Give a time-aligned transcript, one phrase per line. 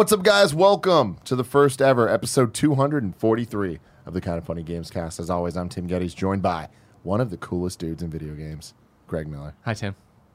[0.00, 0.54] What's up, guys?
[0.54, 5.20] Welcome to the first ever episode 243 of the Kinda Funny Gamescast.
[5.20, 6.70] As always, I'm Tim Gettys, joined by
[7.02, 8.72] one of the coolest dudes in video games,
[9.06, 9.52] Greg Miller.
[9.66, 9.94] Hi, Tim.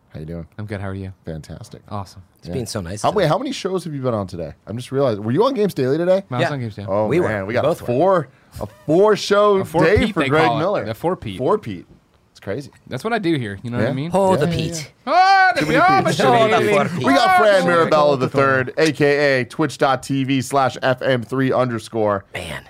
[0.10, 0.46] How you doing?
[0.60, 0.82] I'm good.
[0.82, 1.14] How are you?
[1.26, 1.82] Fantastic.
[1.90, 2.22] Awesome.
[2.38, 3.02] It's being so nice.
[3.02, 3.24] How, today.
[3.24, 4.54] wait, how many shows have you been on today?
[4.68, 5.24] I'm just realizing.
[5.24, 6.24] Were you on Games Daily today?
[6.30, 6.52] I was Yeah.
[6.52, 6.86] on Games Day.
[6.88, 7.28] Oh We were.
[7.28, 7.88] man, we We got both were.
[7.88, 8.28] four
[8.62, 10.60] a four show A four day Pete, for they Greg call it.
[10.60, 10.84] Miller.
[10.84, 11.40] A four Pete.
[11.40, 11.88] Four Pete.
[12.36, 12.70] It's crazy.
[12.88, 13.58] That's what I do here.
[13.64, 13.84] You know Yeah.
[13.86, 14.12] what I mean?
[14.14, 14.92] Oh, Yeah, the Pete.
[15.08, 16.04] Oh, the, many oh, Pete's.
[16.04, 16.90] my Too many shitty.
[16.92, 17.06] Pete's.
[17.06, 17.66] We got Fran.
[17.66, 22.26] Mirabella the third, aka twitch.tv slash FM3 underscore.
[22.34, 22.66] Man.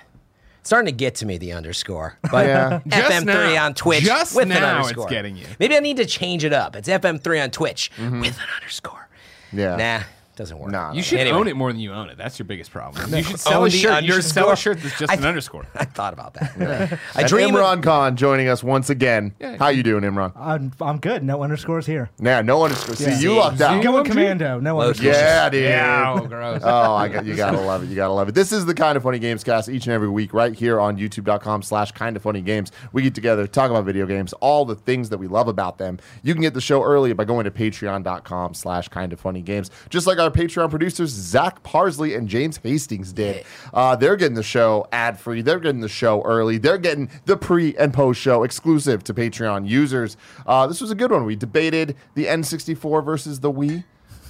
[0.62, 2.16] Starting to get to me, the underscore.
[2.30, 2.80] But Yeah.
[2.86, 3.64] Just FM3 now.
[3.66, 5.08] on Twitch Just with an now it's underscore.
[5.08, 5.46] getting you.
[5.58, 6.76] Maybe I need to change it up.
[6.76, 8.20] It's FM3 on Twitch Mm-hmm.
[8.20, 9.08] with an underscore.
[9.52, 9.74] Yeah.
[9.74, 10.04] Nah,
[10.36, 10.70] doesn't work.
[10.70, 10.92] Nah.
[10.92, 11.36] You should Anyway.
[11.36, 12.16] own it more than you own it.
[12.18, 13.12] That's your biggest problem.
[13.14, 14.04] You should sell Own a the shirt.
[14.04, 14.74] You should sell a underscore.
[14.74, 15.66] shirt that's just I- an underscore.
[15.74, 16.98] I thought about that.
[17.14, 17.54] I And dream.
[17.54, 19.34] Imran Khan joining us once again.
[19.40, 19.56] Yeah.
[19.56, 20.32] How you doing, Imran?
[20.36, 21.22] I'm, I'm good.
[21.24, 22.10] No underscores here.
[22.20, 22.94] Yeah, no underscore.
[22.96, 23.10] See, Yeah.
[23.12, 23.38] you See.
[23.38, 23.78] lucked out.
[23.78, 23.82] See?
[23.82, 24.10] Going OMG.
[24.10, 24.60] commando.
[24.60, 25.16] No Low underscores.
[25.16, 25.62] Yeah, dude.
[25.64, 26.62] Yeah, oh, gross.
[26.64, 27.34] Oh, I got you.
[27.34, 27.86] Gotta love it.
[27.88, 28.34] You gotta love it.
[28.34, 32.14] This is the Kinda Funny Gamescast each and every week, right here on YouTube.com/slash kind
[32.16, 32.72] of funny games.
[32.92, 35.98] We get together, talk about video games, all the things that we love about them.
[36.22, 40.06] You can get the show early by going to Patreon.com/slash kind of funny games, just
[40.06, 43.44] like our Patreon producers Zach Parsley and James Hastings did.
[43.72, 45.42] Uh, they're getting the show ad free.
[45.42, 46.58] They're getting the show early.
[46.58, 50.16] They're getting the pre and post show exclusive to Patreon users.
[50.46, 51.24] Uh, this was a good one.
[51.24, 53.84] We debated the N64 versus the Wii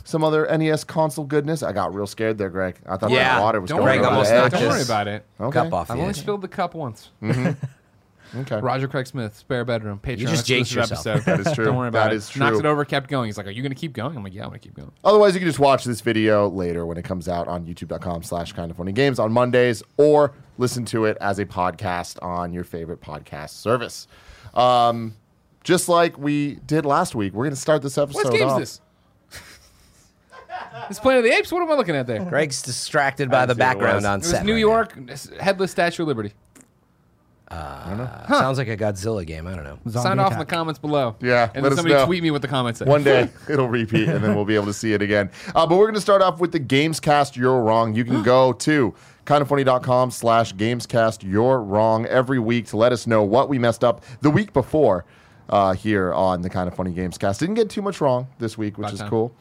[0.04, 1.64] some other NES console goodness.
[1.64, 2.76] I got real scared there, Greg.
[2.86, 3.38] I thought Yeah.
[3.38, 4.52] my water was Don't going worry, Greg over almost the edge.
[4.52, 5.24] don't worry about it.
[5.40, 5.52] Okay.
[5.64, 5.90] Cup off.
[5.90, 6.18] I've only edge.
[6.20, 7.10] spilled the cup once.
[8.34, 8.58] Okay.
[8.60, 11.06] Roger Craig Smith, spare bedroom, Patreon just jinxed yourself.
[11.06, 11.24] episode.
[11.24, 11.64] That is true.
[11.66, 12.16] Don't worry about That it.
[12.16, 12.40] is true.
[12.40, 13.26] Knocked it over, kept going.
[13.26, 14.74] He's like, "Are you going to keep going?" I'm like, "Yeah, I'm going to keep
[14.74, 18.22] going." Otherwise, you can just watch this video later when it comes out on youtube.com
[18.24, 22.52] slash kind of funny games on Mondays or listen to it as a podcast on
[22.52, 24.08] your favorite podcast service.
[24.54, 25.14] Um,
[25.62, 28.56] just like we did last week, we're going to start this episode What game is
[28.58, 28.80] this?
[30.88, 31.50] This Planet of the Apes.
[31.52, 32.24] What am I looking at there?
[32.24, 34.04] Greg's distracted by the didn't see what it background was.
[34.04, 34.44] on It was set.
[34.46, 36.32] New right York headless Statue of Liberty.
[37.50, 38.24] Now.
[38.28, 39.46] Sounds like a Godzilla game.
[39.46, 39.78] I don't know.
[39.88, 41.16] Zombie Sign off in the comments below.
[41.20, 42.06] Yeah, and let then us somebody know.
[42.06, 42.86] tweet me what the comments say.
[42.86, 45.30] One day it'll repeat, and then we'll be able to see it again.
[45.54, 47.94] Uh, but we're going to start off with the Gamescast You're Wrong.
[47.94, 48.94] You can go to
[49.26, 54.02] kindoffunny.com slash Gamescast You're Wrong every week to let us know what we messed up
[54.20, 55.04] the week before
[55.48, 57.38] uh, here on the Kinda Funny Gamescast.
[57.38, 59.10] Didn't get too much wrong this week, which About is time.
[59.10, 59.32] cool.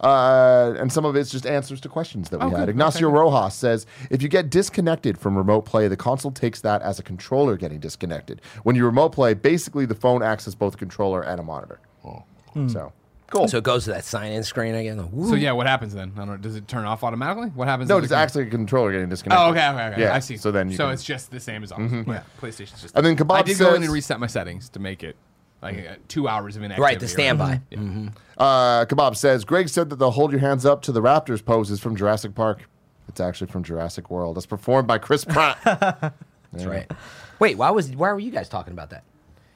[0.00, 2.60] Uh, and some of it's just answers to questions that we Oh, had.
[2.60, 2.68] good.
[2.70, 3.16] Ignacio Okay.
[3.18, 7.02] Rojas says if you get disconnected from remote play, the console takes that as a
[7.02, 8.40] controller getting disconnected.
[8.64, 11.78] When you remote play, basically the phone acts as both a controller and a monitor.
[12.68, 12.92] So
[13.30, 13.48] cool.
[13.48, 15.08] So it goes to that sign-in screen again.
[15.10, 15.28] Woo.
[15.30, 16.12] So yeah, what happens then?
[16.16, 16.36] I don't know.
[16.36, 17.48] Does it turn off automatically?
[17.48, 17.88] What happens?
[17.88, 19.42] No, it's it- actually a controller getting disconnected.
[19.46, 20.00] Oh, okay, okay, okay.
[20.02, 20.36] Yeah, I see.
[20.36, 21.90] so then you so can- it's just the same as always.
[21.92, 22.94] Yeah, PlayStation's just.
[22.96, 25.16] And then Kebab I did go in and reset my settings to make it
[25.62, 26.82] like uh, two hours of inactivity.
[26.82, 27.60] right, the standby.
[27.70, 28.08] Yeah.
[28.38, 31.80] Uh, Kebab says Greg said that they'll hold your hands up to the Raptors poses
[31.80, 32.68] from Jurassic Park.
[33.08, 34.36] It's actually from Jurassic World.
[34.36, 35.58] It's performed by Chris Pratt.
[35.64, 36.90] That's right.
[37.38, 39.04] Wait, why was why were you guys talking about that?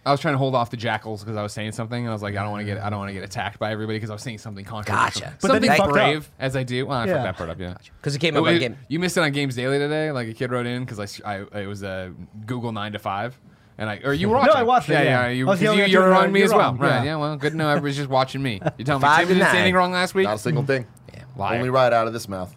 [0.04, 2.12] I was trying to hold off the jackals because I was saying something, and I
[2.12, 3.96] was like, I don't want to get, I don't want to get attacked by everybody
[3.96, 5.22] because I was saying something controversial.
[5.22, 5.36] Gotcha.
[5.40, 6.32] But then something he fucked brave up.
[6.38, 6.86] as I do.
[6.86, 7.12] Well, I Yeah.
[7.14, 7.58] fucked that part up.
[7.58, 7.74] Yeah.
[8.00, 8.76] Because it came But up on wait, game.
[8.86, 10.12] You missed it on Games Daily today.
[10.12, 12.12] Like a kid wrote in because I, I, it was a
[12.46, 13.36] Google nine to five,
[13.78, 14.56] and I or you were No, watching.
[14.56, 15.22] I watched it, Yeah, yeah.
[15.26, 15.28] yeah.
[15.30, 16.52] You, I was 'cause yelling you, at you you, were uh, on me you're as
[16.52, 16.60] well.
[16.60, 16.88] wrong, Right?
[16.98, 17.04] yeah.
[17.04, 17.16] Yeah.
[17.16, 18.60] Well, good to know everybody's just watching me.
[18.78, 19.56] You telling me Five Tim to didn't say nine.
[19.62, 20.24] anything wrong last week?
[20.26, 20.86] Not a single thing.
[21.14, 21.22] Yeah.
[21.36, 21.56] Liar.
[21.56, 22.54] Only right out of this mouth.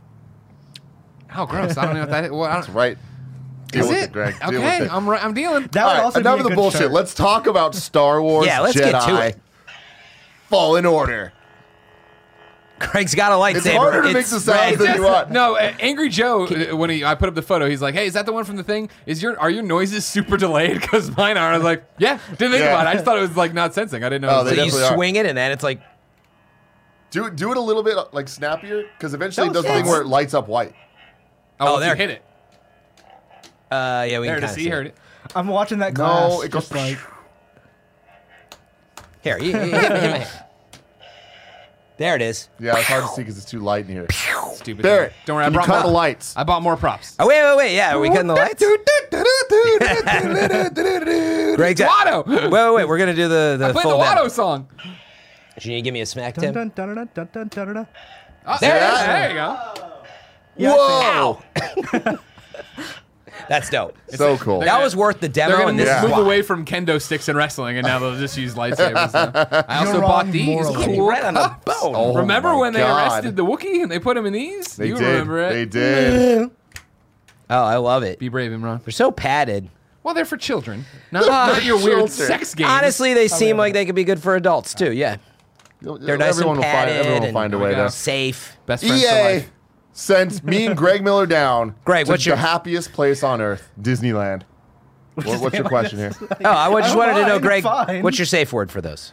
[1.28, 1.78] How gross!
[1.78, 2.32] I don't know what that is.
[2.32, 2.98] Well, I don't, That's right.
[3.72, 4.04] Deal is with it?
[4.06, 4.40] it, Greg.
[4.40, 4.94] Deal Okay, with it.
[4.94, 5.24] I'm right.
[5.24, 5.68] I'm dealing.
[5.74, 6.78] That All would right, also enough be of the good bullshit.
[6.80, 6.92] start.
[6.92, 9.40] Let's talk about Star Wars Yeah, let's Jedi get to it.
[10.50, 11.34] Fallen Order.
[12.80, 13.56] Craig's got a lightsaber.
[13.58, 15.32] It's harder to make the sounds than you want.
[15.32, 16.46] No, uh, Angry Joe.
[16.48, 18.44] uh, When he, I put up the photo, he's like, "Hey, is that the one
[18.46, 18.90] from the thing?
[19.06, 20.80] Is your are your noises super delayed?
[20.82, 22.70] Because mine are." I was like, "Yeah." Didn't think Yeah.
[22.70, 22.90] about it.
[22.90, 24.04] I just thought it was like not sensing.
[24.04, 24.30] I didn't know.
[24.30, 24.98] Oh, it was they So like- you definitely are.
[24.98, 25.82] swing it and then it's like
[27.12, 27.36] Do it.
[27.36, 30.08] Do it a little bit like snappier, because eventually it does the thing where it
[30.08, 30.74] lights up white.
[31.60, 31.96] oh, Oh, once there.
[31.96, 32.24] you hit it.
[33.72, 34.50] uh yeah, we There can it kind is.
[34.52, 34.96] of See, see heard it.
[35.36, 36.32] I'm watching that class.
[36.32, 36.98] No, it goes just like
[39.22, 40.44] Here, you, you, hit, me- hit my hand.
[42.00, 42.48] There it is.
[42.62, 44.08] Yeah, it's hard to see because it's too light in here.
[44.54, 44.84] Stupid.
[44.84, 45.46] Barrett, Don't worry.
[45.46, 46.34] I brought cut more, the lights?
[46.38, 47.18] I bought more props.
[47.20, 47.76] Oh wait, wait, wait.
[47.76, 48.64] Yeah, are we cutting the lights?
[51.58, 52.26] Greg's at, Watto.
[52.26, 52.88] Wait, wait, wait.
[52.88, 54.22] We're gonna do the the I played full the demo.
[54.24, 54.68] Watto song.
[55.58, 56.54] Should you give me a smack, Tim?
[56.54, 57.88] dun, dun, dun, dun, dun, dun, dun.
[58.48, 59.00] Oh, There there, it is.
[59.06, 59.58] there you go.
[60.56, 62.18] Yeah, Whoa!
[63.48, 63.98] That's dope.
[64.10, 64.60] so cool.
[64.62, 65.50] That was worth the demo.
[65.50, 66.04] They're demo, gonna and this Yeah.
[66.04, 69.14] is move away from kendo sticks and wrestling, and now they'll just use lightsabers.
[69.14, 69.66] now.
[69.68, 70.86] I also You're bought these morally.
[70.86, 71.66] Cool right on the cups.
[71.82, 71.94] bone.
[71.96, 74.76] Oh remember my when they arrested the Wookiee and they put him in these?
[74.76, 75.06] They you did.
[75.06, 75.54] remember it?
[75.54, 76.52] They did.
[77.52, 78.20] Oh, I love it.
[78.20, 78.84] Be brave, Imran.
[78.84, 79.70] They're so padded.
[80.04, 82.10] Well, they're for children, not, not your weird children.
[82.10, 82.70] sex games.
[82.70, 84.92] Honestly, they oh, seem like they could be good for adults too.
[84.94, 85.18] Yeah,
[85.82, 86.64] they're nice everyone and will find.
[86.64, 87.84] padded Everyone will and find a way go.
[87.86, 87.92] to.
[87.92, 88.58] safe.
[88.66, 89.52] best friends for life.
[90.00, 91.76] Sent me and Greg Miller down.
[91.86, 94.44] Greg, to what's the your- happiest place on earth, Disneyland.
[95.16, 96.14] What, what's your question here?
[96.22, 98.04] Oh, I just I wanted to know, Greg, fine.
[98.04, 99.12] what's your safe word for those?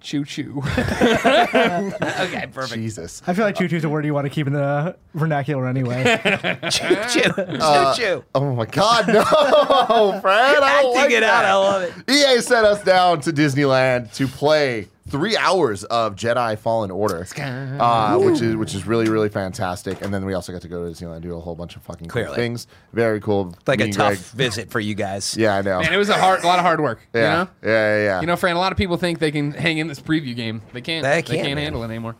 [0.00, 0.62] Choo choo.
[0.78, 2.74] Okay, perfect.
[2.74, 3.20] Jesus.
[3.26, 6.04] I feel like choo choo's a word you want to keep in the vernacular anyway.
[6.70, 7.30] choo choo.
[7.36, 8.24] Uh, choo choo.
[8.34, 9.22] Oh my God, no,
[10.22, 10.34] Fred!
[10.34, 11.44] I don't Acting like it out.
[11.44, 11.54] I that.
[11.54, 12.10] love it.
[12.12, 18.18] EA sent us down to Disneyland to play three hours of Jedi Fallen Order, uh,
[18.18, 20.02] which is which is really really fantastic.
[20.02, 21.82] And then we also got to go to Disneyland and do a whole bunch of
[21.82, 22.36] fucking cool Clearly.
[22.36, 22.66] things.
[22.92, 23.54] Very cool.
[23.66, 25.36] Like Me a and tough Greg- visit for you guys.
[25.38, 25.80] Yeah, I know.
[25.80, 27.00] Man, it was a hard, a lot of hard work.
[27.14, 27.20] yeah.
[27.20, 27.50] You know.
[27.62, 28.20] yeah, yeah, yeah.
[28.20, 28.56] You know, Fran.
[28.56, 30.62] A lot of people think they can hang in this preview game.
[30.72, 31.02] They can't.
[31.04, 31.64] They They can't, can't, man.
[31.64, 32.16] handle it anymore.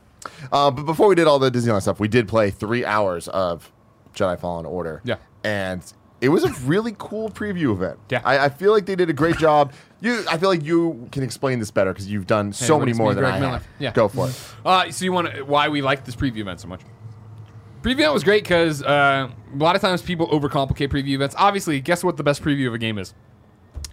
[0.53, 3.73] Uh, but before we did all the Disneyland stuff, we did play three hours of
[4.15, 5.01] Jedi Fallen Order.
[5.05, 5.17] Yeah.
[5.45, 5.83] And
[6.21, 7.99] it was a really cool preview event.
[8.11, 8.21] Yeah.
[8.25, 9.73] I, I feel like they did a great job.
[10.01, 12.97] You, I feel like you can explain this better because you've done so what many
[12.97, 13.53] more me, than Greg I Miller?
[13.53, 13.67] have.
[13.81, 13.93] Yeah.
[13.93, 14.41] Go for it.
[14.65, 16.83] Uh, so you want to why we like this preview event so much?
[17.83, 21.35] Preview event was great because uh, a lot of times people overcomplicate preview events.
[21.39, 23.15] Obviously, guess what the best preview of a game is?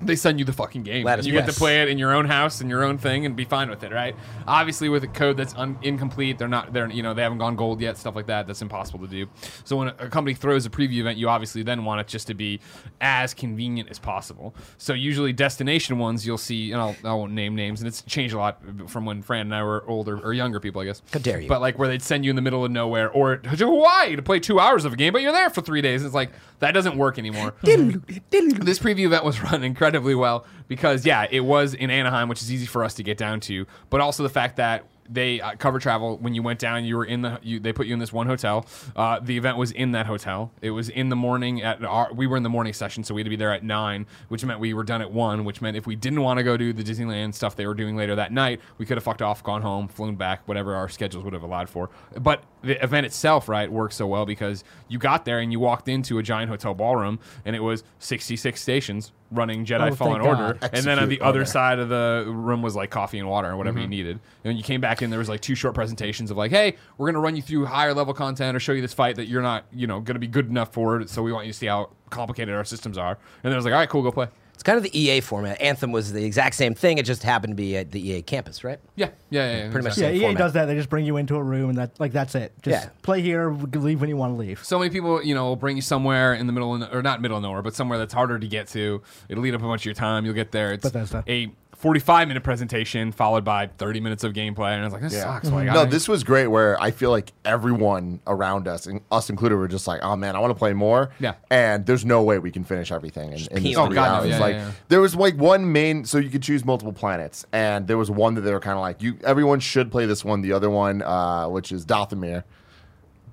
[0.02, 1.08] They send you the fucking game.
[1.08, 3.36] And you get to play it in your own house in your own thing and
[3.36, 4.16] be fine with it, right?
[4.48, 7.56] Obviously, with a code that's un- incomplete, they're not, they're you know, they haven't gone
[7.56, 8.48] gold yet, stuff like that.
[8.48, 9.28] That's impossible to do.
[9.64, 12.34] So when a, company throws a preview event, you obviously then want it just to
[12.34, 12.60] be
[13.02, 14.56] as convenient as possible.
[14.78, 18.34] So usually destination ones, you'll see, and I'll, I won't name names, and it's changed
[18.34, 21.02] a lot from when Fran and I were older or younger people, I guess.
[21.12, 21.48] How dare you.
[21.48, 24.22] But like where they'd send you in the middle of nowhere or to Hawaii to
[24.22, 26.04] play two hours of a game, but you're there for three days.
[26.04, 27.54] It's like that doesn't work anymore.
[27.64, 32.50] this preview event was run incredibly well because yeah, it was in Anaheim, which is
[32.50, 35.80] easy for us to get down to, but also the fact that they uh, cover
[35.80, 36.18] travel.
[36.18, 38.28] When you went down you were in the you, they put you in this one
[38.28, 38.66] hotel.
[38.96, 40.52] Uh, the event was in that hotel.
[40.62, 43.22] It was in the morning at our we were in the morning session so we
[43.22, 45.78] had to be there at 9 which meant we were done at 1 which meant
[45.78, 48.32] if we didn't want to go do the disneyland stuff they were doing later that
[48.32, 51.44] night we could have fucked off gone home flown back whatever our schedules would have
[51.44, 51.90] allowed for.
[52.20, 55.88] But the event itself right worked so well because you got there and you walked
[55.88, 60.54] into a giant hotel ballroom and it was 66 stations running jedi Oh, fallen order
[60.60, 60.70] God.
[60.74, 63.50] and then on the Execute other side of the room was like coffee and water
[63.50, 64.12] or whatever you needed.
[64.12, 66.76] And when you came back in, there was like two short presentations of like, hey,
[66.98, 69.42] we're gonna run you through higher level content or show you this fight that you're
[69.42, 71.06] not, you know, gonna be good enough for.
[71.08, 73.12] So we want you to see how complicated our systems are.
[73.12, 74.28] And then I was like, all right, cool, go play.
[74.56, 75.62] It's kind of the EA format.
[75.62, 76.98] Anthem was the exact same thing.
[76.98, 78.80] It just happened to be at the EA campus, right?
[78.96, 79.58] Yeah, yeah, yeah.
[79.66, 80.06] yeah Pretty much exactly.
[80.16, 80.38] yeah, EA format.
[80.40, 80.66] does that.
[80.66, 82.54] They just bring you into a room and that like that's it.
[82.64, 82.90] Just Yeah.
[83.04, 84.64] play here, leave when you want to leave.
[84.64, 87.22] So many people, you know, will bring you somewhere in the middle, of, or not
[87.22, 89.02] middle of nowhere, but somewhere that's harder to get to.
[89.30, 90.26] It'll eat up a bunch of your time.
[90.26, 90.72] You'll get there.
[90.74, 91.24] It's Bethesda.
[91.28, 91.52] a
[91.86, 95.22] 45 minute presentation followed by 30 minutes of gameplay, and I was like, this Yeah.
[95.22, 95.52] sucks.
[95.52, 99.30] Like, No, I- this was great where I feel like everyone around us, and us
[99.30, 101.12] included, were just like, oh man, I want to play more.
[101.20, 101.34] Yeah.
[101.52, 104.28] And there's no way we can finish everything in, in this Oh, three God, no.
[104.30, 104.72] Yeah, like yeah, yeah.
[104.88, 107.46] there was like one main so you could choose multiple planets.
[107.54, 110.26] And there was one that they were kind of like, you everyone should play this
[110.26, 110.42] one.
[110.42, 112.46] The other one, uh, which is Dathomir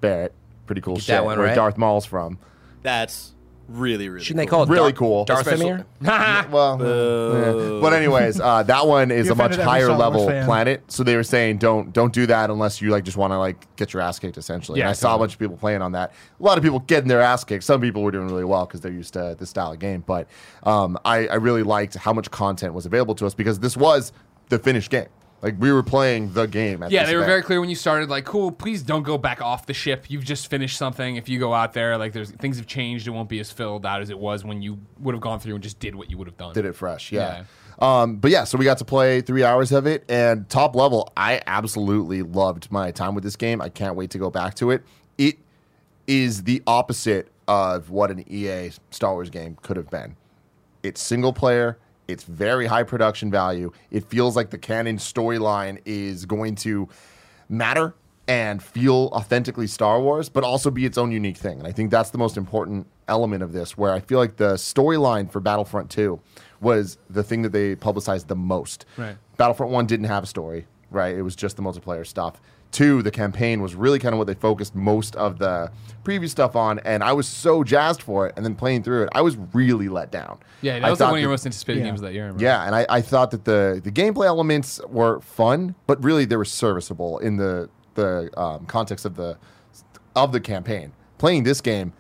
[0.03, 0.35] Barrett.
[0.67, 1.15] Pretty cool Get shit.
[1.15, 1.57] that one where right.
[1.57, 2.37] Darth Maul's from.
[2.83, 3.32] That's
[3.69, 5.27] really, really Shouldn't they call it Really Dar- cool.
[5.27, 5.85] Darthamir?
[6.51, 7.81] Well, yeah.
[7.81, 10.27] but anyways, uh, that one is You a much offended every higher Star Wars level
[10.29, 10.45] fan.
[10.45, 10.83] planet.
[10.89, 13.75] So they were saying don't don't do that unless you like just want to like
[13.77, 14.79] get your ass kicked essentially.
[14.81, 15.23] Yeah, and I saw a totally.
[15.25, 16.13] bunch of people playing on that.
[16.39, 17.65] A lot of people getting their ass kicked.
[17.65, 20.03] Some people were doing really well because they're used to this style of game.
[20.07, 20.29] But
[20.65, 24.13] um, I, I really liked how much content was available to us because this was
[24.49, 25.07] the finished game.
[25.43, 26.85] Like we were playing the game.
[26.85, 27.31] At Yeah, they were event.
[27.31, 28.09] very clear when you started.
[28.09, 30.07] Like, cool, please don't go back off the ship.
[30.09, 31.17] You've just finished something.
[31.17, 33.09] If you go out there, like, there's things have changed.
[33.09, 35.55] It won't be as filled out as it was when you would have gone through
[35.55, 36.55] and just did what you would have done.
[36.55, 37.11] did it fresh.
[37.11, 37.45] Yeah.
[37.81, 41.13] Um, but yeah, so we got to play three hours of it, and top level,
[41.17, 43.61] I absolutely loved my time with this game.
[43.61, 44.85] I can't wait to go back to it.
[45.19, 45.39] It
[46.07, 50.15] is the opposite of what an EA Star Wars game could have been.
[50.85, 51.79] It's single player.
[52.13, 53.73] It's very high production value.
[53.91, 56.89] It feels like the canon storyline is going to
[57.49, 57.95] matter
[58.29, 61.59] and feel authentically Star Wars, but also be its own unique thing.
[61.59, 64.55] And I think that's the most important element of this, where I feel like the
[64.55, 66.21] storyline for Battlefront 2
[66.61, 68.87] was the thing that they publicized the most.
[68.97, 69.17] Right.
[69.37, 71.17] Battlefront 1 didn't have a story, right?
[71.17, 72.41] It was just the multiplayer stuff.
[72.73, 75.71] Two, the campaign was really kind of what they focused most of the
[76.05, 78.33] previous stuff on, and I was so jazzed for it.
[78.37, 80.39] And then playing through it, I was really let down.
[80.63, 81.85] Yeah, that I was like thought one of your most anticipated Yeah.
[81.87, 82.23] games of that year.
[82.25, 82.43] I remember.
[82.45, 86.37] yeah, and I, I thought that the the gameplay elements were fun, but really they
[86.37, 89.37] were serviceable in the the um, context of the
[90.17, 90.93] of the campaign.
[91.19, 91.93] Playing this game,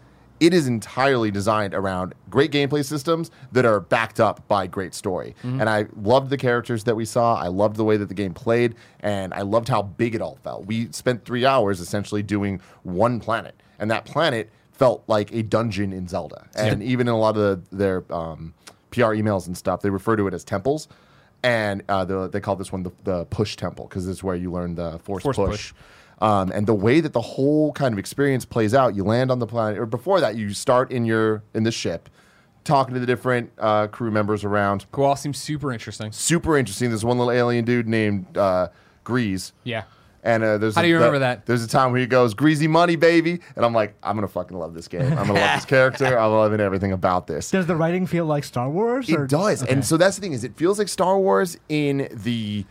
[0.43, 5.37] it is entirely designed around great gameplay systems that are backed up by great story.
[5.43, 7.37] And I loved the characters that we saw.
[7.37, 10.37] I loved the way that the game played, and I loved how big it all
[10.43, 10.67] felt.
[10.67, 15.93] We spent three hours essentially doing one planet, and that planet felt like a dungeon
[15.93, 16.49] in Zelda.
[16.57, 18.53] And even in a lot of the, their um,
[18.91, 20.89] PR emails and stuff, they refer to it as temples.
[21.45, 24.35] And uh, the, they call this one the, the push temple because this is where
[24.37, 25.51] you learn the force, Force push.
[25.51, 25.73] push.
[26.23, 29.41] Um, and the way that the whole kind of experience plays out, you land on
[29.41, 32.09] the planet, or before that, you start in your in the ship,
[32.65, 34.87] talking to the different uh, crew members around.
[34.93, 35.05] Cool.
[35.07, 36.13] All seems super interesting.
[36.13, 36.91] Super interesting.
[36.91, 38.69] There's one little alien dude named uh,
[39.05, 39.51] Greez.
[39.65, 39.83] Yeah.
[40.25, 41.47] And uh, there's How a- do you remember that?
[41.47, 44.57] There's a time where he goes, "Greasy money, baby," and I'm like, I'm gonna fucking
[44.57, 45.03] love this game.
[45.03, 46.17] I'm gonna love this character.
[46.17, 47.51] I'm loving everything about this.
[47.51, 49.11] Does the writing feel like Star Wars?
[49.11, 49.73] or- It does, Okay.
[49.73, 52.65] and so that's the thing is, it feels like Star Wars in the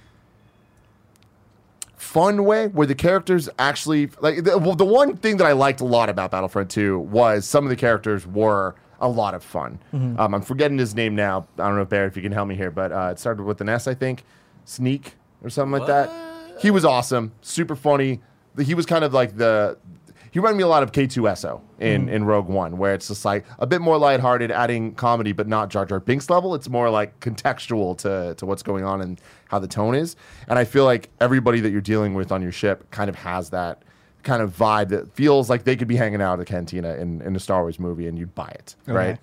[2.11, 4.43] fun way, where the characters actually like.
[4.43, 7.63] The, well, the one thing that I liked a lot about Battlefront 2 was some
[7.63, 9.79] of the characters were a lot of fun.
[9.93, 10.19] Mm-hmm.
[10.19, 11.47] Um, I'm forgetting his name now.
[11.57, 13.61] I don't know, Barrett, if you can help me here, but uh, it started with
[13.61, 14.23] an S, I think,
[14.65, 16.09] Sneak or something like that.
[16.59, 18.21] He was awesome, super funny.
[18.61, 19.77] He was kind of like the.
[20.31, 22.11] He reminded me a lot of K2SO in, mm.
[22.11, 25.69] in Rogue One, where it's just like a bit more lighthearted, adding comedy, but not
[25.69, 26.55] Jar Jar Binks level.
[26.55, 29.19] It's more like contextual to, to what's going on and
[29.49, 30.15] how the tone is.
[30.47, 33.49] And I feel like everybody that you're dealing with on your ship kind of has
[33.49, 33.83] that
[34.23, 37.21] kind of vibe that feels like they could be hanging out at a cantina in,
[37.23, 39.19] in a Star Wars movie and you'd buy it, right?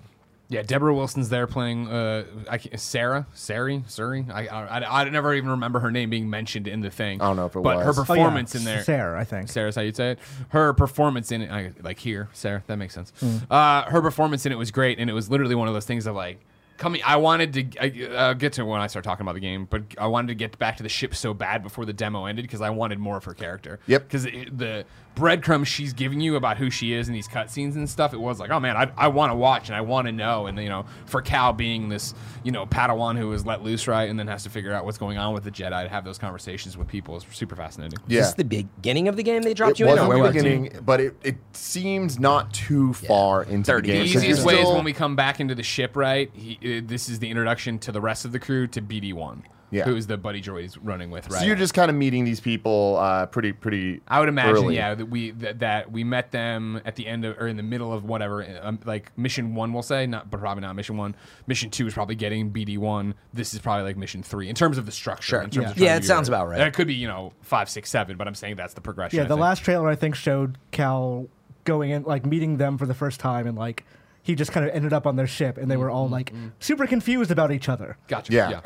[0.51, 4.31] Yeah, Debra Wilson's there playing uh, I can't, Sarah, Sari, Suri.
[4.31, 7.21] I, I, I never even remember her name being mentioned in the thing.
[7.21, 7.75] I don't know if it but was.
[7.75, 8.05] But her Oh, yeah.
[8.23, 8.83] performance in there.
[8.83, 9.49] Sarah, I think.
[9.49, 10.19] Sarah's how you'd say it.
[10.49, 13.13] Her performance in it, I, like here, Sarah, that makes sense.
[13.19, 13.37] Hmm.
[13.49, 16.07] Uh, her performance in it was great, and it was literally one of those things
[16.07, 16.39] of like,
[16.77, 17.01] coming.
[17.05, 19.83] I wanted to I, uh, get to when I start talking about the game, but
[19.99, 22.61] I wanted to get back to the ship so bad before the demo ended because
[22.61, 23.79] I wanted more of her character.
[23.85, 24.03] Yep.
[24.07, 24.85] Because the
[25.19, 28.39] breadcrumbs she's giving you about who she is in these cutscenes and stuff, it was
[28.39, 30.47] like, oh man, I, I want to watch and I want to know.
[30.47, 34.09] And you know, for Cal being this, you know, Padawan who was let loose right,
[34.09, 36.17] and then has to figure out what's going on with the Jedi to have those
[36.17, 37.99] conversations with people is super fascinating.
[38.07, 38.21] Yeah.
[38.21, 39.99] Is this the beginning of the game they dropped It you was in?
[39.99, 40.43] in or the where was it?
[40.43, 43.97] beginning, but it, it seemed not too far into the 30 game.
[43.97, 46.31] The easiest you're way is when we come back into the ship, right?
[46.33, 49.83] He, uh, this is the introduction to the rest of the crew to BD1, Yeah.
[49.85, 51.39] who is the buddy droid he's running with, right?
[51.41, 54.01] So you're just kind of meeting these people uh, pretty, pretty.
[54.07, 54.75] I would imagine, early.
[54.75, 57.63] yeah, that we that, that we met them at the end of or in the
[57.63, 61.15] middle of whatever, um, like mission one, we'll say, not but probably not mission one.
[61.47, 63.13] Mission two is probably getting BD one.
[63.33, 65.23] This is probably like mission three in terms of the structure.
[65.23, 65.41] Sure.
[65.41, 65.71] In terms Yeah.
[65.71, 66.57] of Yeah, it do sounds about right.
[66.57, 69.17] That could be you know five, six, seven, but I'm saying that's the progression.
[69.19, 71.27] Yeah, the last trailer I think showed Cal
[71.65, 73.85] going in, like meeting them for the first time, and like
[74.23, 76.87] he just kind of ended up on their ship, and they were all like super
[76.87, 77.97] confused about each other.
[78.07, 78.33] Gotcha.
[78.33, 78.49] Yeah.
[78.49, 78.61] yeah.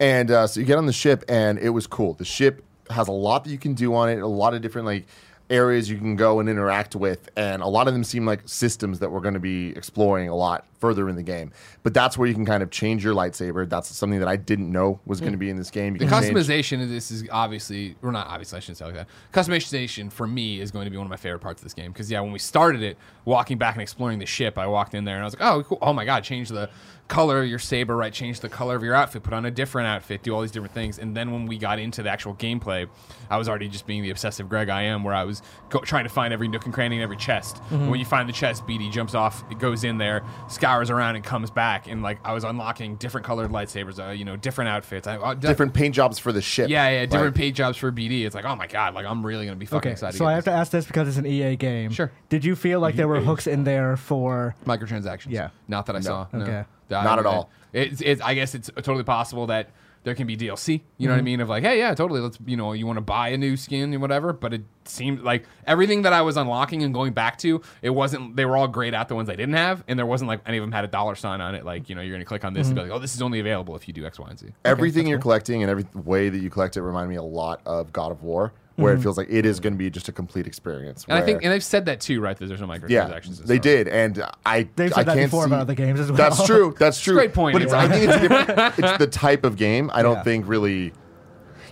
[0.00, 2.14] And uh, so you get on the ship, and it was cool.
[2.14, 4.86] The ship has a lot that you can do on it, a lot of different
[4.86, 5.06] like
[5.50, 8.98] areas you can go and interact with, and a lot of them seem like systems
[9.00, 11.52] that we're going to be exploring a lot further in the game.
[11.82, 13.68] But that's where you can kind of change your lightsaber.
[13.68, 15.94] That's something that I didn't know was going to be in this game.
[15.94, 18.86] You The can change- customization of this is obviously, or not obviously, I shouldn't say
[18.86, 19.06] like that.
[19.32, 21.92] Customization for me is going to be one of my favorite parts of this game
[21.92, 25.04] because yeah, when we started it, walking back and exploring the ship, I walked in
[25.04, 25.78] there and I was like, oh, cool.
[25.82, 26.70] oh my god, change the
[27.08, 28.12] color of your saber, right?
[28.12, 30.72] Change the color of your outfit, put on a different outfit, do all these different
[30.74, 30.98] things.
[31.00, 32.88] And then when we got into the actual gameplay,
[33.28, 36.04] I was already just being the obsessive Greg I am, where I was go- trying
[36.04, 37.56] to find every nook and cranny in every chest.
[37.56, 37.88] Mm-hmm.
[37.88, 40.22] When you find the chest, BD jumps off, it goes in there,
[40.70, 41.88] scours around, and comes back.
[41.88, 45.06] And like I was unlocking different colored lightsabers, uh, you know, different outfits.
[45.06, 46.68] I, uh, different paint jobs for the ship.
[46.70, 47.42] yeah, yeah, different right?
[47.42, 48.24] paid jobs for BD.
[48.24, 50.16] It's like, oh my god, like I'm really gonna be fucking Okay, excited.
[50.16, 51.90] so I get have to ask this because it's an EA game.
[51.90, 52.10] Sure.
[52.28, 54.54] Did you feel like there were hooks in there for?
[54.66, 55.30] microtransactions.
[55.30, 55.50] Yeah.
[55.68, 56.26] not that I saw.
[56.32, 56.42] No.
[56.44, 56.64] Okay.
[56.90, 57.50] I- Not at all.
[57.72, 59.70] It's, it's, I guess it's totally possible that
[60.02, 60.80] there can be DLC.
[60.96, 61.24] You know what I mm-hmm.
[61.24, 61.40] mean?
[61.40, 62.20] Of like, hey, yeah, totally.
[62.20, 64.32] Let's, you know, you want to buy a new skin and whatever.
[64.32, 68.36] But it seemed like everything that I was unlocking and going back to, it wasn't.
[68.36, 69.08] They were all grayed out.
[69.08, 71.14] The ones I didn't have, and there wasn't like any of them had a dollar
[71.14, 71.64] sign on it.
[71.64, 72.90] Like, you know, you're gonna click on this and be mm-hmm.
[72.90, 74.46] like, oh, this is only available if you do X, Y, and Z.
[74.64, 77.92] Everything you're collecting and every way that you collect it remind me a lot of
[77.92, 79.02] God of War, where it mm-hmm.
[79.02, 81.04] feels like it is going to be just a complete experience.
[81.08, 82.36] And I think, and they've said that too, right?
[82.36, 83.40] That there's no microtransactions.
[83.40, 83.62] yeah, they stuff.
[83.62, 86.16] did, and I They've I said that can't before see, about other games as well.
[86.16, 86.74] That's true.
[86.78, 87.14] That's true.
[87.14, 88.78] great point, But it's, I think it's different.
[88.78, 89.90] it's the type of game.
[89.92, 90.22] I don't Yeah.
[90.22, 90.92] think really.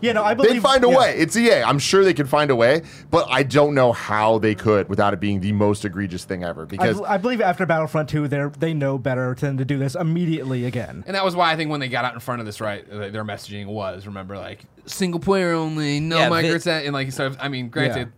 [0.00, 0.96] Yeah, no, I believe They'd find a yeah.
[0.98, 1.14] way.
[1.18, 1.62] It's EA.
[1.62, 5.12] I'm sure they could find a way, but I don't know how they could without
[5.14, 6.62] it being the most egregious thing ever.
[6.62, 9.78] I, Because bel- I believe after Battlefront 2, they they know better than to do
[9.78, 11.04] this immediately again.
[11.06, 12.84] And that was why I think when they got out in front of this, right,
[12.90, 17.34] uh, their messaging was remember like single player only, no Yeah, microtransactions, and like so.
[17.40, 18.12] I mean, granted,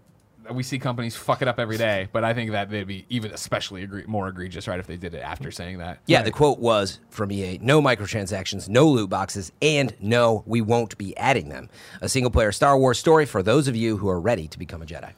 [0.52, 3.32] we see companies fuck it up every day, but I think that they'd be even
[3.32, 6.00] especially egre- more egregious, right, if they did it after saying that.
[6.06, 10.96] Yeah, the quote was from EA no microtransactions, no loot boxes, and no, we won't
[10.98, 11.68] be adding them.
[12.00, 14.82] A single player Star Wars story for those of you who are ready to become
[14.82, 15.12] a Jedi.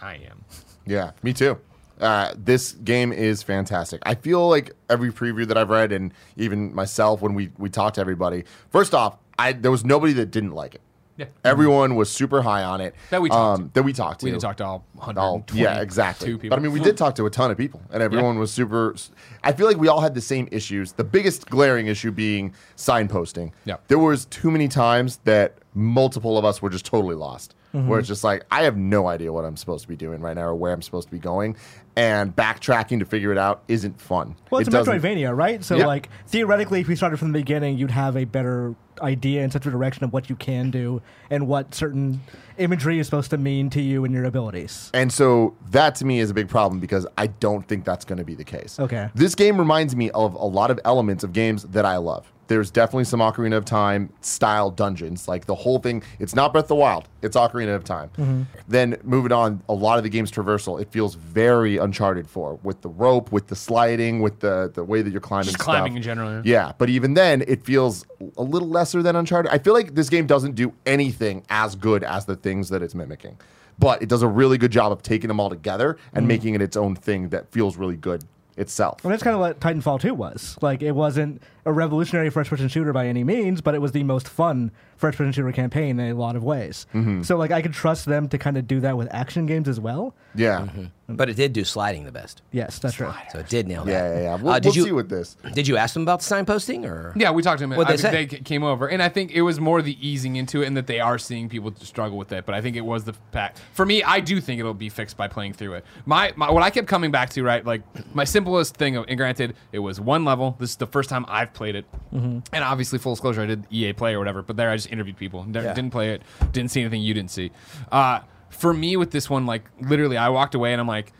[0.00, 0.44] I am.
[0.86, 1.58] Yeah, me too.
[2.00, 4.00] Uh, this game is fantastic.
[4.06, 7.96] I feel like every preview that I've read, and even myself when we we talked
[7.96, 8.44] to everybody.
[8.70, 10.80] First off, I there was nobody that didn't like it.
[11.20, 11.26] Yeah.
[11.44, 12.94] Everyone was super high on it.
[13.10, 13.70] That we talked to.
[13.74, 14.26] That we talked to.
[14.26, 16.54] We didn't talk to all all 120 yeah exactly two people.
[16.56, 18.94] but i mean we did talk to a ton of people and everyone was super
[19.42, 23.52] i feel like we all had the same issues the biggest glaring issue being signposting
[23.64, 23.76] Yeah.
[23.88, 27.86] there was too many times that multiple of us were just totally lost Mm-hmm.
[27.86, 30.34] where it's just like i have no idea what i'm supposed to be doing right
[30.34, 31.54] now or where i'm supposed to be going
[32.00, 35.62] and backtracking to figure it out isn't fun Well, it's It a Metroidvania, right?
[35.62, 35.86] So, Yeah.
[35.86, 39.66] like, theoretically, if you started from the beginning, you'd have a better idea in such
[39.66, 42.20] a direction of what you can do and what certain
[42.58, 44.90] imagery is supposed to mean to you and your abilities.
[44.94, 48.18] And so that to me is a big problem because I don't think that's going
[48.18, 48.78] to be the case.
[48.80, 49.08] Okay.
[49.14, 52.30] This game reminds me of a lot of elements of games that I love.
[52.50, 55.28] There's definitely some Ocarina of Time style dungeons.
[55.28, 58.08] Like the whole thing, it's not Breath of the Wild, it's Ocarina of Time.
[58.18, 58.42] Mm-hmm.
[58.66, 62.80] Then moving on, a lot of the game's traversal, it feels very Uncharted for with
[62.80, 65.66] the rope, with the sliding, with the, the way that you're climbing Just stuff.
[65.66, 66.40] climbing in general, yeah.
[66.44, 68.04] Yeah, but even then, it feels
[68.36, 69.52] a little lesser than Uncharted.
[69.52, 72.96] I feel like this game doesn't do anything as good as the things that it's
[72.96, 73.38] mimicking,
[73.78, 76.62] but it does a really good job of taking them all together and making it
[76.62, 78.24] its own thing that feels really good
[78.60, 79.02] itself.
[79.04, 80.56] And that's kind of what Titanfall 2 was.
[80.60, 84.04] Like, it wasn't a revolutionary first person shooter by any means, but it was the
[84.04, 86.86] most fun first person shooter campaign in a lot of ways.
[86.94, 87.22] Mm-hmm.
[87.22, 89.80] So, like, I could trust them to kind of do that with action games as
[89.80, 90.14] well.
[90.34, 90.68] Yeah,
[91.08, 92.42] But it did do sliding the best.
[92.52, 93.12] Yes, that's true.
[93.32, 93.90] So it did nail that.
[93.90, 94.22] yeah, yeah.
[94.22, 94.34] yeah.
[94.36, 95.36] We'll, Uh, did we'll you, see with this.
[95.54, 97.12] Did you ask them about the signposting or?
[97.16, 97.76] Yeah, we talked to them.
[97.76, 98.36] What'd I they think say?
[98.36, 100.86] they came over, and I think it was more the easing into it, and that
[100.86, 102.46] they are seeing people struggle with it.
[102.46, 103.60] But I think it was the fact.
[103.72, 105.84] For me, I do think it'll be fixed by playing through it.
[106.06, 107.64] My, my what I kept coming back to, right?
[107.64, 107.82] Like
[108.14, 108.96] my simplest thing.
[108.96, 110.56] And granted, it was one level.
[110.60, 113.94] This is the first time I've played it, and obviously, full disclosure, I did EA
[113.94, 114.42] Play or whatever.
[114.42, 115.44] But there, I just interviewed people.
[115.44, 115.74] Never, Yeah.
[115.74, 116.22] Didn't play it.
[116.52, 117.50] Didn't see anything you didn't see.
[117.90, 118.20] Uh,
[118.50, 121.12] for me, with this one, like literally, I walked away and I'm like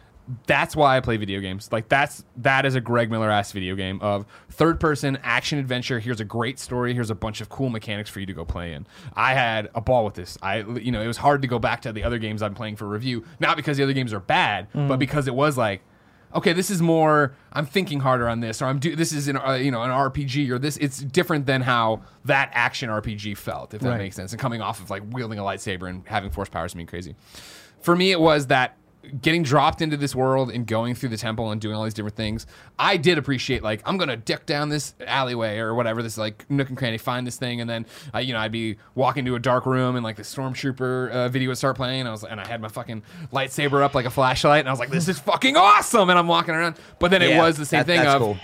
[0.47, 1.71] that's why I play video games.
[1.73, 5.99] Like that's that is a Greg Miller ass video game of third person action adventure.
[5.99, 6.95] Here's a great story.
[6.95, 8.87] Here's a bunch of cool mechanics for you to go play in.
[9.15, 10.39] I had a ball with this.
[10.43, 12.77] I you know it was hard to go back to the other games I'm playing
[12.77, 13.25] for review.
[13.41, 15.83] Not because the other games are bad, but because it was like.
[16.35, 17.35] Okay, this is more.
[17.53, 18.95] I'm thinking harder on this, or I'm do.
[18.95, 20.77] This is an uh, you know an RPG, or this.
[20.77, 23.99] It's different than how that action RPG felt, if that Right.
[23.99, 24.33] makes sense.
[24.33, 27.17] And coming off of like wielding a lightsaber and having force powers mean crazy.
[27.81, 28.76] For me, it was that
[29.21, 32.17] getting dropped into this world and going through the temple and doing all these different
[32.17, 32.47] things,
[32.78, 36.69] I did appreciate like I'm gonna duck down this alleyway or whatever this like nook
[36.69, 39.39] and cranny, find this thing, and then uh, you know I'd be walking to a
[39.39, 42.00] dark room and like the stormtrooper uh, video would start playing.
[42.00, 44.69] And I was like and I had my fucking lightsaber up like a flashlight, and
[44.69, 46.76] I was like, this is fucking awesome, and I'm walking around.
[46.99, 48.21] But then it was the same that- thing that's of.
[48.23, 48.39] cool.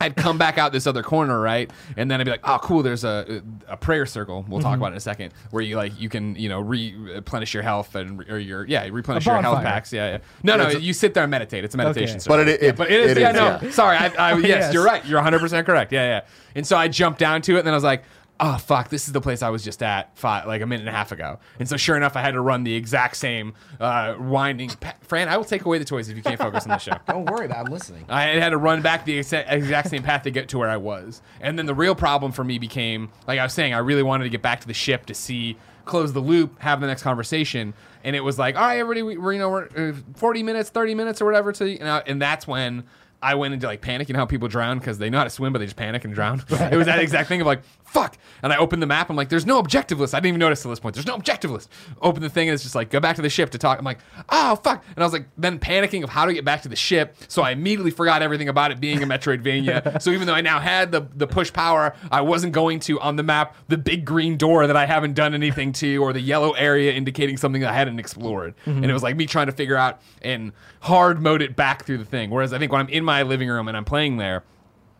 [0.00, 2.82] I'd come back out this other corner, right, and then I'd be like, "Oh, cool!
[2.84, 4.44] There's a a prayer circle.
[4.48, 7.52] We'll talk about it in a second, where you like you can you know replenish
[7.52, 9.92] your health and or your yeah replenish your health packs.
[9.92, 10.18] Yeah, yeah.
[10.44, 11.64] No, no, you sit there and meditate.
[11.64, 12.16] It's a meditation.
[12.16, 12.18] Okay.
[12.20, 12.36] circle.
[12.36, 13.10] But it- Yeah, it- but it is.
[13.16, 13.58] it yeah, is, no.
[13.62, 13.70] yeah.
[13.72, 14.74] Sorry, I, I, yes, Yes.
[14.74, 15.04] you're right.
[15.04, 15.92] You're 100 percent correct.
[15.92, 16.20] Yeah, yeah.
[16.54, 18.04] And so I jumped down to it, and then I was like.
[18.40, 18.88] Oh fuck!
[18.88, 21.10] This is the place I was just at five, like a minute and a half
[21.10, 24.68] ago, and so sure enough, I had to run the exact same uh, winding.
[24.70, 26.92] Pa- Fran, I will take away the toys if you can't focus on the show.
[27.08, 27.64] Don't worry about.
[27.64, 28.04] it, I'm listening.
[28.08, 30.76] I had to run back the exact, exact same path to get to where I
[30.76, 31.20] was.
[31.40, 34.24] And then the real problem for me became, like I was saying, I really wanted
[34.24, 37.74] to get back to the ship to see, close the loop, have the next conversation.
[38.04, 40.70] And it was like, all right, everybody, we, we're, you know, we're uh, 40 minutes,
[40.70, 41.50] 30 minutes or whatever.
[41.52, 42.84] To, you know, and that's when
[43.20, 44.08] I went into like panic.
[44.08, 46.04] You know how people drown because they know how to swim, but they just panic
[46.04, 46.44] and drown?
[46.50, 48.16] It was that exact thing of like, fuck.
[48.42, 49.10] And I open the map.
[49.10, 50.14] I'm like, there's no objective list.
[50.14, 50.94] I didn't even notice till this point.
[50.94, 51.70] There's no objective list.
[52.00, 53.78] Open the thing and it's just like, go back to the ship to talk.
[53.78, 53.98] I'm like,
[54.28, 54.84] oh, fuck.
[54.94, 57.16] And I was like, then panicking of how to get back to the ship.
[57.28, 60.00] So I immediately forgot everything about it being a Metroidvania.
[60.02, 63.16] so even though I now had the, the push power, I wasn't going to on
[63.16, 66.52] the map the big green door that I haven't done anything to or the yellow
[66.52, 68.54] area indicating something that I hadn't explored.
[68.66, 68.82] Mm-hmm.
[68.82, 71.98] And it was like me trying to figure out and hard mode it back through
[71.98, 72.30] the thing.
[72.30, 74.44] Whereas I think when I'm in my living room and I'm playing there,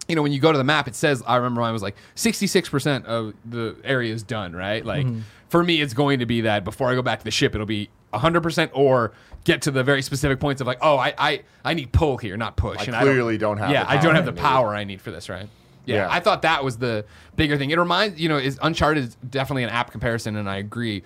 [0.09, 1.83] you know, when you go to the map, it says, I remember when I was
[1.83, 4.85] like 66% of the area is done, right?
[4.85, 5.07] Like,
[5.49, 7.67] for me, it's going to be that before I go back to the ship, it'll
[7.67, 9.13] be 100% or
[9.45, 12.37] get to the very specific points of like, oh, I I, I need pull here,
[12.37, 12.81] not push.
[12.81, 15.11] I and clearly don't have Yeah, the I don't have the power I need for
[15.11, 15.49] this, right?
[15.85, 16.09] Yeah, Yeah.
[16.11, 17.05] I thought that was the
[17.37, 17.71] bigger thing.
[17.71, 21.03] It reminds, you know, is Uncharted is definitely an app comparison, and I agree.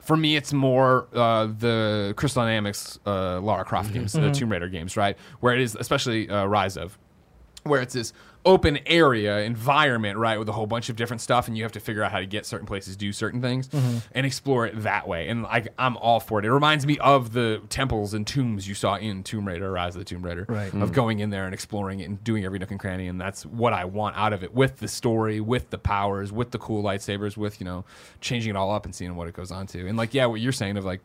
[0.00, 4.68] For me, it's more uh, the Crystal Dynamics uh, Lara Croft games, the Tomb Raider
[4.68, 5.16] games, right?
[5.40, 6.96] Where it is, especially uh, Rise of,
[7.64, 8.12] where it's this
[8.46, 11.80] open area environment, right, with a whole bunch of different stuff, and you have to
[11.80, 13.98] figure out how to get certain places, do certain things, mm-hmm.
[14.12, 15.28] and explore it that way.
[15.28, 16.44] And like, I'm all for it.
[16.44, 19.98] It reminds me of the temples and tombs you saw in Tomb Raider, Rise of
[19.98, 20.68] the Tomb Raider, Right.
[20.68, 20.92] of mm-hmm.
[20.92, 23.08] going in there and exploring it and doing every nook and cranny.
[23.08, 26.52] And that's what I want out of it, with the story, with the powers, with
[26.52, 27.84] the cool lightsabers, with you know,
[28.20, 29.86] changing it all up and seeing what it goes on to.
[29.86, 31.00] And like, yeah, what you're saying of like,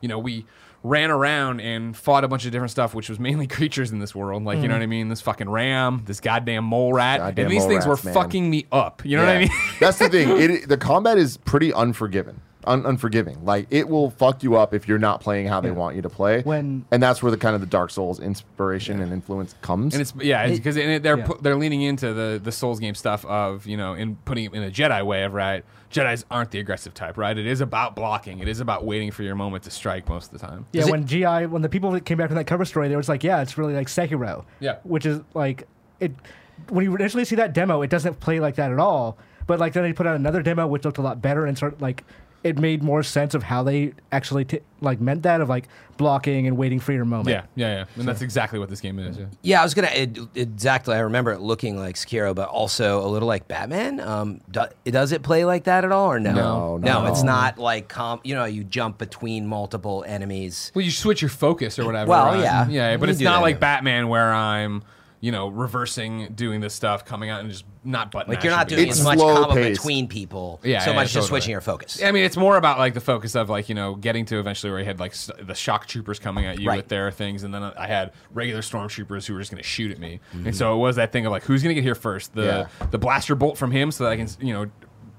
[0.00, 0.46] you know, we
[0.82, 4.14] ran around and fought a bunch of different stuff, which was mainly creatures in this
[4.14, 4.44] world.
[4.44, 4.80] Like, you know mm-hmm.
[4.80, 5.08] what I mean?
[5.08, 7.18] This fucking ram, this goddamn mole rat.
[7.20, 8.14] Goddamn and these mole things rats, were man.
[8.14, 9.04] fucking me up.
[9.04, 9.50] You know what I mean?
[9.80, 10.28] That's the thing.
[10.38, 12.40] It, the combat is pretty unforgiving.
[12.64, 13.44] un- unforgiving.
[13.44, 16.08] Like it will fuck you up if you're not playing how they want you to
[16.10, 16.42] play.
[16.42, 19.94] When- and that's where the kind of the Dark Souls inspiration and influence comes.
[19.94, 21.26] And it's yeah, because they're yeah.
[21.26, 24.54] pu- they're leaning into the the Souls game stuff of you know in putting it
[24.54, 25.64] in a Jedi way of right.
[25.90, 27.36] Jedi's aren't the aggressive type, right?
[27.38, 28.40] It is about blocking.
[28.40, 30.66] It is about waiting for your moment to strike most of the time.
[30.72, 32.88] Yeah, Does it- when GI, when the people that came back from that cover story,
[32.88, 34.44] they was like, yeah, it's really like Sekiro.
[34.60, 34.76] Yeah.
[34.84, 35.66] Which is like,
[35.98, 36.12] it.
[36.68, 39.18] When you initially see that demo, it doesn't play like that at all.
[39.46, 41.74] But like then they put out another demo which looked a lot better and sort
[41.74, 42.04] of like
[42.44, 46.46] it made more sense of how they actually t- like meant that of like blocking
[46.46, 47.28] and waiting for your moment.
[47.28, 47.84] Yeah, yeah, yeah.
[47.96, 49.18] And that's exactly what this game is.
[49.18, 49.26] Yeah.
[49.42, 50.94] Yeah, I was gonna it, exactly.
[50.94, 53.98] I remember it looking like Sekiro, but also a little like Batman.
[54.00, 56.32] Um, do, does it play like that at all, or no?
[56.32, 57.06] No, no.
[57.06, 58.20] it's not like com.
[58.22, 60.70] You know, you jump between multiple enemies.
[60.74, 62.10] Well, you switch your focus or whatever.
[62.10, 62.40] Well, right?
[62.40, 62.68] yeah.
[62.68, 63.60] yeah, but can it's not like yeah.
[63.60, 64.84] Batman where I'm
[65.20, 68.32] you know reversing, doing this stuff, coming out and just not button.
[68.32, 69.80] Like you're not doing It's as much slow combo paced.
[69.80, 70.60] between people.
[70.62, 71.28] Yeah, so yeah, much just totally.
[71.28, 72.02] switching your focus.
[72.02, 74.70] I mean, it's more about like the focus of like you know getting to eventually
[74.70, 76.76] where I had like s- the shock troopers coming at you Right.
[76.76, 79.90] with their things, and then I had regular stormtroopers who were just going to shoot
[79.90, 80.46] at me, Mm-hmm.
[80.48, 82.68] and so it was that thing of like who's going to get here first, the
[82.80, 82.86] Yeah.
[82.90, 84.66] the blaster bolt from him, so that I can you know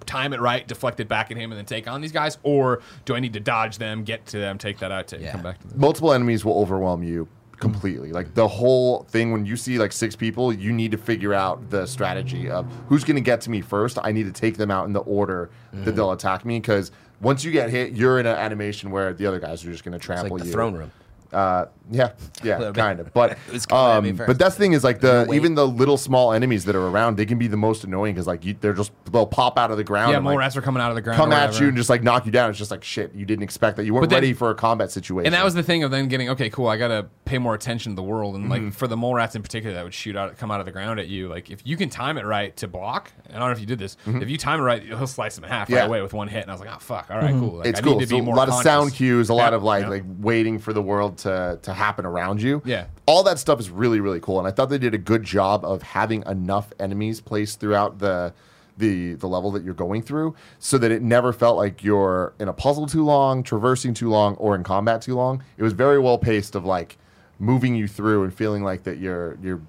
[0.06, 2.82] time it right, deflect it back at him, and then take on these guys, or
[3.06, 5.34] do I need to dodge them, get to them, take that out, to Yeah.
[5.34, 5.80] come back to them?
[5.80, 7.28] multiple enemies will overwhelm you
[7.60, 7.72] Mm-hmm.
[7.72, 8.12] completely.
[8.12, 11.70] Like the whole thing when you see like six people, you need to figure out
[11.70, 13.98] the strategy of who's going to get to me first.
[14.02, 16.14] I need to take them out in the order that they'll mm-hmm.
[16.14, 16.92] attack me because
[17.22, 19.92] once you get hit, you're in an animation where the other guys are just going
[19.92, 20.54] to It's trample like the you.
[20.54, 20.92] throne room.
[21.32, 22.12] Uh, yeah,
[22.44, 23.14] yeah, kind of.
[23.14, 25.36] But It was coming at me um, but that's the thing is like the Wait.
[25.36, 28.28] even the little small enemies that are around, they can be the most annoying because
[28.28, 30.12] like you, they're just they'll pop out of the ground.
[30.12, 31.18] Yeah, and, more like, rats are coming out of the ground.
[31.18, 32.50] come at you and just like knock you down.
[32.50, 33.14] It's just like shit.
[33.16, 33.86] You didn't expect that.
[33.86, 35.28] You weren't then- ready for a combat situation.
[35.28, 36.68] And that was the thing of then getting okay, cool.
[36.68, 38.66] I gotta pay more attention to the world, and Mm-hmm.
[38.66, 40.72] like for the mole rats in particular that would shoot out, come out of the
[40.72, 41.28] ground at you.
[41.28, 43.66] Like if you can time it right to block, and I don't know if you
[43.66, 43.98] did this.
[44.06, 45.74] If you time it right, he'll slice them in half Mm-hmm.
[45.76, 45.80] Yeah.
[45.82, 46.44] right away with one hit.
[46.44, 47.58] And I was like, oh fuck, all right, cool.
[47.58, 47.94] Like, it's I cool.
[47.94, 49.84] Need to So be a more lot of sound cues, a lot Yeah, of like
[49.84, 49.90] yeah.
[49.90, 52.62] like waiting for the world to to happen around you.
[52.66, 52.86] Yeah.
[53.06, 55.64] all that stuff is really really cool, and I thought they did a good job
[55.66, 58.34] of having enough enemies placed throughout the.
[58.78, 62.48] The, the level that you're going through so that it never felt like you're in
[62.48, 66.00] a puzzle too long traversing too long or in combat too long it was very
[66.00, 66.98] well paced of like
[67.40, 69.60] moving you through and feeling like that you're you're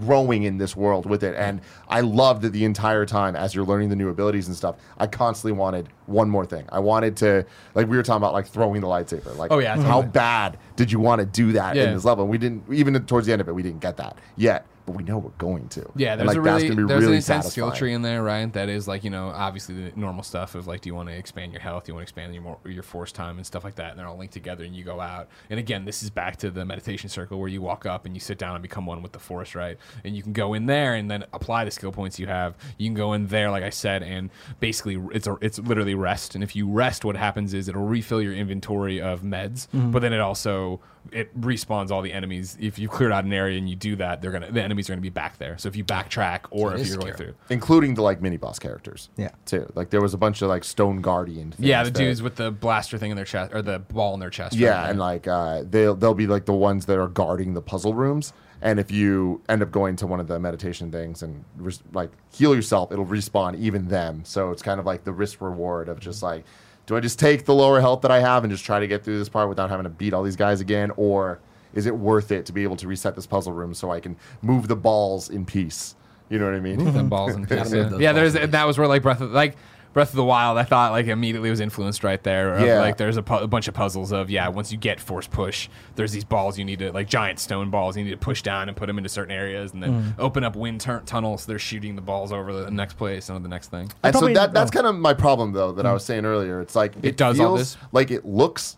[0.00, 1.34] growing in this world with it.
[1.36, 4.76] And i loved that the entire time as you're learning the new abilities and stuff.
[4.98, 6.64] I constantly wanted one more thing.
[6.70, 9.36] I wanted to like we were talking about like throwing the lightsaber.
[9.36, 11.84] Like Oh, yeah, how bad did you want to do that Yeah.
[11.88, 12.26] in this level?
[12.26, 15.04] We didn't even towards the end of it we didn't get that yet but we
[15.04, 17.48] know we're going to Yeah, And, there's like, a that's really there's really an intense
[17.48, 18.50] skill tree in there, right?
[18.50, 21.14] That is like you know obviously the normal stuff of like do you want to
[21.14, 23.64] expand your health, do you want to expand your more, your force time and stuff
[23.64, 25.28] like that, and they're all linked together, and you go out.
[25.50, 28.20] And again, this is back to the meditation circle where you walk up and you
[28.20, 29.76] sit down and become one with the force, right?
[30.04, 32.56] And you can go in there and then apply the skill points you have.
[32.78, 36.34] You can go in there, like I said, and basically it's a, it's literally rest.
[36.34, 39.90] And if you rest, what happens is it'll refill your inventory of meds, mm-hmm.
[39.90, 40.80] but then it also
[41.12, 42.56] it respawns all the enemies.
[42.60, 44.92] If you cleared out an area and you do that, they're gonna the enemies are
[44.92, 45.56] gonna be back there.
[45.58, 47.30] So if you backtrack or So if is you're going scary.
[47.30, 49.30] through, including the like mini boss characters Yeah.
[49.46, 52.22] too like there was a bunch of like stone guardian things yeah, the that- dudes
[52.22, 54.54] with the blaster thing in their chest or the ball in their chest.
[54.56, 54.90] Yeah, right?
[54.90, 58.32] and like uh, they'll they'll be like the ones that are guarding the puzzle rooms.
[58.60, 62.10] And if you end up going to one of the meditation things and res- like
[62.32, 64.22] heal yourself, it'll respawn even them.
[64.24, 66.44] So it's kind of like the risk reward of just like,
[66.88, 69.04] do I just take the lower health that I have and just try to get
[69.04, 71.38] through this part without having to beat all these guys again, or
[71.74, 74.16] is it worth it to be able to reset this puzzle room so I can
[74.40, 75.94] move the balls in peace?
[76.30, 76.78] You know what I mean?
[76.78, 77.70] Move them balls in peace.
[77.74, 78.50] Yeah, yeah balls there's in peace.
[78.52, 79.56] that was where like Breath of like
[79.98, 80.58] Breath of the Wild.
[80.58, 82.54] I thought like immediately was influenced right there.
[82.54, 82.78] Of, Yeah.
[82.78, 84.46] like there's a, pu- a bunch of puzzles of yeah.
[84.46, 87.96] Once you get force push, there's these balls you need to like giant stone balls
[87.96, 90.14] you need to push down and put them into certain areas, and then mm.
[90.20, 91.46] open up wind tur- tunnels.
[91.46, 93.90] They're shooting the balls over the next place and the next thing.
[94.04, 94.72] And so that that's oh.
[94.72, 95.94] kind of my problem though that I mm.
[95.94, 96.60] was saying earlier.
[96.60, 97.76] It's like it, does all this?
[97.90, 98.76] like it looks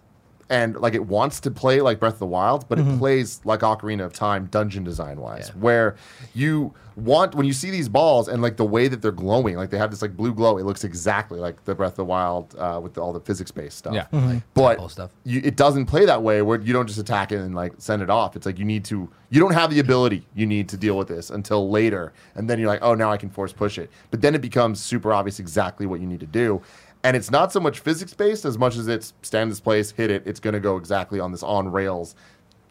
[0.51, 3.61] and like it wants to play like Breath of the Wild, but it plays like
[3.61, 5.61] Ocarina of Time dungeon design wise, Yeah.
[5.63, 5.97] where
[6.35, 9.71] you want when you see these balls and like the way that they're glowing, like
[9.71, 12.55] they have this like blue glow, it looks exactly like the Breath of the Wild
[12.59, 13.95] uh, with all the physics based stuff.
[13.95, 14.41] Yeah.
[14.55, 15.11] But stuff.
[15.25, 18.03] You, it doesn't play that way where you don't just attack it and like send
[18.03, 18.35] it off.
[18.37, 21.07] It's like you need to you don't have the ability you need to deal with
[21.09, 22.13] this until later.
[22.35, 23.89] And then you're like, oh now I can force push it.
[24.11, 26.61] But then it becomes super obvious exactly what you need to do.
[27.03, 30.11] And it's not so much physics based as much as it's stand this place, hit
[30.11, 32.15] it, it's gonna go exactly on this on rails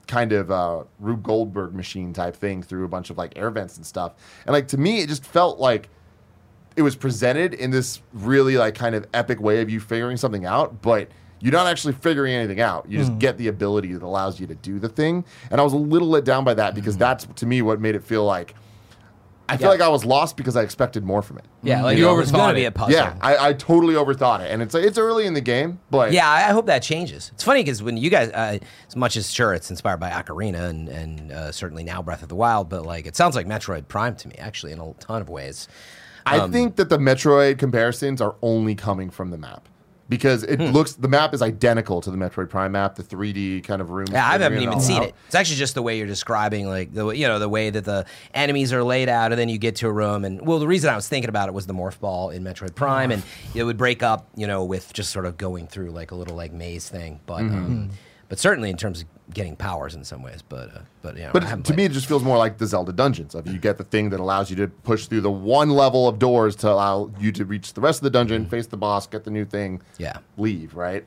[0.10, 3.78] kind of uh, Rube Goldberg machine type thing through a bunch of like air vents
[3.78, 4.14] and stuff.
[4.46, 5.88] And like to me, it just felt like
[6.76, 10.46] it was presented in this really like kind of epic way of you figuring something
[10.46, 12.90] out, but you're not actually figuring anything out.
[12.90, 15.24] You just get the ability that allows you to do the thing.
[15.52, 17.96] And I was a little let down by that because that's to me what made
[17.96, 18.56] it feel like
[19.50, 19.70] I feel Yeah.
[19.72, 21.46] like I was lost because I expected more from it.
[21.64, 22.68] Yeah, like You it was overthought going to be it.
[22.68, 22.94] a puzzle.
[22.94, 26.30] Yeah, I, I totally overthought it, and it's it's early in the game, but Yeah,
[26.30, 27.32] I I hope that changes.
[27.34, 30.70] It's funny because when you guys, uh, as much as sure it's inspired by Ocarina
[30.70, 33.88] and, and uh, certainly now Breath of the Wild, but like it sounds like Metroid
[33.88, 35.68] Prime to me, actually, in a ton of ways.
[36.26, 39.68] I Um, think that the Metroid comparisons are only coming from the map
[40.10, 40.72] because it Hmm.
[40.72, 44.08] looks the map is identical to the Metroid Prime map, the 3D kind of room.
[44.12, 45.10] Yeah, I haven't even seen out.
[45.10, 45.16] it.
[45.28, 47.86] It's actually just the way you're describing, like the way- you know the way that
[47.86, 50.26] the enemies are laid out, and then you get to a room.
[50.26, 52.76] And well, the reason I was thinking about it was the morph ball in Metroid
[52.76, 56.12] Prime, and it would break up, you know, with just sort of going through like
[56.12, 57.20] a little like maze thing.
[57.26, 57.56] But Mm-hmm.
[57.56, 57.90] um,
[58.30, 60.42] but certainly in terms of getting powers in some ways.
[60.48, 61.92] But uh, but know, But to played me, it.
[61.92, 63.36] just feels more like the Zelda dungeons.
[63.36, 66.18] Of you get the thing that allows you to push through the one level of
[66.20, 69.24] doors to allow you to reach the rest of the dungeon, face the boss, get
[69.26, 70.18] the new thing, Yeah.
[70.38, 70.76] leave.
[70.76, 71.06] Right.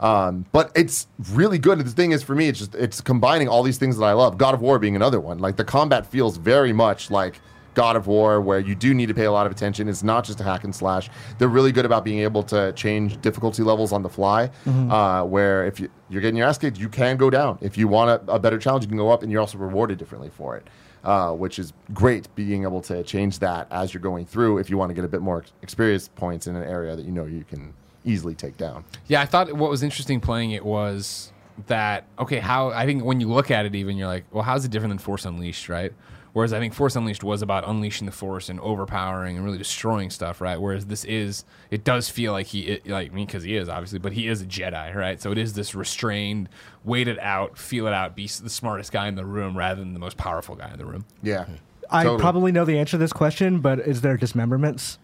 [0.00, 1.78] Um, but it's really good.
[1.78, 4.36] The thing is, for me, it's just it's combining all these things that I love.
[4.36, 5.38] God of War being another one.
[5.38, 7.40] Like the combat feels very much like
[7.74, 9.88] God of War, where you do need to pay a lot of attention.
[9.88, 11.08] It's not just a hack and slash.
[11.38, 14.50] They're really good about being able to change difficulty levels on the fly.
[14.66, 17.58] Uh, where if you, you're getting your ass kicked, you can go down.
[17.60, 19.98] If you want a, a better challenge, you can go up, and you're also rewarded
[19.98, 20.66] differently for it.
[21.04, 24.58] Uh, which is great, being able to change that as you're going through.
[24.58, 27.10] If you want to get a bit more experience points in an area that you
[27.10, 28.84] know you can easily take down.
[29.08, 31.32] Yeah, I thought what was interesting playing it was
[31.66, 34.64] that okay, how I think when you look at it, even you're like, well, how's
[34.64, 35.92] it different than Force Unleashed, right?
[36.32, 40.08] Whereas I think Force Unleashed was about unleashing the Force and overpowering and really destroying
[40.08, 40.58] stuff, right?
[40.58, 43.98] Whereas this is, it does feel like he, it, like me, because he is obviously,
[43.98, 45.20] but he is a Jedi, right?
[45.20, 46.48] So it is this restrained,
[46.84, 49.92] wait it out, feel it out, be the smartest guy in the room rather than
[49.92, 51.04] the most powerful guy in the room.
[51.22, 51.44] Yeah,
[51.90, 52.20] I totally.
[52.20, 54.98] probably know the answer to this question, but is there dismemberments?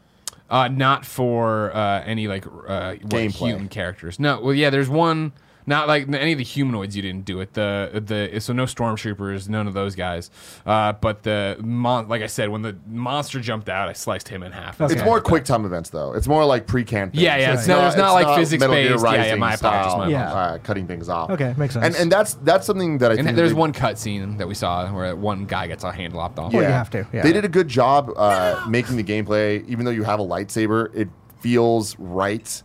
[0.49, 4.19] Uh, not for uh, any like uh, what, human characters.
[4.19, 5.33] No, well, yeah, there's one.
[5.69, 6.97] Not like any of the humanoids.
[6.97, 7.53] You didn't do it.
[7.53, 8.03] The
[8.33, 10.31] the so no stormtroopers, none of those guys.
[10.65, 14.43] Uh, but the mon- like I said, when the monster jumped out, I sliced him
[14.43, 14.81] in half.
[14.81, 16.15] It's more quick time events though.
[16.15, 17.21] It's more like pre-campaign.
[17.21, 19.05] Yeah, yeah, It's it's not- it's not like physics Metal Gear based.
[19.05, 19.59] Yeah, yeah, Rising my apologies,
[19.93, 20.61] style, my apologies.
[20.63, 21.31] uh, cutting things off.
[21.31, 21.85] Okay, makes sense.
[21.87, 24.55] And and that's that's something that I And think there's they- one cutscene that we
[24.55, 26.53] saw where one guy gets a hand lopped off.
[26.53, 27.23] Well, you have to, yeah.
[27.23, 30.89] They did a good job uh, making the gameplay, even though you have a lightsaber,
[30.95, 31.09] it
[31.41, 32.63] feels right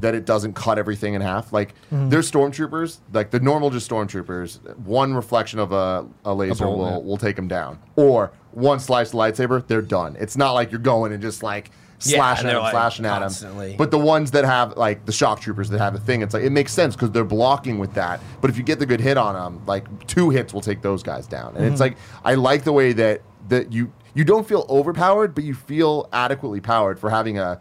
[0.00, 1.52] that it doesn't cut everything in half.
[1.52, 2.08] Like Mm-hmm.
[2.08, 4.76] there's stormtroopers, like the normal just stormtroopers.
[4.78, 6.96] One reflection of a, a laser bolt, will yeah.
[6.98, 10.16] will take them down, or one slice of lightsaber, they're done.
[10.18, 11.70] It's not like you're going and just like
[12.04, 13.76] Yeah, slashing and at them, like, slashing at them.
[13.76, 16.42] But the ones that have like the shock troopers that have a thing, it's like
[16.42, 18.20] it makes sense because they're blocking with that.
[18.40, 21.02] But if you get the good hit on them, like two hits will take those
[21.02, 21.54] guys down.
[21.56, 25.44] And it's like I like the way that that you you don't feel overpowered, but
[25.44, 27.60] you feel adequately powered for having a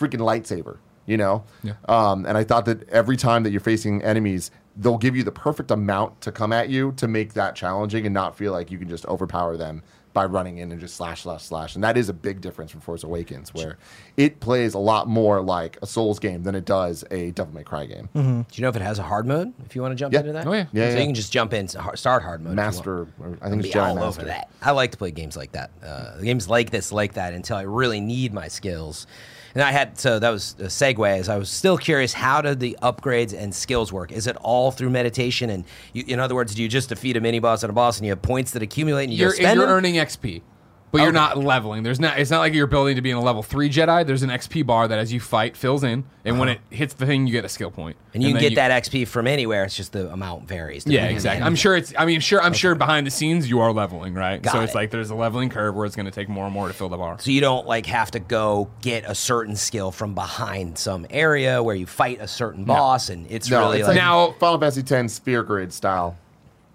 [0.00, 0.78] freaking lightsaber.
[1.06, 1.72] You know, Yeah.
[1.88, 5.32] um, and I thought that every time that you're facing enemies, they'll give you the
[5.32, 8.78] perfect amount to come at you to make that challenging and not feel like you
[8.78, 9.82] can just overpower them
[10.14, 11.74] by running in and just slash, slash, slash.
[11.74, 13.78] And that is a big difference from Force Awakens, where
[14.18, 17.64] it plays a lot more like a Souls game than it does a Devil May
[17.64, 18.08] Cry game.
[18.14, 19.52] Do you know if it has a hard mode?
[19.64, 20.20] If you want to jump Yeah.
[20.20, 20.66] into that, Oh, yeah.
[20.72, 21.00] Yeah, so yeah.
[21.00, 22.52] you can just jump in, start hard mode.
[22.52, 22.76] if you want.
[22.76, 24.20] Master, or I think be it's Jedi all Master.
[24.20, 24.50] over that.
[24.60, 25.70] I like to play games like that.
[25.82, 29.06] Uh, games like this, like that, until I really need my skills.
[29.54, 31.18] And I had so that was a segue.
[31.18, 34.10] As I was still curious, how did the upgrades and skills work?
[34.12, 35.50] Is it all through meditation?
[35.50, 37.98] And you, in other words, do you just defeat a mini boss and a boss,
[37.98, 39.74] and you have points that accumulate, and you You're, spend you're them?
[39.76, 40.42] earning XP,
[40.92, 41.14] but you're Okay.
[41.16, 41.82] not leveling.
[41.82, 42.18] There's not.
[42.18, 44.06] It's not like you're building to be in a level three Jedi.
[44.06, 47.06] There's an XP bar that as you fight fills in, and when it hits the
[47.06, 47.96] thing, you get a skill point.
[47.96, 48.10] Uh-huh.
[48.14, 49.64] and you can then get that XP from anywhere.
[49.64, 50.86] It's just the amount varies.
[50.86, 51.42] Yeah, exactly.
[51.44, 51.92] I'm sure it's.
[51.98, 52.42] I mean, sure.
[52.42, 54.40] I'm sure behind the scenes you are leveling, right?
[54.42, 54.76] Got so it's it.
[54.76, 56.90] like there's a leveling curve where it's going to take more and more to fill
[56.90, 57.16] the bar.
[57.18, 61.62] So you don't like have to go get a certain skill from behind some area
[61.62, 64.58] where you fight a certain boss, and it's No, really it's like like Now- Final
[64.60, 66.16] Fantasy X sphere grid style.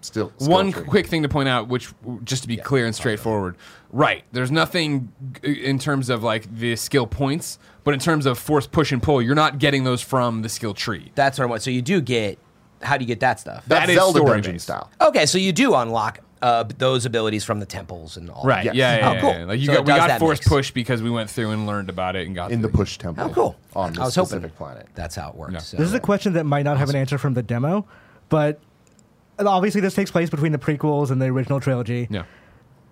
[0.00, 0.84] Still, skill One tree.
[0.84, 1.88] quick thing to point out, which
[2.24, 3.56] just to be clear and straightforward,
[3.90, 4.22] right?
[4.32, 8.92] There's nothing in terms of like the skill points, but in terms of force push
[8.92, 11.10] and pull, you're not getting those from the skill tree.
[11.16, 11.62] that's what I want.
[11.62, 12.38] So you do get.
[12.80, 13.64] How do you get that stuff?
[13.66, 14.88] That's that is Zelda story dungeon style.
[15.00, 18.44] Okay, so you do unlock uh, those abilities from the temples and all.
[18.44, 18.66] Right?
[18.66, 18.76] Yes.
[18.76, 18.98] Yeah.
[18.98, 19.08] Yeah.
[19.08, 19.30] Oh, yeah, cool.
[19.32, 19.44] yeah.
[19.46, 20.48] Like you So got, we got force mix.
[20.48, 22.76] push because we went through and learned about it and got In the through.
[22.76, 23.24] push temple.
[23.24, 23.56] Oh, cool.
[23.74, 24.86] On the I was hoping specific planet.
[24.94, 25.54] That's how it works.
[25.54, 25.58] Yeah.
[25.58, 27.84] So- This is a question that might not have an answer from the demo,
[28.28, 28.60] but
[29.46, 32.08] obviously this takes place between the prequels and the original trilogy.
[32.10, 32.24] Yeah.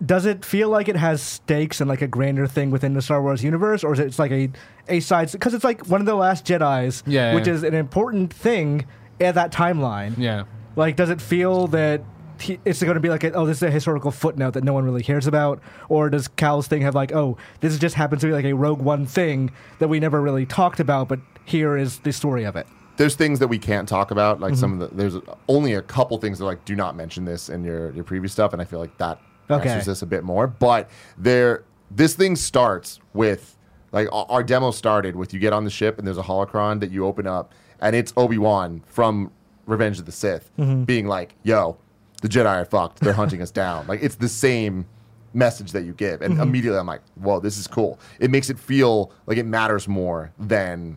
[0.05, 3.23] Does it feel like it has stakes and like a grander thing within the Star
[3.23, 4.51] Wars universe, or is it like a
[4.89, 5.33] a side?
[5.33, 7.55] Because it's like one of the last Jedi's, Yeah, which yeah.
[7.55, 8.85] is an important thing
[9.21, 10.19] at that timeline.
[10.19, 10.45] Yeah.
[10.77, 12.03] Like, does it feel that
[12.39, 14.75] he, it's going to be like, a, oh, this is a historical footnote that no
[14.75, 18.27] one really cares about, or does Cal's thing have like, oh, this just happens to
[18.27, 22.01] be like a Rogue One thing that we never really talked about, but here is
[22.01, 22.67] the story of it.
[22.97, 24.41] There's things that we can't talk about.
[24.41, 24.83] Like some Mm-hmm.
[24.83, 25.17] of the there's
[25.49, 28.53] only a couple things that like do not mention this in your your previous stuff,
[28.53, 29.69] and I feel like that Okay.
[29.69, 30.47] answers this a bit more.
[30.47, 33.57] But there this thing starts with
[33.93, 36.81] like our our demo started with you get on the ship and there's a holocron
[36.81, 39.31] that you open up and it's Obi Wan from
[39.67, 40.51] Revenge of the Sith
[40.87, 41.77] being like, "Yo,
[42.23, 43.01] the Jedi are fucked.
[43.01, 44.87] They're hunting us down." Like it's the same
[45.35, 48.59] message that you give, and immediately I'm like, "Whoa, this is cool." It makes it
[48.59, 50.97] feel like it matters more than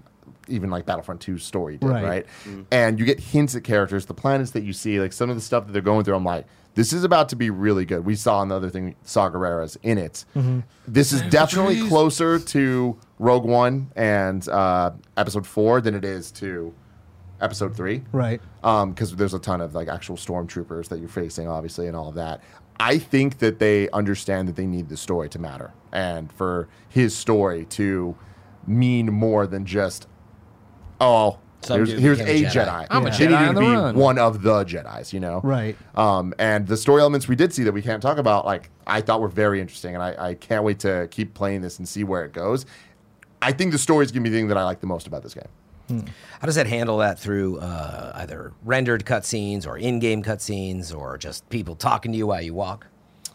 [0.50, 2.04] even like Battlefront 2 story did, Right.
[2.04, 2.26] right?
[2.46, 2.62] Mm-hmm.
[2.72, 5.42] And you get hints at characters, the planets that you see, like some of the
[5.42, 6.16] stuff that they're going through.
[6.16, 8.06] I'm like, this is about to be really good.
[8.06, 10.24] We saw another thing, Saw Gerrera's in it.
[10.36, 10.60] Mm-hmm.
[10.88, 16.74] This is definitely closer to Rogue One and uh, Episode Four than it is to
[17.42, 18.42] Episode Three Right.
[18.64, 22.10] Um, because there's a ton of like actual stormtroopers that you're facing, obviously, and all
[22.10, 22.42] of that.
[22.80, 27.16] I think that they understand that they need the story to matter, and for his
[27.18, 28.16] story to
[28.68, 30.08] mean more than just,
[31.02, 32.66] oh, Some here's, dude here's a became a Jedi.
[32.68, 32.88] Jedi.
[32.90, 33.96] I'm a They Jedi need on to the be run.
[33.96, 35.42] one of the Jedi's, you know?
[35.44, 35.76] Right.
[35.96, 39.02] Um, and the story elements we did see that we can't talk about, like I
[39.02, 42.04] thought were very interesting, and I, I can't wait to keep playing this and see
[42.04, 42.66] where it goes.
[43.42, 45.24] I think the story is gonna be the thing that I like the most about
[45.24, 46.06] this game.
[46.40, 51.50] How does that handle that through uh, either rendered cutscenes or in-game cutscenes or just
[51.50, 52.86] people talking to you while you walk?
[53.26, 53.34] Like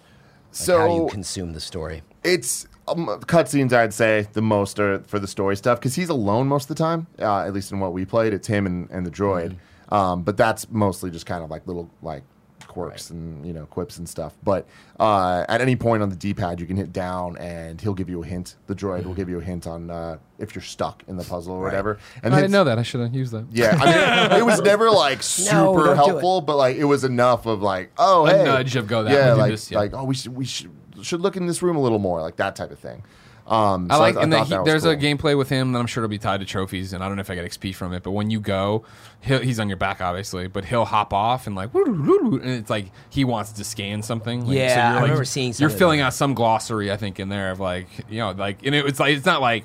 [0.52, 2.02] So how do you consume the story?
[2.22, 6.46] it's um, cutscenes i'd say the most are for the story stuff because he's alone
[6.48, 8.32] most of the time uh, at least in what we played.
[8.32, 9.56] It's him and, and the droid.
[9.88, 9.94] Mm-hmm.
[9.94, 12.22] um, but that's mostly just kind of like little like
[12.66, 14.34] quirks and you know quips and stuff.
[14.42, 14.66] But
[14.98, 18.22] uh, at any point on the d-pad you can hit down and he'll give you
[18.22, 18.56] a hint.
[18.66, 21.54] The droid will give you a hint on uh, if you're stuck in the puzzle
[21.54, 21.98] or whatever.
[22.22, 22.78] And I didn't know that.
[22.78, 23.46] I should have used that.
[23.52, 27.46] yeah I mean, it was never like super No, helpful but like it was enough
[27.46, 28.44] of like oh A hey.
[28.44, 29.78] nudge of go that yeah way, like, this, yeah.
[29.78, 30.70] like oh we should we should
[31.04, 33.02] should look in this room a little more like that type of thing
[33.46, 35.72] um, I so like, I and the, he, that was there's a gameplay with him
[35.72, 37.44] that I'm sure will be tied to trophies, and I don't know if I get
[37.44, 38.02] XP from it.
[38.02, 38.84] But when you go,
[39.20, 42.90] he'll, he's on your back, obviously, but he'll hop off and like, and it's like
[43.10, 44.46] he wants to scan something.
[44.46, 46.06] Like, Yeah, you're I like, remember seeing some You're of filling that.
[46.06, 48.98] out some glossary, I think, in there of like, you know, like, and it, it's
[49.00, 49.64] like it's not like,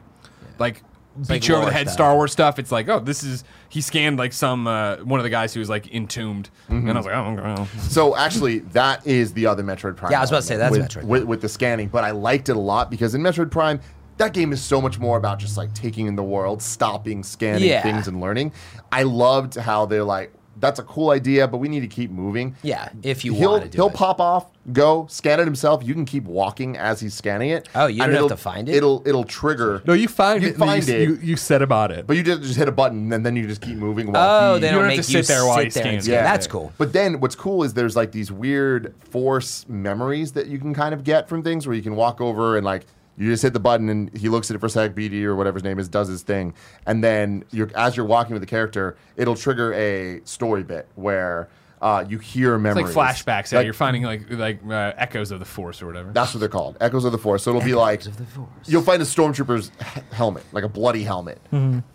[0.58, 0.84] like.
[1.22, 1.94] Beat like you over the head stuff.
[1.94, 2.60] Star Wars stuff.
[2.60, 5.60] It's like, oh, this is he scanned like some uh, one of the guys who
[5.60, 6.88] was like entombed, Mm-hmm.
[6.88, 7.80] and I was like, oh, okay.
[7.80, 10.12] So actually, that is the other Metroid Prime.
[10.12, 11.88] Yeah, I was about to say, element that's with, Metroid with, with the scanning.
[11.90, 13.80] But I liked it a lot because in Metroid Prime,
[14.18, 17.68] that game is so much more about just like taking in the world, stopping, scanning
[17.70, 17.82] Yeah.
[17.82, 18.52] things, and learning.
[18.92, 22.56] I loved how they're like, "That's a cool idea, but we need to keep moving."
[22.64, 23.94] Yeah, if you he'll want to do he'll it.
[23.94, 25.84] pop off, go scan it himself.
[25.84, 27.68] You can keep walking as he's scanning it.
[27.76, 28.76] Oh, you don't have to find it?
[28.76, 29.82] It'll it'll trigger.
[29.86, 30.54] No, you find You it.
[30.54, 31.02] and then find you, it.
[31.02, 32.06] You, you said about it.
[32.08, 34.12] But you just, just hit a button and then you just keep moving.
[34.12, 35.64] While Oh, he, they You don't don't have make to you sit there while sit
[35.66, 36.04] he there and scans.
[36.06, 36.14] scan.
[36.16, 36.24] Yeah.
[36.24, 36.72] That's cool.
[36.78, 40.94] But then what's cool is there's like these weird force memories that you can kind
[40.94, 42.86] of get from things where you can walk over and like
[43.20, 45.36] you just hit the button and he looks at it for a sec, BD or
[45.36, 46.54] whatever his name is, does his thing.
[46.88, 51.50] And then you're as you're walking with the character, it'll trigger a story bit where
[51.82, 52.96] uh, you hear It's memories.
[52.96, 53.52] like flashbacks.
[53.52, 56.12] Yeah, Like, you're finding like like uh, echoes of the Force or whatever.
[56.12, 56.78] That's what they're called.
[56.82, 57.44] Echoes of the Force.
[57.44, 58.50] So it'll be like of the Force.
[58.66, 59.72] you'll find a stormtrooper's
[60.12, 61.40] helmet, like a bloody helmet,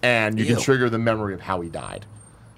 [0.02, 2.06] and you can trigger the memory of how he died.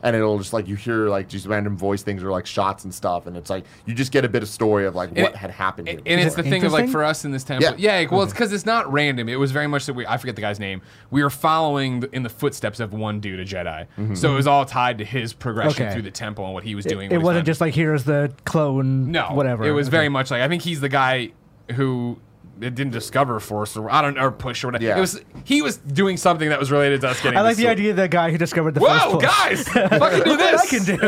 [0.06, 2.94] And it'll just like you hear like just random voice things or like shots and
[2.94, 5.34] stuff, and it's like you just get a bit of story of like what it-
[5.34, 5.88] had happened.
[5.88, 6.16] And, here.
[6.16, 7.94] and it's the thing of like for us in this temple, Yeah.
[7.94, 7.98] yeah.
[7.98, 9.28] like, well, it's because it's not random.
[9.28, 10.06] It was very much that we.
[10.06, 10.80] I forget the guy's name.
[11.10, 13.86] We were following the, in the footsteps of one dude, a Jedi.
[13.98, 14.14] Mm-hmm.
[14.14, 15.92] So it was all tied to his progression Okay.
[15.92, 17.06] through the temple and what he was doing.
[17.10, 19.10] it when he wasn't just like here's the clone.
[19.10, 19.64] no, whatever.
[19.64, 19.96] It was Okay.
[19.96, 21.32] very much like I think he's the guy
[21.74, 22.18] who.
[22.58, 24.84] It didn't discover force or I don't or push or whatever.
[24.84, 24.96] Yeah.
[24.96, 27.38] It was he was doing something that was related to us getting.
[27.38, 27.78] I like the the sword.
[27.78, 29.24] idea of the guy who discovered the first Whoa, push.
[29.24, 29.68] guys!
[29.68, 30.60] fucking do this!
[30.60, 30.96] I can do.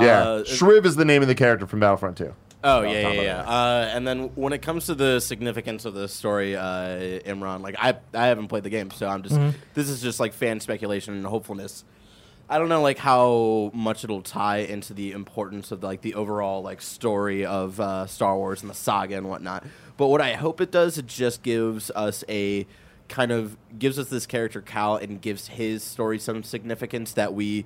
[0.00, 2.32] yeah, uh, Shriv is the name of the character from Battlefront 2.
[2.66, 3.40] Oh Well, yeah, yeah, yeah.
[3.42, 6.62] Uh, and then when it comes to the significance of the story, uh,
[7.26, 9.38] Imran, like I, I haven't played the game, so I'm just
[9.74, 11.84] this is just like fan speculation and hopefulness.
[12.48, 16.62] I don't know like how much it'll tie into the importance of like the overall
[16.62, 19.64] like story of uh, Star Wars and the saga and whatnot.
[19.96, 22.66] But what I hope it does, it just gives us a
[23.08, 27.64] kind of gives us this character Cal and gives his story some significance that we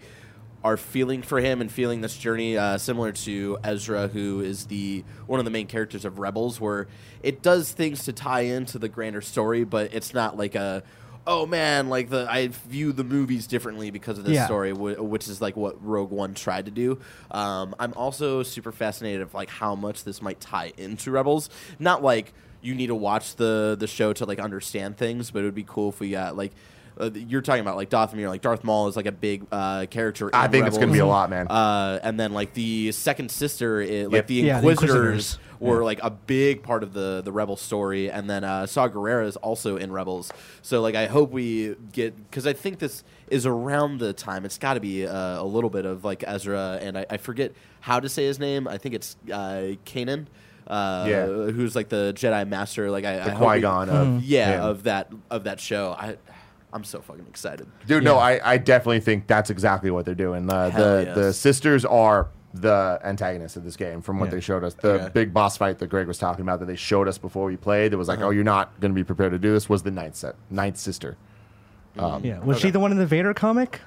[0.64, 5.04] are feeling for him and feeling this journey uh, similar to Ezra, who is the
[5.26, 6.88] one of the main characters of Rebels, where
[7.22, 10.82] it does things to tie into the grander story, but it's not like a
[11.30, 14.46] oh man, like the I view the movies differently because of this Yeah.
[14.46, 16.98] story, wh- which is like what Rogue One tried to do.
[17.30, 22.02] Um, I'm also super fascinated of like how much this might tie into Rebels, not
[22.02, 25.54] like you need to watch the the show to like understand things, but it would
[25.54, 26.52] be cool if we got like.
[26.98, 30.30] Uh, you're talking about like Dathomir, like Darth Maul is like a big uh, character.
[30.34, 31.46] I in think it's going to be a lot, man.
[31.48, 34.26] Uh, and then like the second sister, i like Yep.
[34.26, 35.38] the Yeah, the Inquisitors, Inquisitors.
[35.60, 39.26] were like a big part of the the Rebel story, and then uh, Saw Gerrera
[39.26, 40.32] is also in Rebels.
[40.62, 44.58] So like I hope we get because I think this is around the time it's
[44.58, 48.00] got to be uh, a little bit of like Ezra and I, I forget how
[48.00, 48.66] to say his name.
[48.66, 50.26] I think it's uh, Kanan.
[50.66, 51.26] uh, Yeah.
[51.26, 52.90] who's like the Jedi Master.
[52.90, 54.64] Like I, I The hope Qui Gon of yeah, him.
[54.64, 55.92] of that of that show.
[55.98, 56.16] I
[56.72, 57.66] I'm so fucking excited.
[57.86, 60.50] Dude, no, I, I definitely think that's exactly what they're doing.
[60.50, 61.14] Uh, Hell the yes.
[61.14, 64.30] the sisters are the antagonists of this game from what Yeah.
[64.36, 64.74] they showed us.
[64.74, 65.08] The Okay.
[65.12, 67.92] big boss fight that Greg was talking about that they showed us before we played.
[67.92, 68.18] That was Uh-huh.
[68.18, 69.68] like, oh, you're not going to be prepared to do this.
[69.68, 71.16] Was the ninth set, ninth sister.
[71.98, 73.80] Um, Yeah, was she the one in the Vader comic?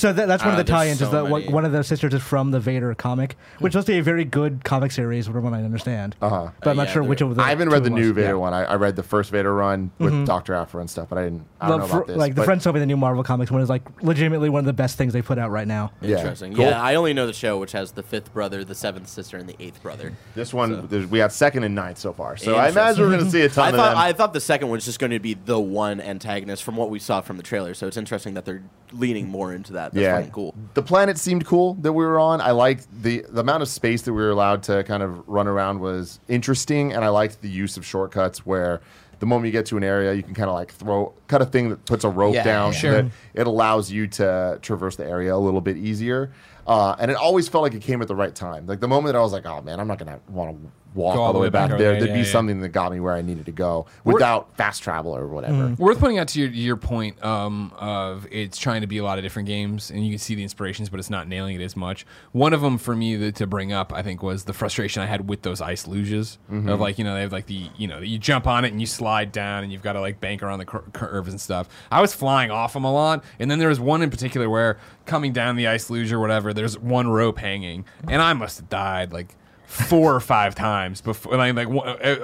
[0.00, 1.02] So that, that's one Uh, of the tie-ins.
[1.02, 1.52] is that one- many.
[1.52, 4.64] one of the sisters is from the Vader comic, which must be a very good
[4.64, 6.16] comic series, from what I understand.
[6.22, 6.48] Uh-huh.
[6.62, 7.42] But I'm Uh, not yeah, sure which they're- of the.
[7.42, 8.32] I haven't two read the new Vader Yeah.
[8.34, 8.54] one.
[8.54, 11.44] I, I read the first Vader run with Doctor Aphra and stuff, but I didn't.
[11.60, 12.16] I don't The know about this.
[12.16, 14.60] like the but- friends told me the new Marvel comics one is like legitimately one
[14.60, 15.92] of the best things they put out right now.
[16.00, 16.16] Yeah.
[16.16, 16.54] Interesting.
[16.54, 16.64] Cool.
[16.64, 19.46] Yeah, I only know the show, which has the fifth brother, the seventh sister, and
[19.46, 20.14] the eighth brother.
[20.34, 22.38] This one, So- we have second and ninth so far.
[22.38, 23.98] So I imagine we're going to see a ton I of thought them.
[23.98, 26.88] I thought the second one was just going to be the one antagonist from what
[26.88, 27.74] we saw from the trailer.
[27.74, 29.89] So it's interesting that they're leaning more into that.
[29.92, 30.54] That's yeah, cool.
[30.74, 32.40] The planet seemed cool that we were on.
[32.40, 35.46] I liked the the amount of space that we were allowed to kind of run
[35.48, 38.80] around was interesting, and I liked the use of shortcuts where.
[39.18, 41.44] The moment you get to an area, you can kind of like throw, cut a
[41.44, 42.72] thing that puts a rope Yeah, down.
[42.72, 46.32] that it allows you to traverse the area a little bit easier.
[46.66, 48.66] Uh, and it always felt like it came at the right time.
[48.66, 51.16] Like the moment that I was like, "Oh man, I'm not gonna want to walk
[51.16, 52.32] all, the way back, over there," there, there'd yeah, be yeah.
[52.32, 55.74] something that got me where I needed to go without fast travel or whatever.
[55.78, 59.18] Worth pointing out to your, your point um, of it's trying to be a lot
[59.18, 61.76] of different games, and you can see the inspirations, but it's not nailing it as
[61.76, 62.06] much.
[62.32, 65.06] One of them for me that, to bring up, I think, was the frustration I
[65.06, 67.98] had with those ice luges of like you know they have like the you know
[67.98, 70.58] you jump on it and you slide down and you've got to like bank around
[70.58, 71.68] the cur- curves and stuff.
[71.90, 74.78] I was flying off them a lot, and then there was one in particular where
[75.06, 78.68] coming down the ice luge or whatever, there's one rope hanging, and I must have
[78.68, 79.36] died like
[79.70, 81.36] four or five times before.
[81.36, 81.68] Like, like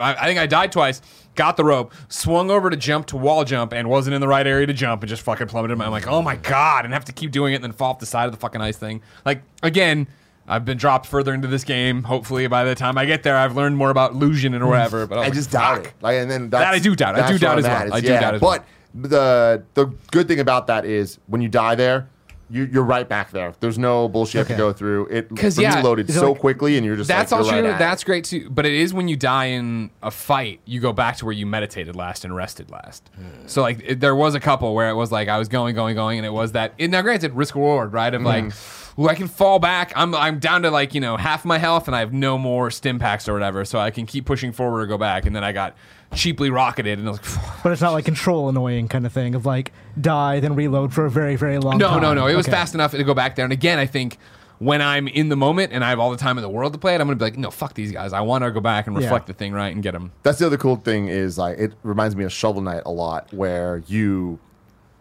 [0.01, 1.01] I, think I died twice.
[1.37, 4.47] Got the rope, swung over to jump to wall jump, and wasn't in the right
[4.47, 5.81] area to jump, and just fucking plummeted.
[5.81, 7.99] I'm like, oh my god, and have to keep doing it, and then fall off
[8.01, 9.01] the side of the fucking ice thing.
[9.25, 10.09] Like again.
[10.49, 12.05] I've been dropped further into this game.
[12.05, 15.05] Hopefully, by the time I get there, I've learned more about illusion and whatever.
[15.05, 15.87] But I, oh I like, just doubt fuck.
[15.87, 15.95] it.
[16.01, 17.19] Like, and then that I do doubt.
[17.19, 17.93] I do doubt as well.
[17.93, 18.53] I do doubt as well.
[18.53, 22.09] But the the good thing about that is when you die there,
[22.49, 23.55] you, you're right back there.
[23.61, 25.07] There's no bullshit you have to go through.
[25.07, 27.55] It 'Cause, yeah, reloaded is so like- quickly, and you're just That's like, all you're
[27.61, 27.69] true.
[27.71, 27.79] right it.
[27.79, 28.49] That's great too.
[28.51, 31.47] But it is when you die in a fight, you go back to where you
[31.47, 33.11] meditated last and rested last.
[33.17, 33.47] Hmm.
[33.47, 35.95] So like it, there was a couple where it was like I was going, going,
[35.97, 36.75] going, and it was that.
[36.79, 38.13] It, now granted, risk reward, right?
[38.15, 39.03] Of like, Hmm.
[39.03, 39.93] ooh, I can fall back.
[39.97, 42.71] I'm I'm down to like you know half my health, and I have no more
[42.71, 45.27] stim packs or whatever, so I can keep pushing forward or go back.
[45.27, 45.75] And then I got
[46.15, 47.63] cheaply rocketed, and I was like.
[47.63, 51.05] But it's not like control annoying kind of thing of like die then reload for
[51.07, 52.03] a very very long No, time.
[52.03, 52.27] no, no.
[52.27, 52.57] It was Okay.
[52.57, 53.45] fast enough to go back there.
[53.45, 54.19] And again, I think
[54.59, 56.79] when I'm in the moment and I have all the time in the world to
[56.79, 58.13] play it, I'm gonna be like, no, fuck these guys.
[58.15, 59.03] I want to go back and Yeah.
[59.03, 60.13] reflect the thing right and get them.
[60.23, 63.33] That's the other cool thing is like it reminds me of Shovel Knight a lot,
[63.35, 64.39] where you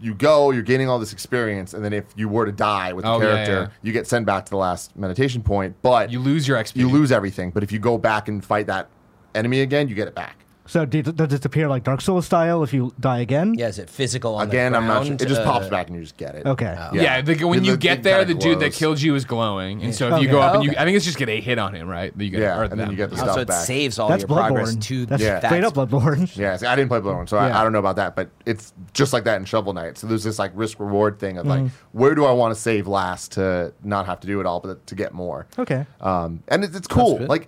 [0.01, 3.05] you go, you're gaining all this experience, and then if you were to die with
[3.05, 3.67] the Oh, yeah, character, yeah.
[3.81, 6.75] you get sent back to the last meditation point, but You lose your XP.
[6.81, 7.49] you lose everything.
[7.51, 8.89] But if you go back and fight that
[9.33, 10.35] enemy again, you get it back.
[10.67, 13.53] So did, does it appear like Dark Souls style if you die again?
[13.55, 15.15] Yeah, is it physical on Again, the I'm not sure.
[15.15, 15.21] ground?
[15.21, 16.45] It just Uh, pops back and you just get it.
[16.45, 16.75] Okay.
[16.79, 16.89] Oh.
[16.95, 18.77] Yeah, the, when The- you the get thing there, kinda the dude that glows.
[18.77, 20.31] killed you is glowing, and so if you Okay.
[20.31, 20.79] go up and you, Okay.
[20.79, 22.11] I think it's just get a hit on him, right?
[22.17, 22.91] You get, Yeah, or and then them.
[22.91, 23.65] you get the Oh, stuff so it back.
[23.65, 24.81] saves all That's your progress Bloodborne.
[24.81, 25.39] to That's Yeah.
[25.45, 26.35] straight up Bloodborne.
[26.37, 27.55] Yeah, see, I didn't play Bloodborne, so Yeah.
[27.55, 28.15] I, I don't know about that.
[28.15, 29.99] But it's just like that in Shovel Knight.
[29.99, 31.67] So there's this like risk reward thing of like, Mm-hmm.
[31.99, 34.87] where do I want to save last to not have to do it all, but
[34.87, 35.45] to get more.
[35.59, 35.85] Okay.
[36.01, 37.19] Um, and it's, it's cool.
[37.19, 37.47] Like,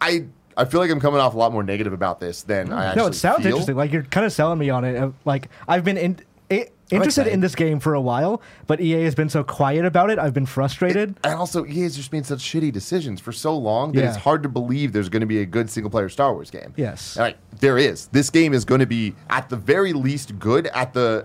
[0.00, 0.26] I
[0.56, 3.02] I feel like I'm coming off a lot more negative about this than I actually
[3.02, 3.46] No, it sounds feel.
[3.48, 3.76] interesting.
[3.76, 4.96] Like you're kind of selling me on it.
[4.96, 6.18] Uh, Like I've been in,
[6.50, 7.32] i- interested excited.
[7.32, 10.18] in this game for a while, but EA has been so quiet about it.
[10.18, 11.16] I've been frustrated.
[11.24, 14.08] And also, EA has just made such shitty decisions for so long that Yeah.
[14.08, 16.72] it's hard to believe there's going to be a good single player Star Wars game.
[16.76, 17.16] Yes.
[17.16, 18.06] And, like there is.
[18.08, 20.66] This game is going to be at the very least good.
[20.68, 21.24] At the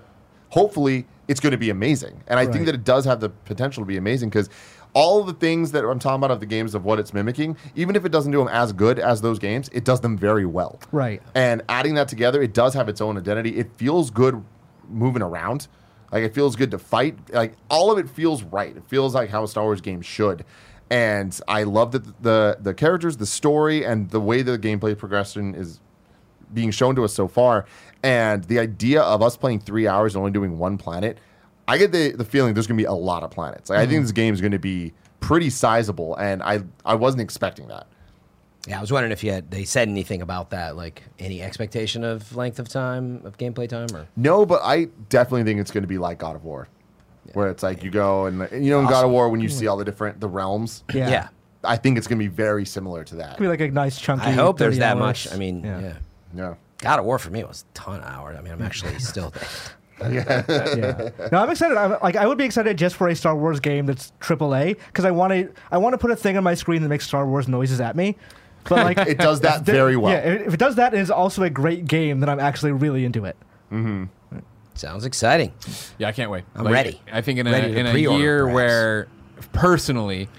[0.49, 2.23] hopefully, it's going to be amazing.
[2.27, 4.49] And I think that it does have the potential to be amazing because
[4.93, 7.95] all the things that I'm talking about of the games of what it's mimicking, even
[7.95, 10.79] if it doesn't do them as good as those games, it does them very well.
[10.91, 11.21] Right.
[11.35, 13.57] And adding that together, it does have its own identity.
[13.57, 14.43] It feels good
[14.87, 15.67] moving around.
[16.11, 17.17] Like it feels good to fight.
[17.31, 18.75] Like all of it feels right.
[18.75, 20.43] It feels like how a Star Wars game should.
[20.89, 25.53] And I love that the the characters, the story, and the way the gameplay progression
[25.53, 25.79] is
[26.51, 27.65] being shown to us so far.
[28.01, 31.19] And the idea of us playing three hours and only doing one planet,
[31.69, 33.69] I get the, the feeling there's going to be a lot of planets.
[33.69, 34.01] Like, I think mm-hmm.
[34.03, 37.87] this game is going to be pretty sizable, and I I wasn't expecting that.
[38.67, 42.03] Yeah, I was wondering if you had they said anything about that, like any expectation
[42.03, 45.83] of length of time of gameplay time, or No, but I definitely think it's going
[45.83, 46.67] to be like God of War,
[47.33, 49.49] where it's like you go and and, you know in God of War when you
[49.49, 49.53] mm.
[49.53, 50.83] see all the different the realms.
[50.93, 51.09] Yeah.
[51.09, 51.27] yeah.
[51.63, 53.33] I think it's going to be very similar to that.
[53.33, 54.25] It could be like a nice chunky.
[54.25, 55.25] I hope there's that hours.
[55.25, 55.33] much.
[55.33, 55.97] I mean, yeah.
[56.33, 56.55] Yeah.
[56.77, 58.37] God of War for me was a ton of hours.
[58.37, 59.33] I mean, I'm actually still.
[60.09, 61.09] yeah.
[61.31, 61.77] No, I'm excited.
[61.77, 65.05] I'm, like I would be excited just for a Star Wars game that's AAA because
[65.05, 65.51] I want to.
[65.71, 67.95] I want to put a thing on my screen that makes Star Wars noises at
[67.95, 68.15] me.
[68.67, 70.11] But like It does that th- very well.
[70.13, 72.19] Yeah, if it does that, and it's also a great game.
[72.19, 73.35] Then I'm actually really into it.
[73.69, 74.05] Hmm.
[74.73, 75.51] Sounds exciting.
[75.97, 76.45] Yeah, I can't wait.
[76.55, 77.01] I'm ready.
[77.11, 78.55] I think in a in a year perhaps.
[78.55, 79.07] where
[79.51, 80.29] personally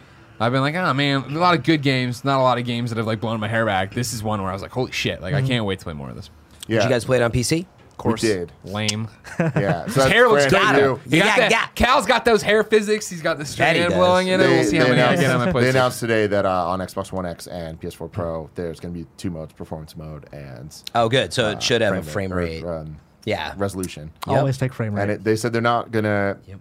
[0.40, 2.90] I've been like, oh man, a lot of good games, not a lot of games
[2.90, 3.92] that have like blown my hair back.
[3.92, 5.92] This is one where I was like, holy shit, like I can't wait to play
[5.92, 6.30] more of this.
[6.66, 7.66] Yeah, Did you guys play it on PC?
[8.00, 8.52] Of course, did.
[8.64, 9.08] lame.
[9.38, 10.52] Yeah, so His hair looks good.
[10.52, 10.80] Gotta.
[10.80, 13.08] You He got got- that- got- Cal's got those hair physics.
[13.08, 14.44] He's got the That he strand blowing in it.
[14.44, 16.68] They, We'll see how many I announced, get on my they announced today that uh,
[16.68, 20.26] on Xbox One X and PS4 Pro, there's going to be two modes: performance mode
[20.32, 21.32] and Oh, good.
[21.32, 22.64] So uh, it should have a frame or, rate.
[22.64, 23.54] um, yeah.
[23.56, 24.10] resolution.
[24.26, 24.36] Yep.
[24.38, 25.02] Always take frame rate.
[25.02, 26.60] And it, they said they're not going to Yep.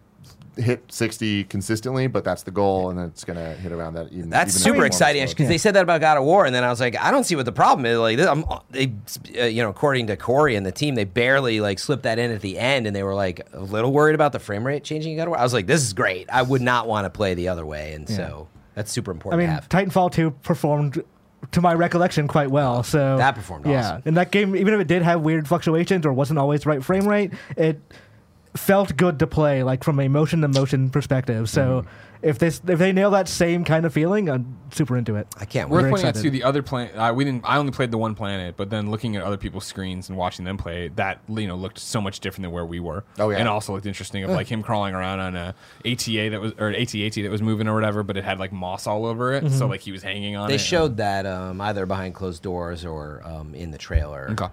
[0.60, 4.12] Hit 60 consistently, but that's the goal, and it's going to hit around that.
[4.12, 5.30] Even, That's even super exciting mode.
[5.30, 7.24] because they said that about God of War, and then I was like, I don't
[7.24, 7.98] see what the problem is.
[7.98, 8.92] Like, I'm, they,
[9.40, 12.32] uh, you know, according to Cory and the team, they barely like slipped that in
[12.32, 15.14] at the end, and they were like a little worried about the frame rate changing.
[15.14, 15.40] in God of War.
[15.40, 16.30] I was like, this is great.
[16.30, 19.42] I would not want to play the other way, and so that's super important.
[19.42, 20.10] I important mean, to have.
[20.10, 21.04] Titanfall 2 performed,
[21.52, 22.84] to my recollection, quite well.
[22.84, 23.94] So That performed yeah.
[23.94, 24.02] awesome.
[24.06, 26.84] And that game, even if it did have weird fluctuations or wasn't always the right
[26.84, 27.82] frame rate, it
[28.56, 31.50] felt good to play, like from a motion to motion perspective.
[31.50, 31.90] So Mm-hmm.
[32.24, 35.28] if this if they nail that same kind of feeling, I'm super into it.
[35.40, 35.82] I can't Worth wait.
[35.84, 36.24] Very pointing out excited.
[36.28, 36.96] too, the other planet.
[36.96, 37.44] Uh, we didn't.
[37.46, 40.46] I only played the one planet, but then looking at other people's screens and watching
[40.46, 43.04] them play, that you know looked so much different than where we were.
[43.20, 43.38] Oh, yeah.
[43.38, 46.68] and also looked interesting of like him crawling around on a ATA that was or
[46.70, 49.50] an AT-AT that was moving or whatever, but it had like moss all over it,
[49.52, 50.50] so like he was hanging on.
[50.50, 50.62] They it.
[50.62, 54.30] showed that um, either behind closed doors or um, in the trailer.
[54.32, 54.48] Okay.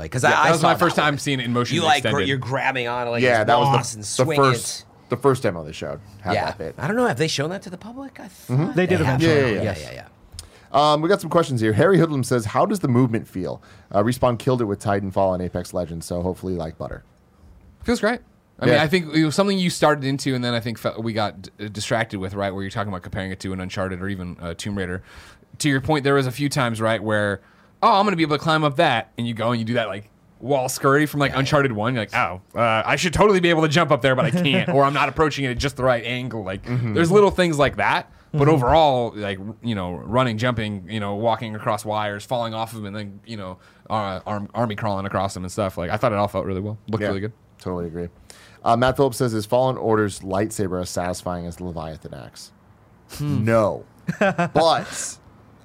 [0.00, 1.04] Like, because Yeah, I, that I was saw my that first one.
[1.04, 1.76] time seeing it in motion.
[1.76, 2.26] You like extended.
[2.26, 4.86] you're grabbing on like Yeah, that moss was and the, the first it.
[5.10, 6.00] the first demo they showed.
[6.22, 6.74] Had Yeah, that bit.
[6.78, 7.06] I don't know.
[7.06, 8.18] Have they shown that to the public?
[8.18, 9.20] I thought They did have.
[9.22, 9.54] eventually.
[9.56, 10.06] Yeah, yeah, yeah, yeah.
[10.72, 11.72] yeah, Um, we got some questions here.
[11.74, 13.62] Harry Hoodlum says, "How does the movement feel?
[13.92, 17.04] Uh, Respawn killed it with Titanfall and Apex Legends, so hopefully like butter."
[17.84, 18.20] Feels great.
[18.62, 20.92] I mean, I think it was something you started into, and then I think fe-
[20.98, 22.50] we got d- distracted with, right?
[22.52, 25.02] Where you're talking about comparing it to an Uncharted or even uh, Tomb Raider.
[25.60, 27.40] To your point, there was a few times, right, where
[27.82, 29.64] oh, I'm going to be able to climb up that, and you go and you
[29.64, 30.10] do that like
[30.40, 31.94] wall scurry from like Uncharted One.
[31.94, 34.30] You're like, oh, uh, I should totally be able to jump up there, but I
[34.30, 36.42] can't, or I'm not approaching it at just the right angle.
[36.44, 38.10] Like, there's little things like that.
[38.32, 42.76] But overall, like you know, running, jumping, you know, walking across wires, falling off of
[42.76, 43.58] them, and then you know,
[43.88, 45.76] uh, arm, army crawling across them and stuff.
[45.76, 47.32] Like I thought it all felt really well, looked Yeah, really good.
[47.58, 48.08] Totally agree.
[48.64, 52.52] Uh, Matt Phillips says, "Is Fallen Order's lightsaber as satisfying as the Leviathan axe?"
[53.14, 53.44] Hmm.
[53.44, 53.84] No,
[54.20, 55.18] but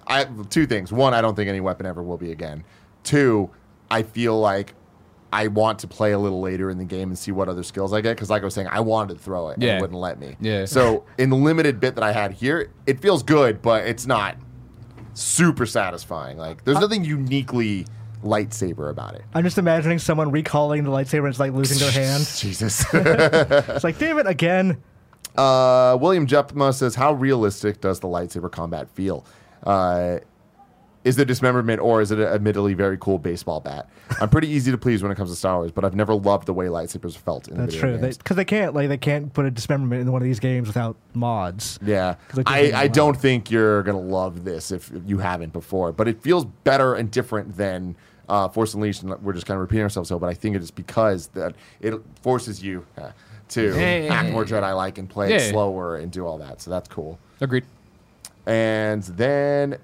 [0.07, 0.91] I two things.
[0.91, 2.63] One, I don't think any weapon ever will be again.
[3.03, 3.49] Two,
[3.89, 4.73] I feel like
[5.33, 7.91] I want to play a little later in the game and see what other skills
[7.93, 9.77] I get because, like I was saying, I wanted to throw it and Yeah.
[9.77, 10.37] it wouldn't let me.
[10.39, 10.65] Yeah.
[10.65, 14.37] So in the limited bit that I had here, it feels good, but it's not
[15.13, 16.37] super satisfying.
[16.37, 17.85] Like there's nothing uniquely
[18.23, 19.23] lightsaber about it.
[19.33, 22.27] I'm just imagining someone recalling the lightsaber and it's like losing their hand.
[22.37, 22.85] Jesus.
[22.93, 24.81] It's like, damn it, again.
[25.37, 29.25] Uh, William Jepma says, "How realistic does the lightsaber combat feel?
[29.65, 30.19] Uh,
[31.03, 33.87] is the dismemberment, or is it an admittedly very cool baseball bat?
[34.19, 36.47] I'm pretty easy to please when it comes to Star Wars, but I've never loved
[36.47, 37.91] the way lightsabers felt in That's the true.
[37.91, 38.17] video games.
[38.17, 40.95] Because they, can't like they can't put a dismemberment in one of these games without
[41.13, 41.77] mods.
[41.85, 42.15] Yeah,
[42.47, 46.45] I, I don't think you're gonna love this if you haven't before, but it feels
[46.45, 47.95] better and different than
[48.27, 49.03] uh, Force Unleashed.
[49.03, 51.53] And we're just kind of repeating ourselves, so but I think it is because that
[51.81, 51.93] it
[52.23, 53.11] forces you uh,
[53.49, 54.59] to Yeah, yeah, hack more yeah.
[54.59, 55.51] Jedi like and play it Yeah.
[55.51, 56.61] slower and do all that.
[56.63, 57.19] So that's cool.
[57.41, 57.65] Agreed.
[58.45, 59.77] And then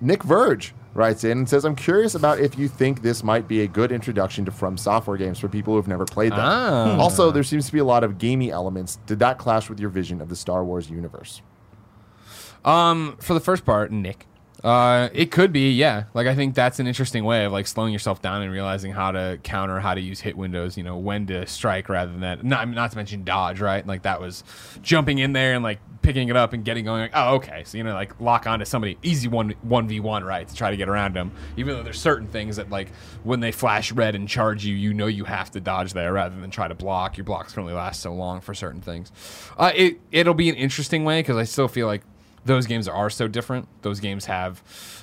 [0.00, 3.62] Nick Verge writes in and says, I'm curious about if you think this might be
[3.62, 6.40] a good introduction to From Software games for people who've never played them.
[6.40, 6.96] Ah.
[6.98, 8.96] Also, there seems to be a lot of gamey elements.
[9.06, 11.42] Did that clash with your vision of the Star Wars universe?
[12.64, 14.26] Um, for the first part, Nick.
[14.64, 16.04] Uh, it could be, yeah.
[16.14, 19.12] Like I think that's an interesting way of like slowing yourself down and realizing how
[19.12, 20.76] to counter, how to use hit windows.
[20.76, 22.44] You know, when to strike rather than that.
[22.44, 23.86] Not not to mention dodge, right?
[23.86, 24.42] Like that was
[24.82, 27.02] jumping in there and like picking it up and getting going.
[27.02, 27.62] Like, oh, okay.
[27.66, 30.46] So you know, like lock onto somebody, easy one one v one, right?
[30.48, 31.30] To try to get around them.
[31.56, 32.90] Even though there's certain things that like
[33.22, 36.38] when they flash red and charge you, you know you have to dodge there rather
[36.38, 37.16] than try to block.
[37.16, 39.12] Your blocks can only last so long for certain things.
[39.56, 42.02] Uh, it it'll be an interesting way because I still feel like
[42.48, 43.68] those games are so different.
[43.82, 44.62] Those games have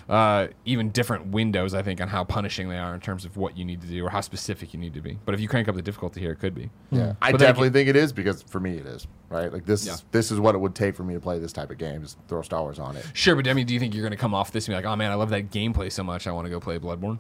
[0.10, 3.58] uh, even different windows, I think, on how punishing they are in terms of what
[3.58, 5.18] you need to do or how specific you need to be.
[5.26, 6.70] But if you crank up the difficulty here, it could be.
[6.92, 9.52] Yeah, I But then definitely think it is because for me it is right.
[9.52, 9.94] Like this, Yeah.
[9.94, 12.02] is, this is what it would take for me to play this type of game.
[12.02, 13.06] Just throw Star Wars on it.
[13.14, 14.76] Sure, but I mean, do you think you're going to come off this and be
[14.76, 17.20] like, oh man, I love that gameplay so much, I want to go play Bloodborne?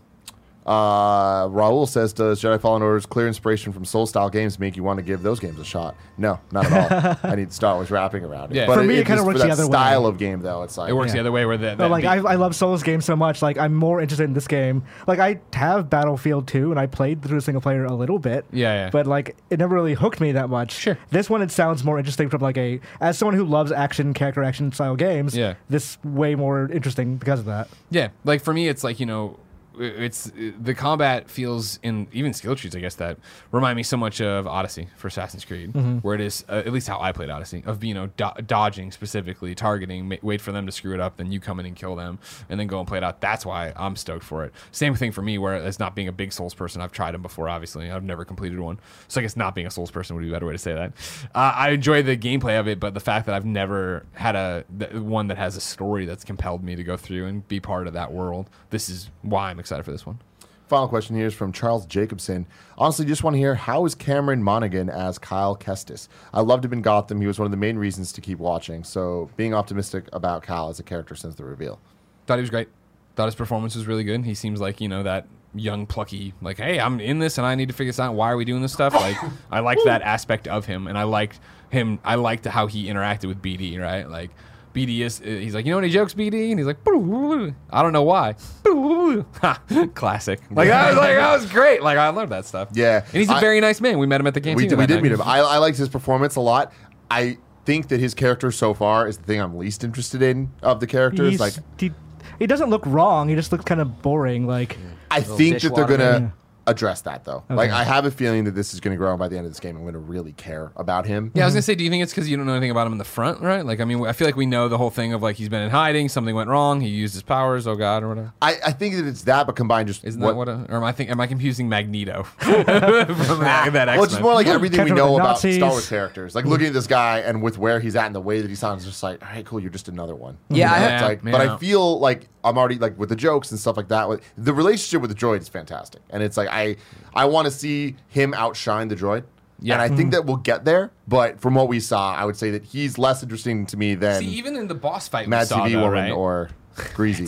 [0.65, 4.97] Uh, Raul says, "Does Jedi Fallen Order's clear inspiration from Soul-style games make you want
[4.97, 7.17] to give those games a shot?" No, not at all.
[7.31, 8.55] I need Star Wars wrapping around it.
[8.55, 8.65] Yeah.
[8.65, 9.71] But For me, it kinda works the that other way.
[9.71, 10.63] style of game, though.
[10.63, 11.77] It's like It works the other way where that.
[11.77, 13.41] No, like beat- I, I love Souls games so much.
[13.41, 14.83] Like I'm more interested in this game.
[15.07, 18.45] Like I have Battlefield 2 and I played through single player a little bit.
[18.51, 18.89] Yeah, yeah.
[18.89, 20.71] But like it never really hooked me that much.
[20.71, 20.97] Sure.
[21.11, 24.43] This one it sounds more interesting from like a as someone who loves action character
[24.43, 25.35] action style games.
[25.37, 25.55] Yeah.
[25.69, 27.67] This way more interesting because of that.
[27.91, 29.37] Yeah, like for me, it's like you know,
[29.79, 32.75] it's the combat feels in even skill trees.
[32.75, 33.17] I guess that
[33.51, 36.87] remind me so much of Odyssey for Assassin's Creed, where it is uh, at least
[36.87, 40.65] how I played Odyssey of you know do- dodging specifically, targeting, ma- wait for them
[40.65, 42.19] to screw it up, then you come in and kill them,
[42.49, 43.21] and then go and play it out.
[43.21, 44.53] That's why I'm stoked for it.
[44.71, 47.21] Same thing for me, where as not being a big Souls person, I've tried them
[47.21, 47.49] before.
[47.49, 50.29] Obviously, I've never completed one, so I guess not being a Souls person would be
[50.29, 50.93] a better way to say that.
[51.33, 54.63] Uh, I enjoy the gameplay of it, but the fact that I've never had a
[54.79, 57.87] th- one that has a story that's compelled me to go through and be part
[57.87, 58.49] of that world.
[58.69, 60.19] This is why I'm excited for this one.
[60.67, 62.45] Final question here is from Charles Jacobson.
[62.77, 66.07] Honestly, just want to hear how is Cameron Monaghan as Kyle Kestis?
[66.33, 67.19] I loved him in Gotham.
[67.19, 68.83] He was one of the main reasons to keep watching.
[68.83, 71.79] So, being optimistic about Kyle as a character since the reveal.
[72.27, 72.69] Thought he was great.
[73.15, 74.23] Thought his performance was really good.
[74.25, 77.55] He seems like you know that young plucky like hey i'm in this and i
[77.55, 79.15] need to figure this out why are we doing this stuff like
[79.49, 81.39] i liked that aspect of him and i liked
[81.69, 84.31] him i liked how he interacted with bd right like
[84.75, 87.93] bd is uh, he's like you know any jokes bd and he's like i don't
[87.93, 88.33] know why
[89.95, 93.03] classic like, I was like that was great like i love that stuff Yeah.
[93.05, 94.77] and he's a I- very nice man we met him at the canteen We, did-
[94.77, 95.03] we that did night.
[95.03, 95.21] meet him.
[95.21, 96.71] I, I liked his performance a lot.
[97.09, 100.79] I think that his character so far is the thing I'm least interested in of
[100.79, 101.29] the characters.
[101.29, 101.91] He's- like, he,
[102.39, 103.29] he doesn't look wrong.
[103.29, 104.45] He just looks kind of boring.
[104.47, 104.77] Like
[105.09, 106.33] I think that they're dishwater gonna man.
[106.67, 107.43] Address that though.
[107.49, 109.11] Like, I have a feeling that this is gonna grow.
[109.11, 111.31] and By the end of this game, I'm gonna really care about him.
[111.33, 111.65] Yeah, I was gonna mm-hmm.
[111.65, 113.41] say, do you think it's because you don't know anything about him in the front,
[113.41, 113.65] right?
[113.65, 115.61] Like, I mean, I feel like we know the whole thing of like he's been
[115.61, 118.33] in hiding, something went wrong, he used his powers, oh god, or whatever.
[118.41, 120.49] I, I think that it's that, but combined just Isn't what, that what?
[120.49, 121.09] A, or am I think?
[121.09, 125.39] Am I confusing Magneto from that, that Well, it's more like everything we know about
[125.39, 126.35] Star Wars characters.
[126.35, 126.49] Like mm.
[126.49, 128.85] looking at this guy and with where he's at and the way that he sounds,
[128.85, 130.33] just like, all right, cool, you're just another one.
[130.33, 130.55] Mm-hmm.
[130.55, 133.51] Yeah, I- It's Yeah, like, but I feel like I'm already like with the jokes
[133.51, 134.07] and stuff like that.
[134.07, 136.75] With the relationship with the droid is fantastic, and it's like I
[137.13, 139.23] I want to see him outshine the droid.
[139.61, 139.75] Yeah.
[139.75, 140.09] and I think hmm.
[140.11, 140.91] that we'll get there.
[141.07, 144.21] But from what we saw, I would say that he's less interesting to me than
[144.21, 146.11] See, even in the boss fight, Mad TV though, Woman right?
[146.11, 146.49] or
[146.93, 147.25] Greasy.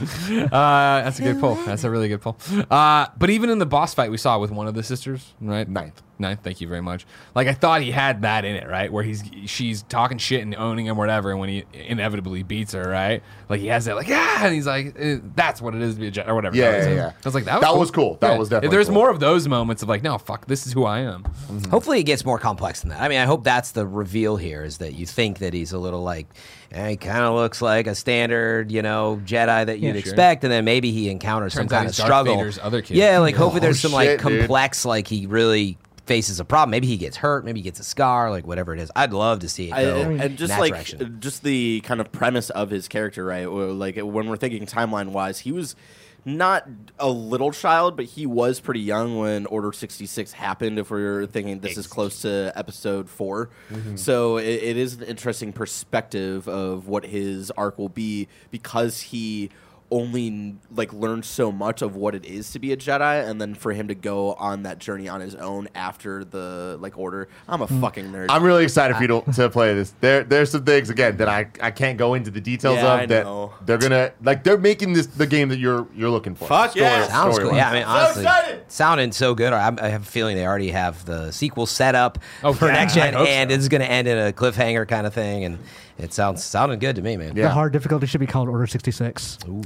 [0.00, 1.54] Uh, that's a good pull.
[1.56, 2.36] That's a really good pull.
[2.70, 5.68] Uh, but even in the boss fight we saw with one of the sisters, right?
[5.68, 6.02] Ninth.
[6.18, 6.40] Ninth.
[6.42, 7.04] Thank you very much.
[7.34, 8.92] Like I thought he had that in it, right?
[8.92, 12.72] Where he's she's talking shit and owning him, or whatever, and when he inevitably beats
[12.72, 13.22] her, right?
[13.48, 16.00] Like he has that, like yeah, and he's like, eh, that's what it is to
[16.00, 16.56] be a Jedi, or whatever.
[16.56, 17.06] Yeah, that was yeah, yeah.
[17.08, 17.78] I was like, that was That cool.
[17.80, 18.16] was cool.
[18.20, 18.94] That was definitely There's cool.
[18.94, 21.24] more of those moments of like, no, fuck, this is who I am.
[21.70, 23.00] Hopefully, it gets more complex than that.
[23.02, 25.78] I mean, I hope that's the reveal here is that you think that he's a
[25.78, 26.28] little like,
[26.72, 29.98] eh, he kind of looks like a standard, you know, Jedi that you'd sure.
[29.98, 32.36] expect, and then maybe he encounters some Turns out kind of Darth struggle.
[32.36, 32.96] Vader's other kid.
[32.96, 34.40] Yeah, like hopefully there's some like shit, dude.
[34.40, 36.70] complex, like he really faces a problem.
[36.70, 38.90] Maybe he gets hurt, maybe he gets a scar, like whatever it is.
[38.96, 41.18] I'd love to see it I, go and in just that like direction.
[41.20, 43.46] just the kind of premise of his character, right?
[43.46, 45.76] Like when we're thinking timeline wise, he was
[46.24, 46.68] not
[46.98, 50.78] a little child, but he was pretty young when Order sixty six happened.
[50.78, 53.96] If we're thinking this is close to Episode 4 mm-hmm.
[53.96, 59.50] so it, it is an interesting perspective of what his arc will be because he
[59.92, 63.54] only like learned so much of what it is to be a Jedi, and then
[63.54, 67.28] for him to go on that journey on his own after the like order.
[67.46, 67.80] I'm a hmm.
[67.80, 68.26] fucking nerd.
[68.30, 69.94] I'm really excited for you to, to play this.
[70.00, 73.00] There, there's some things again that I, I can't go into the details Yeah, of
[73.00, 73.52] I that know.
[73.64, 74.42] they're gonna like.
[74.42, 76.48] They're making this the game that you're you're looking for.
[76.48, 77.06] Fuck yeah.
[77.06, 77.56] Sounds story cool.
[77.56, 78.64] Yeah, I mean, honestly, excited!
[78.68, 79.52] sounding so good.
[79.52, 82.72] I, I have a feeling they already have the sequel set up Oh, for yeah,
[82.72, 83.56] next I gen, hope and so.
[83.56, 85.44] it's going to end in a cliffhanger kind of thing.
[85.44, 85.58] And
[85.98, 87.36] it sounds sounding good to me, man.
[87.36, 87.44] Yeah.
[87.44, 89.38] the hard difficulty should be called Order 66.
[89.48, 89.62] Ooh,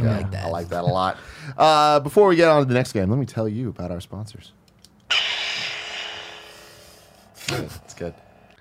[0.00, 0.44] I like that.
[0.46, 1.16] I like that a lot.
[1.56, 4.00] Uh, before we get on to the next game, let me tell you about our
[4.00, 4.52] sponsors.
[7.50, 8.14] It's good.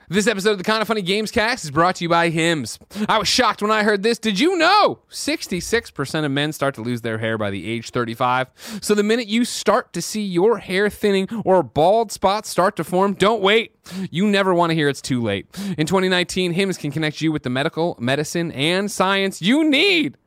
[0.10, 2.80] This episode of the Kinda Funny Gamescast is brought to you by Hims.
[3.10, 4.18] I was shocked when I heard this.
[4.18, 8.48] Did you know 66% of men start to lose their hair by the age 35?
[8.80, 12.86] So the minute you start to see your hair thinning or bald spots start to
[12.86, 13.76] form, don't wait.
[14.10, 15.46] You never want to hear it's too late.
[15.78, 20.18] In 2019, Hims can connect you with the medical, medicine, and science you need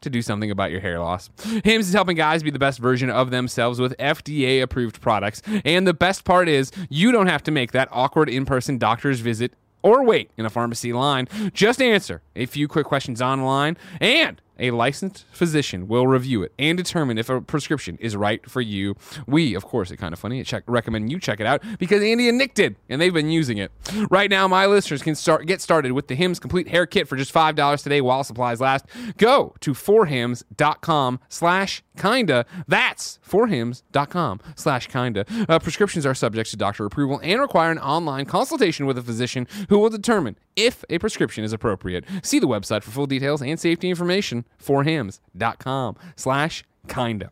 [0.00, 1.30] to do something about your hair loss.
[1.64, 5.42] Hims is helping guys be the best version of themselves with FDA approved products.
[5.64, 9.20] And the best part is, you don't have to make that awkward in person doctor's
[9.20, 11.28] visit or wait in a pharmacy line.
[11.52, 16.76] Just answer a few quick questions online and A licensed physician will review it and
[16.76, 18.96] determine if a prescription is right for you.
[19.26, 22.38] We, of course, at Kinda Funny, check, recommend you check it out because Andy and
[22.38, 23.70] Nick did, and they've been using it.
[24.10, 27.16] Right now, my listeners can start get started with the Hims Complete Hair Kit for
[27.16, 28.86] just five dollars today while supplies last.
[29.16, 32.46] Go to forhims.com slash kinda.
[32.66, 35.24] That's forhims.com slash kinda.
[35.48, 39.46] Uh, prescriptions are subject to doctor approval and require an online consultation with a physician
[39.68, 42.04] who will determine if a prescription is appropriate.
[42.22, 47.30] See the website for full details and safety information forhims.com slash kinda.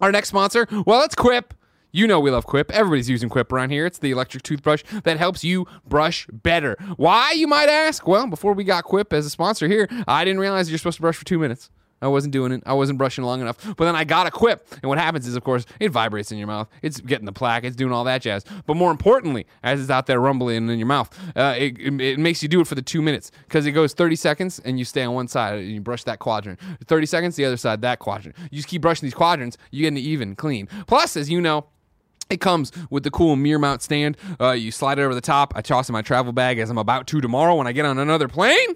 [0.00, 1.54] Our next sponsor, well, it's Quip.
[1.90, 2.70] You know we love Quip.
[2.70, 3.86] Everybody's using Quip around here.
[3.86, 6.76] It's the electric toothbrush that helps you brush better.
[6.96, 8.06] Why, you might ask?
[8.06, 11.02] Well, before we got Quip as a sponsor here, I didn't realize you're supposed to
[11.02, 11.70] brush for two minutes.
[12.00, 12.62] I wasn't doing it.
[12.64, 13.56] I wasn't brushing long enough.
[13.76, 16.38] But then I got a Quip, and what happens is, of course, it vibrates in
[16.38, 16.68] your mouth.
[16.82, 17.64] It's getting the plaque.
[17.64, 18.44] It's doing all that jazz.
[18.66, 22.18] But more importantly, as it's out there rumbling in your mouth, uh, it, it, it
[22.18, 24.84] makes you do it for the two minutes because it goes 30 seconds, and you
[24.84, 25.58] stay on one side.
[25.58, 26.60] And you brush that quadrant.
[26.86, 28.36] 30 seconds, the other side, that quadrant.
[28.50, 29.56] You just keep brushing these quadrants.
[29.70, 30.68] You get an even clean.
[30.86, 31.66] Plus, as you know,
[32.30, 34.16] it comes with the cool mirror mount stand.
[34.40, 35.52] Uh, you slide it over the top.
[35.56, 37.98] I toss in my travel bag as I'm about to tomorrow when I get on
[37.98, 38.74] another plane.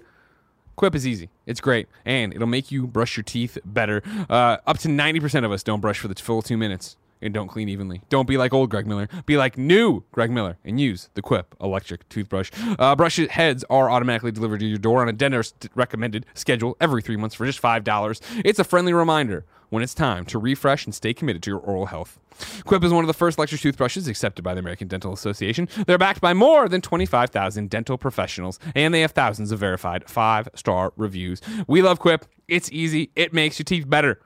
[0.75, 1.29] Quip is easy.
[1.45, 1.87] It's great.
[2.05, 4.01] And it'll make you brush your teeth better.
[4.29, 7.47] Uh, up to 90% of us don't brush for the full two minutes and don't
[7.47, 8.01] clean evenly.
[8.09, 9.07] Don't be like old Greg Miller.
[9.25, 12.51] Be like new Greg Miller and use the Quip electric toothbrush.
[12.77, 17.01] Uh, brush heads are automatically delivered to your door on a dentist recommended schedule every
[17.01, 18.21] three months for just $5.
[18.43, 21.87] It's a friendly reminder when it's time to refresh and stay committed to your oral
[21.87, 22.19] health.
[22.63, 25.67] Quip is one of the first electric toothbrushes accepted by the American Dental Association.
[25.87, 30.49] They're backed by more than 25,000 dental professionals, and they have thousands of verified five
[30.55, 31.41] star reviews.
[31.67, 32.25] We love Quip.
[32.47, 34.19] It's easy, it makes your teeth better.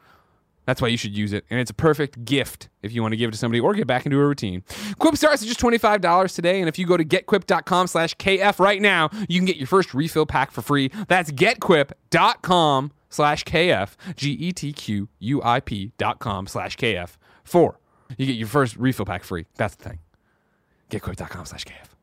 [0.68, 1.46] That's why you should use it.
[1.50, 3.88] And it's a perfect gift if you want to give it to somebody or get
[3.88, 4.64] back into a routine.
[5.00, 6.60] Quip starts at just $25 today.
[6.60, 9.94] And if you go to getquip.com slash KF right now, you can get your first
[9.94, 10.92] refill pack for free.
[11.08, 17.16] That's getquip.com slash KF, G E T Q U I P dot com slash KF.
[17.46, 17.80] Four.
[18.18, 19.46] You get your first refill pack free.
[19.56, 20.00] That's the thing.
[20.92, 21.97] Getquip.com slash KF.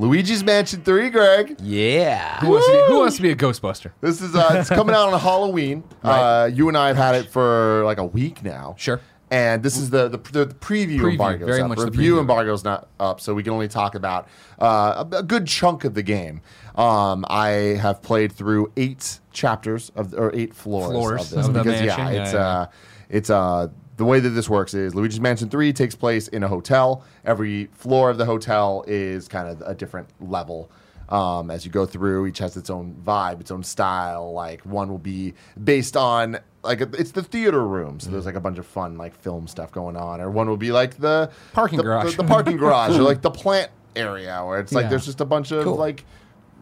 [0.00, 1.56] Luigi's Mansion 3, Greg.
[1.60, 2.40] Yeah.
[2.40, 3.92] Who wants, to be, who wants to be a Ghostbuster?
[4.00, 5.84] This is uh, it's coming out on Halloween.
[6.02, 8.74] Uh, you and I have had it for like a week now.
[8.78, 9.00] Sure.
[9.30, 11.68] And this is the the, the, the preview, Preview, embargo's very up.
[11.68, 12.20] much the Review preview.
[12.20, 14.26] embargo's not up, so we can only talk about
[14.58, 16.40] uh, a, a good chunk of the game.
[16.74, 17.48] Um, I
[17.80, 21.80] have played through eight chapters of or eight floors, Floors of this of the because
[21.82, 22.14] yeah, mansion.
[22.14, 22.40] Yeah, it's yeah.
[22.48, 22.66] uh,
[23.10, 23.68] it's uh.
[24.00, 27.04] The way that this works is Luigi's Mansion 3 takes place in a hotel.
[27.22, 30.70] Every floor of the hotel is kind of a different level
[31.10, 32.24] um, as you go through.
[32.26, 34.32] Each has its own vibe, its own style.
[34.32, 38.40] Like one will be based on like it's the theater room, so there's like a
[38.40, 41.76] bunch of fun like film stuff going on, or one will be like the Parking
[41.76, 42.16] the, garage.
[42.16, 44.88] the, the parking garage, or like the plant area where it's like Yeah.
[44.88, 45.76] there's just a bunch of Cool.
[45.76, 46.06] like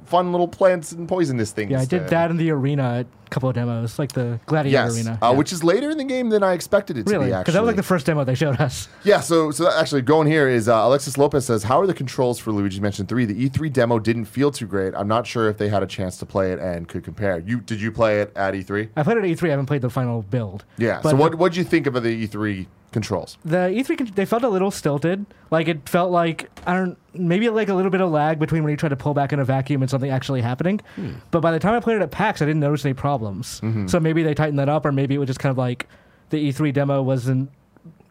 [0.07, 1.70] fun little plants and poisonous things.
[1.70, 4.97] Yeah, I did to- that in the arena, couple of demos, like the Gladiator Yes,
[4.97, 5.18] arena.
[5.22, 5.37] uh, yeah.
[5.37, 7.26] which is later in the game than I expected it to be.
[7.26, 7.31] be.
[7.31, 8.89] because that was like the first demo they showed us.
[9.05, 12.39] Yeah, so so actually going here is uh, Alexis Lopez says, "How are the controls
[12.39, 13.24] for Luigi's Mansion 3?
[13.24, 14.95] The E3 demo didn't feel too great.
[14.95, 17.39] I'm not sure if they had a chance to play it and could compare.
[17.39, 18.91] You did you play it at E3?
[18.97, 19.47] I played it at E3.
[19.47, 20.64] I haven't played the final build.
[20.76, 21.01] Yeah.
[21.03, 23.37] But so what what'd you think of the E3 controls?
[23.45, 25.26] the E3 they felt a little stilted.
[25.51, 28.70] Like it felt like I don't maybe like a little bit of lag between when
[28.70, 30.81] you try to pull back in a vacuum and something actually happening.
[30.97, 31.12] Hmm.
[31.31, 33.17] But by the time I played it at PAX, I didn't notice any problems.
[33.20, 33.86] Mm-hmm.
[33.86, 35.86] So maybe they tightened that up, or maybe it was just kind of like
[36.30, 37.50] the E3 demo wasn't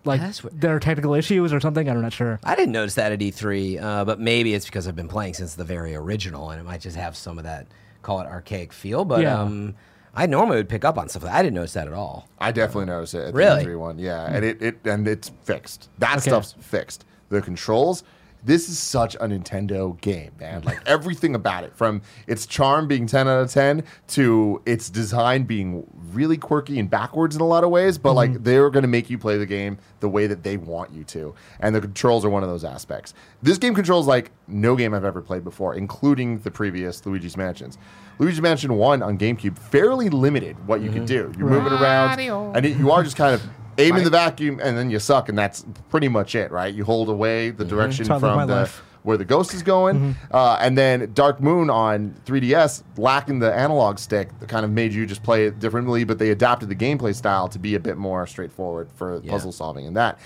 [0.05, 1.89] like That's what- there are technical issues or something.
[1.89, 2.39] I'm not sure.
[2.43, 5.55] I didn't notice that at E3, uh, but maybe it's because I've been playing since
[5.55, 7.67] the very original, and it might just have some of that
[8.03, 9.03] call it archaic feel.
[9.05, 9.41] But Yeah.
[9.41, 9.75] um,
[10.15, 11.23] I normally would pick up on stuff.
[11.23, 11.37] like that.
[11.39, 12.27] I didn't notice that at all.
[12.39, 13.63] I definitely noticed it at Really?
[13.65, 13.99] the E3 one.
[13.99, 15.89] Yeah, and it, it and it's fixed.
[15.99, 16.29] That Okay.
[16.29, 17.05] stuff's fixed.
[17.29, 18.03] The controls.
[18.47, 20.61] This is such a Nintendo game, man.
[20.61, 25.43] Like everything about it, from its charm being 10 out of 10 to its design
[25.43, 28.43] being really quirky and backwards in a lot of ways, but like mm-hmm.
[28.43, 31.35] they're going to make you play the game the way that they want you to.
[31.59, 33.13] And the controls are one of those aspects.
[33.41, 37.77] This game controls like no game I've ever played before, including the previous Luigi's Mansions.
[38.17, 41.31] Luigi's Mansion 1 on GameCube fairly limited what you could mm-hmm.
[41.31, 41.37] do.
[41.37, 42.17] You're moving around,
[42.55, 43.43] and it, you are just kind of
[43.78, 46.73] aim in the vacuum, and then you suck, and that's pretty much it, right?
[46.73, 48.84] You hold away the direction I live my from the life.
[49.03, 53.99] where the ghost is going, uh, and then Dark Moon on 3DS, lacking the analog
[53.99, 56.03] stick, that kind of made you just play it differently.
[56.03, 59.32] But they adapted the gameplay style to be a bit more straightforward for Yeah.
[59.32, 60.19] puzzle solving and that.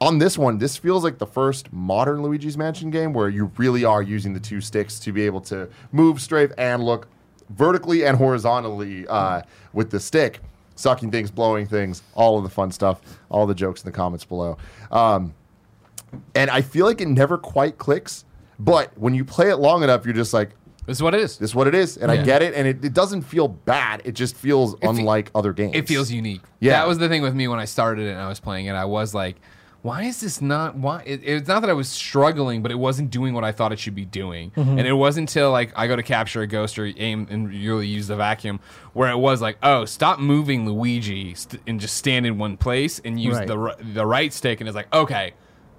[0.00, 3.84] On this one, this feels like the first modern Luigi's Mansion game where you really
[3.84, 7.06] are using the two sticks to be able to move, strafe, and look
[7.50, 9.42] vertically and horizontally uh,
[9.72, 10.40] with the stick,
[10.76, 14.24] sucking things, blowing things, all of the fun stuff, all the jokes in the comments
[14.24, 14.56] below.
[14.90, 15.34] Um,
[16.34, 18.24] and I feel like it never quite clicks.
[18.58, 20.50] But when you play it long enough, you're just like,
[20.86, 21.38] This is what it is.
[21.38, 24.02] This is what it is, and I get it, and it, it doesn't feel bad.
[24.04, 25.74] It just feels fe- unlike other games.
[25.74, 26.42] It feels unique.
[26.60, 26.72] Yeah.
[26.72, 28.72] that was the thing with me when I started it and I was playing it.
[28.72, 29.36] I was like,
[29.84, 30.76] why is this not?
[30.76, 31.02] Why?
[31.04, 33.78] It, it's not that I was struggling, but it wasn't doing what I thought it
[33.78, 34.50] should be doing.
[34.52, 34.78] Mm-hmm.
[34.78, 37.86] And it wasn't until like I go to capture a ghost or aim and really
[37.86, 38.60] use the vacuum
[38.94, 42.98] where it was like, oh, stop moving Luigi st- and just stand in one place
[43.04, 43.46] and use Right.
[43.46, 44.62] the ri- the right stick.
[44.62, 45.34] And it's like, okay,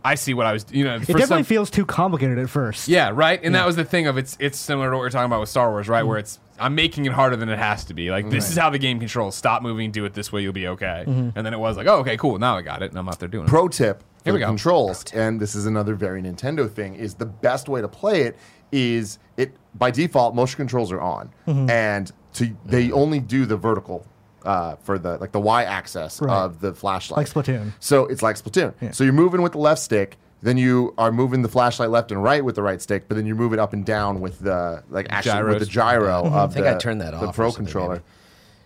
[0.06, 0.66] I see what I was.
[0.70, 2.88] You know, It definitely some, feels too complicated at first.
[2.88, 3.40] yeah, right.
[3.44, 5.50] And that was the thing of it's it's similar to what we're talking about with
[5.50, 6.04] Star Wars, right?
[6.04, 6.26] Where mm-hmm.
[6.26, 8.12] it's I'm making it harder than it has to be.
[8.12, 9.36] Like this is how the game controls.
[9.36, 11.06] Stop moving, do it this way, you'll be okay.
[11.08, 11.30] Mm-hmm.
[11.36, 12.38] And then it was like, oh, okay, cool.
[12.38, 13.50] Now I got it, and I'm out there doing it.
[13.50, 14.46] Pro tip Here we go.
[14.46, 18.38] controls, and this is another very Nintendo thing, is the best way to play it
[18.72, 21.70] is it by default motion controls are on, Mm-hmm.
[21.70, 22.94] and to they mm.
[22.94, 24.06] only do the vertical.
[24.46, 26.36] Uh, for the like the y axis Right.
[26.36, 27.74] of the flashlight, Like Splatoon.
[27.80, 28.94] So it's like Splatoon.
[28.94, 32.22] So you're moving with the left stick, then you are moving the flashlight left and
[32.22, 34.84] right with the right stick, but then you move it up and down with the
[34.90, 36.06] like actually with the Gyros.
[36.06, 36.36] gyro mm-hmm.
[36.36, 37.22] of I think the, I turned that off.
[37.22, 37.94] the off pro controller.
[37.96, 38.04] maybe.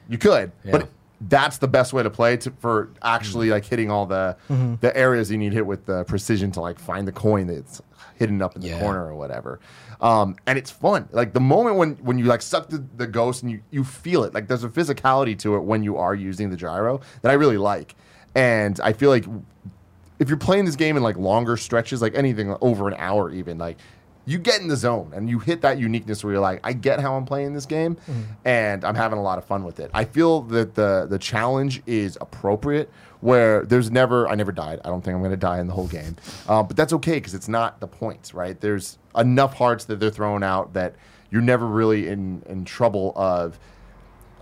[0.10, 0.72] You could, Yeah.
[0.72, 0.90] but
[1.22, 3.54] that's the best way to play to, for actually mm-hmm.
[3.54, 4.76] like hitting all the mm-hmm.
[4.82, 7.82] the areas you need hit with the precision to like find the coin that's
[8.20, 8.80] hidden up in the Yeah.
[8.80, 9.60] corner or whatever.
[10.02, 11.08] Um, and it's fun.
[11.12, 14.24] Like the moment when when you like suck the, the ghost and you you feel
[14.26, 14.34] it.
[14.34, 17.58] Like there's a physicality to it when you are using the gyro that I really
[17.58, 17.96] like.
[18.36, 19.26] And I feel like
[20.20, 23.58] if you're playing this game in like longer stretches, like anything over an hour, even
[23.58, 23.78] like
[24.26, 27.00] you get in the zone and you hit that uniqueness where you're like, I get
[27.00, 27.98] how I'm playing this game,
[28.46, 29.90] and I'm having a lot of fun with it.
[29.94, 32.92] I feel that the the challenge is appropriate.
[33.22, 34.80] Where there's never, I never died.
[34.86, 36.16] I don't think I'm going to die in the whole game,
[36.48, 38.60] uh, but that's okay because it's not the points, right?
[38.60, 40.96] There's enough hearts that they're throwing out that
[41.30, 43.60] you're never really in in trouble of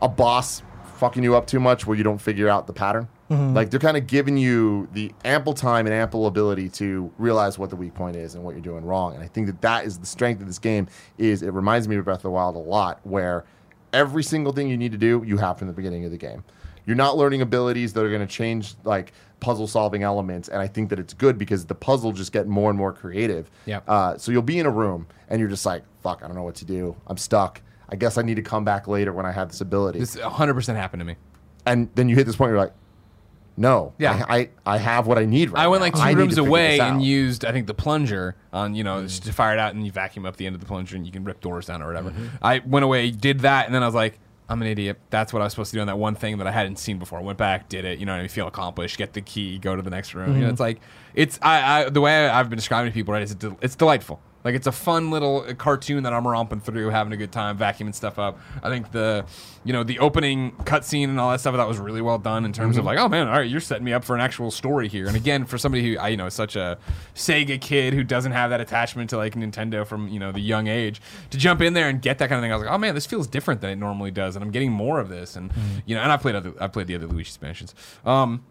[0.01, 0.61] a boss
[0.97, 3.07] fucking you up too much where you don't figure out the pattern.
[3.53, 7.69] Like they're kind of giving you the ample time and ample ability to realize what
[7.69, 9.15] the weak point is and what you're doing wrong.
[9.15, 10.88] And I think that that is the strength of this game.
[11.17, 13.43] Is it reminds me of Breath of the Wild a lot, where
[13.91, 16.43] every single thing you need to do you have from the beginning of the game.
[16.88, 20.67] You're not learning abilities that are going to change like puzzle solving elements, and I
[20.67, 23.51] think that it's good because the puzzle just get more and more creative.
[23.65, 23.83] Yep.
[23.88, 26.43] Uh, so you'll be in a room and you're just like, "Fuck, I don't know
[26.43, 26.95] what to do.
[27.05, 27.61] I'm stuck.
[27.89, 30.53] I guess I need to come back later when I have this ability." This 100
[30.55, 31.17] percent happened to me.
[31.65, 32.73] and then you hit this point, you're like,
[33.57, 34.25] "No, Yeah.
[34.29, 35.85] I, I, I have what I need right I went now.
[35.88, 39.25] like two I rooms away and used, I think, the plunger on, you know, just
[39.25, 41.11] to fire it out and you vacuum up the end of the plunger and you
[41.11, 42.13] can rip doors down or whatever.
[42.41, 44.19] I went away, did that, and then I was like,
[44.50, 44.98] I'm an idiot.
[45.10, 47.00] That's what I was supposed to do on that one thing that I hadn't seen
[47.00, 47.22] before.
[47.22, 48.00] Went back, did it.
[48.00, 48.30] You know, what I mean?
[48.30, 48.98] feel accomplished.
[48.98, 50.28] Get the key, go to the next room.
[50.30, 50.52] You know, mm-hmm.
[50.52, 50.80] it's like
[51.14, 53.14] it's I, I the way I've been describing to people.
[53.14, 54.22] Right, is it's, it's delightful.
[54.43, 57.57] Like it's a fun little uh, cartoon that I'm romping through, having a good time,
[57.57, 58.39] vacuuming stuff up.
[58.63, 59.25] I think the,
[59.63, 62.53] you know, the opening cutscene and all that stuff that was really well done in
[62.53, 64.88] terms of like, oh man, all right, you're setting me up for an actual story
[64.88, 65.07] here.
[65.07, 66.77] And again, for somebody who I, you know, is such a
[67.15, 70.67] Sega kid who doesn't have that attachment to like Nintendo from you know the young
[70.67, 72.77] age, to jump in there and get that kind of thing, I was like, oh
[72.77, 75.35] man, this feels different than it normally does, and I'm getting more of this.
[75.35, 75.51] And
[75.85, 77.75] you know, and I played other, I played the other Luigi's Mansions.
[78.05, 78.45] Um,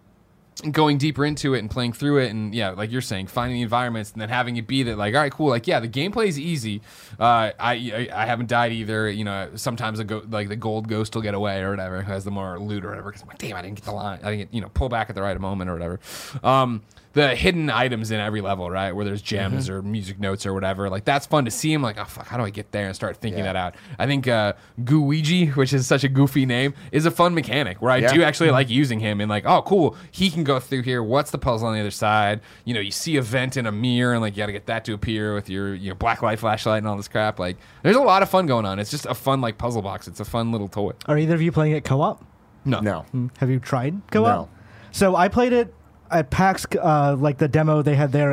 [0.73, 3.63] going deeper into it and playing through it and yeah like you're saying finding the
[3.63, 6.29] environments and then having it be that like all right cool like yeah the gameplay
[6.29, 6.81] is easy.
[7.19, 11.15] Uh, I, I haven't died either you know sometimes a go, like the gold ghost
[11.15, 13.57] will get away or whatever has the more loot or whatever because I'm like damn
[13.57, 15.39] I didn't get the line I didn't get, you know pull back at the right
[15.39, 16.01] moment or whatever.
[16.43, 16.83] Um
[17.17, 19.75] the hidden items in every level right where there's gems mm-hmm.
[19.75, 22.37] or music notes or whatever like that's fun to see them like oh fuck how
[22.37, 23.53] do I get there and start thinking Yeah.
[23.53, 24.53] that out I think uh
[24.85, 28.13] Gooigi which is such a goofy name is a fun mechanic where I Yeah.
[28.13, 28.55] do actually mm-hmm.
[28.55, 31.03] like using him and like, oh, cool, he can go through here.
[31.03, 32.41] What's the puzzle on the other side?
[32.67, 34.67] You know, you see a vent in a mirror and like you got to get
[34.67, 37.39] that to appear with your your black light flashlight and all this crap.
[37.39, 38.79] Like, there's a lot of fun going on.
[38.79, 40.07] It's just a fun like puzzle box.
[40.07, 40.93] It's a fun little toy.
[41.07, 42.23] Are either of you playing it co-op?
[42.67, 43.29] No, No, hmm.
[43.39, 44.27] Have you tried co-op?
[44.27, 44.49] No.
[44.93, 45.73] So I played it
[46.11, 48.33] at PAX, uh, like the demo they had there.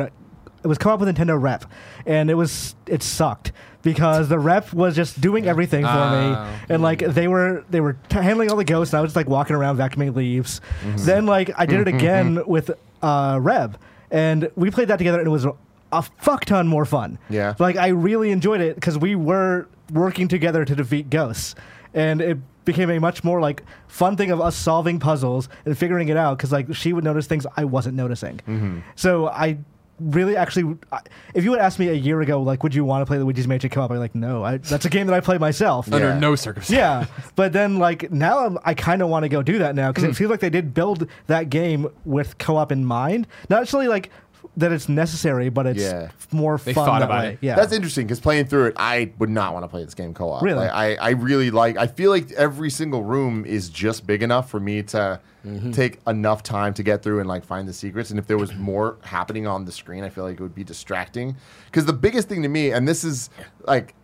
[0.62, 1.64] It was come up with Nintendo Rep,
[2.06, 3.52] and it was it sucked
[3.82, 6.10] because the rep was just doing everything for Oh.
[6.48, 9.08] me, and like they were they were t- handling all the ghosts, and I was
[9.10, 10.62] just like walking around vacuuming leaves.
[10.82, 11.04] Mm-hmm.
[11.04, 12.70] Then like I did it again with
[13.02, 13.78] uh, Reb,
[14.10, 15.46] and we played that together, and it was
[15.92, 17.18] a fuck ton more fun.
[17.28, 17.54] Yeah.
[17.58, 21.54] like I really enjoyed it because we were working together to defeat ghosts,
[21.94, 26.08] and it became a much more like fun thing of us solving puzzles and figuring
[26.08, 28.38] it out because like she would notice things I wasn't noticing.
[28.48, 28.78] Mm-hmm.
[28.96, 29.58] So I
[30.00, 31.00] really actually, I-
[31.34, 33.24] if you had asked me a year ago, like, would you want to play the
[33.24, 33.90] Luigi's Mansion Co-op?
[33.90, 35.86] I'd be like, no, I, that's a game that I play myself.
[35.86, 35.94] Yeah.
[35.96, 36.74] under no circumstances.
[36.76, 39.90] Yeah, but then like now I'm, I kind of want to go do that now
[39.92, 43.26] because it feels like they did build that game with co-op in mind.
[43.50, 44.10] Not actually like
[44.56, 46.10] that it's necessary, but it's Yeah.
[46.30, 47.32] more They fun thought that about way.
[47.32, 47.38] it.
[47.40, 50.14] Yeah, That's interesting because playing through it, I would not want to play this game
[50.14, 50.42] co-op.
[50.42, 50.58] Really?
[50.58, 51.76] Like, I, I really like.
[51.76, 55.72] I feel like every single room is just big enough for me to mm-hmm.
[55.72, 58.10] take enough time to get through and like find the secrets.
[58.10, 60.64] And if there was more happening on the screen, I feel like it would be
[60.64, 61.36] distracting.
[61.66, 63.30] Because the biggest thing to me, and this is
[63.66, 63.94] like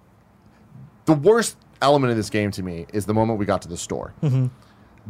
[1.05, 3.77] the worst element of this game to me is the moment we got to the
[3.77, 4.13] store.
[4.23, 4.47] Mm-hmm.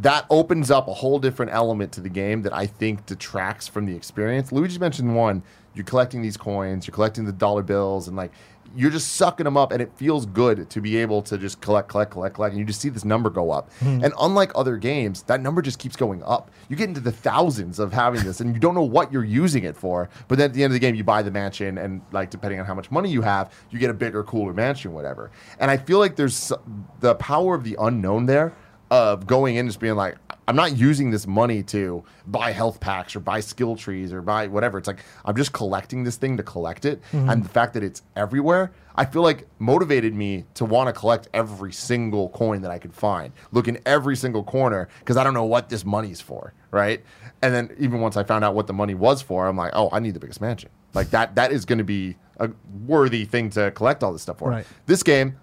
[0.01, 3.85] That opens up a whole different element to the game that I think detracts from
[3.85, 4.51] the experience.
[4.51, 5.43] Luigi's Mansion one.
[5.73, 8.31] You're collecting these coins, you're collecting the dollar bills, and like
[8.75, 11.89] you're just sucking them up, and it feels good to be able to just collect,
[11.89, 13.71] collect, collect, collect, and you just see this number go up.
[13.79, 14.03] Hmm.
[14.03, 16.51] And unlike other games, that number just keeps going up.
[16.69, 19.63] You get into the thousands of having this, and you don't know what you're using
[19.63, 20.09] it for.
[20.27, 22.59] But then at the end of the game, you buy the mansion, and like depending
[22.59, 25.31] on how much money you have, you get a bigger, cooler mansion, whatever.
[25.59, 26.51] And I feel like there's
[26.99, 28.53] the power of the unknown there
[28.91, 30.17] of going in and just being like,
[30.47, 34.47] I'm not using this money to buy health packs or buy skill trees or buy
[34.47, 34.77] whatever.
[34.77, 37.01] It's like I'm just collecting this thing to collect it.
[37.13, 37.29] Mm-hmm.
[37.29, 41.29] And the fact that it's everywhere, I feel like motivated me to want to collect
[41.33, 43.31] every single coin that I could find.
[43.53, 47.01] Look in every single corner because I don't know what this money's for, right?
[47.41, 49.89] And then even once I found out what the money was for, I'm like, oh,
[49.93, 50.69] I need the biggest mansion.
[50.93, 52.49] Like that that is going to be a
[52.85, 54.49] worthy thing to collect all this stuff for.
[54.49, 54.65] Right.
[54.85, 55.37] This game,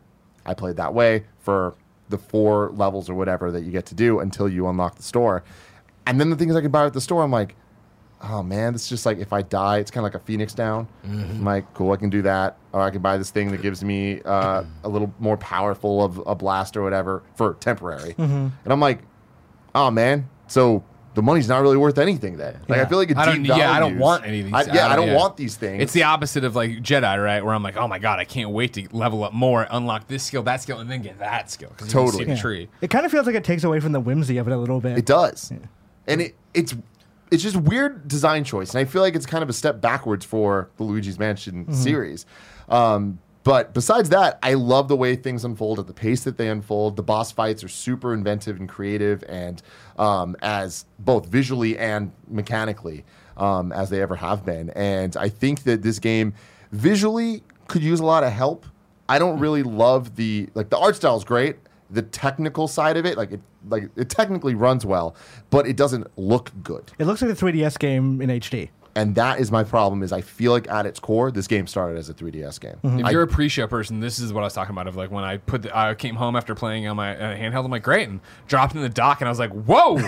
[0.44, 1.74] I played that way for
[2.08, 5.44] the four levels or whatever that you get to do until you unlock the store.
[6.06, 7.54] And then the things I could buy at the store, I'm like,
[8.22, 10.54] oh man, this is just like if I die, it's kind of like a phoenix
[10.54, 10.88] down.
[11.06, 11.20] Mm-hmm.
[11.20, 12.56] I'm like, cool, I can do that.
[12.72, 14.70] Or I can buy this thing that gives me uh, mm-hmm.
[14.84, 18.14] a little more powerful of a blast or whatever for temporary.
[18.14, 18.48] Mm-hmm.
[18.64, 19.00] And I'm like,
[19.74, 20.82] oh man, so
[21.18, 22.60] the money's not really worth anything then.
[22.68, 23.44] Like I feel like it I don't.
[23.44, 24.54] Yeah, I don't want any of these.
[24.54, 25.16] I, yeah, I don't yeah.
[25.16, 25.82] want these things.
[25.82, 27.44] It's the opposite of like Jedi, right?
[27.44, 30.22] Where I'm like, oh my god, I can't wait to level up more, unlock this
[30.22, 31.72] skill, that skill, and then get that skill.
[31.80, 32.18] you Totally.
[32.18, 32.40] see the Yeah.
[32.40, 32.68] tree.
[32.80, 34.80] It kind of feels like it takes away from the whimsy of it a little
[34.80, 34.96] bit.
[34.96, 35.52] It does,
[36.06, 36.76] and it it's
[37.32, 40.24] it's just weird design choice, and I feel like it's kind of a step backwards
[40.24, 42.26] for the Luigi's Mansion series.
[42.68, 46.50] Um, but besides that, I love the way things unfold at the pace that they
[46.50, 46.96] unfold.
[46.96, 49.62] The boss fights are super inventive and creative, and
[49.98, 53.06] um, as both visually and mechanically
[53.38, 54.68] um, as they ever have been.
[54.76, 56.34] And I think that this game
[56.72, 58.66] visually could use a lot of help.
[59.08, 61.56] I don't really love the like the art style is great.
[61.88, 65.16] The technical side of it, like it, like it technically runs well,
[65.48, 66.92] but it doesn't look good.
[66.98, 68.68] It looks like a 3DS game in HD.
[68.98, 70.02] And that is my problem.
[70.02, 72.78] Is I feel like at its core, this game started as a 3DS game.
[72.82, 74.88] If you're a pre-show person, this is what I was talking about.
[74.88, 77.64] Of like when I put, the, I came home after playing on my uh, handheld.
[77.64, 79.98] I'm like, great, and dropped in the dock, and I was like, whoa,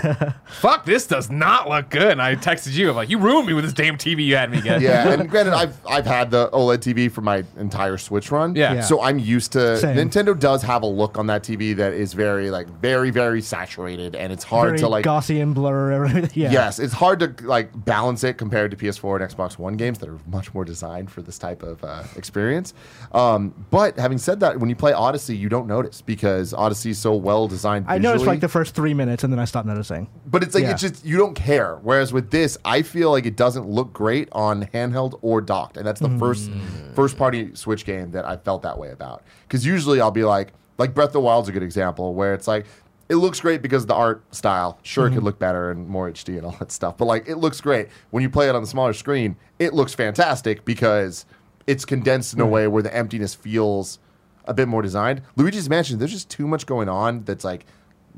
[0.47, 2.11] fuck, this does not look good.
[2.11, 4.51] And I texted you, I'm like, you ruined me with this damn TV you had
[4.51, 4.81] me get.
[4.81, 8.57] yeah, and granted, I've I've had the OLED TV for my entire Switch run.
[8.57, 8.75] Yeah.
[8.75, 8.81] Yeah.
[8.81, 9.97] So I'm used to Same.
[9.97, 14.17] Nintendo does have a look on that TV that is very like very very saturated,
[14.17, 15.93] and it's hard Very to like Gaussian blur.
[15.93, 16.31] Everything.
[16.41, 16.53] Yeah.
[16.53, 20.09] Yes, it's hard to like balance it compared to PS4 and Xbox One games that
[20.09, 22.75] are much more designed for this type of uh, experience.
[23.13, 26.99] Um, but having said that, when you play Odyssey, you don't notice because Odyssey is
[26.99, 27.87] so well designed.
[27.89, 30.09] I noticed like the first three minutes and then I stopped noticing.
[30.27, 30.71] But it's like Yeah.
[30.73, 31.77] it's just you don't care.
[31.83, 35.87] Whereas with this, I feel like it doesn't look great on handheld or docked, and
[35.87, 36.51] that's the first
[36.95, 39.23] first party Switch game that I felt that way about.
[39.43, 42.49] Because usually I'll be like, like Breath of the Wild's a good example where it's
[42.49, 42.67] like.
[43.11, 44.79] It looks great because the art style.
[44.83, 47.37] Sure, it could look better and more HD and all that stuff, but like it
[47.37, 49.37] looks great when you play it on the smaller screen.
[49.59, 51.27] It looks fantastic because
[51.67, 53.99] it's condensed in a way where the emptiness feels
[54.45, 55.23] a bit more designed.
[55.37, 57.67] Luigi's Mansion, there's just too much going on that's like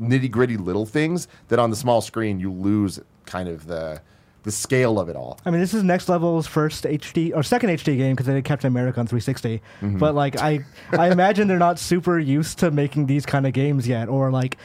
[0.01, 4.01] nitty gritty little things that on the small screen you lose kind of the
[4.43, 5.39] the scale of it all.
[5.47, 8.45] I mean, this is Next Level's first HD or second HD game because they did
[8.45, 9.63] Captain America on 360.
[9.81, 9.99] Mm-hmm.
[9.99, 13.89] But like, I I imagine they're not super used to making these kind of games
[13.89, 14.59] yet, or like.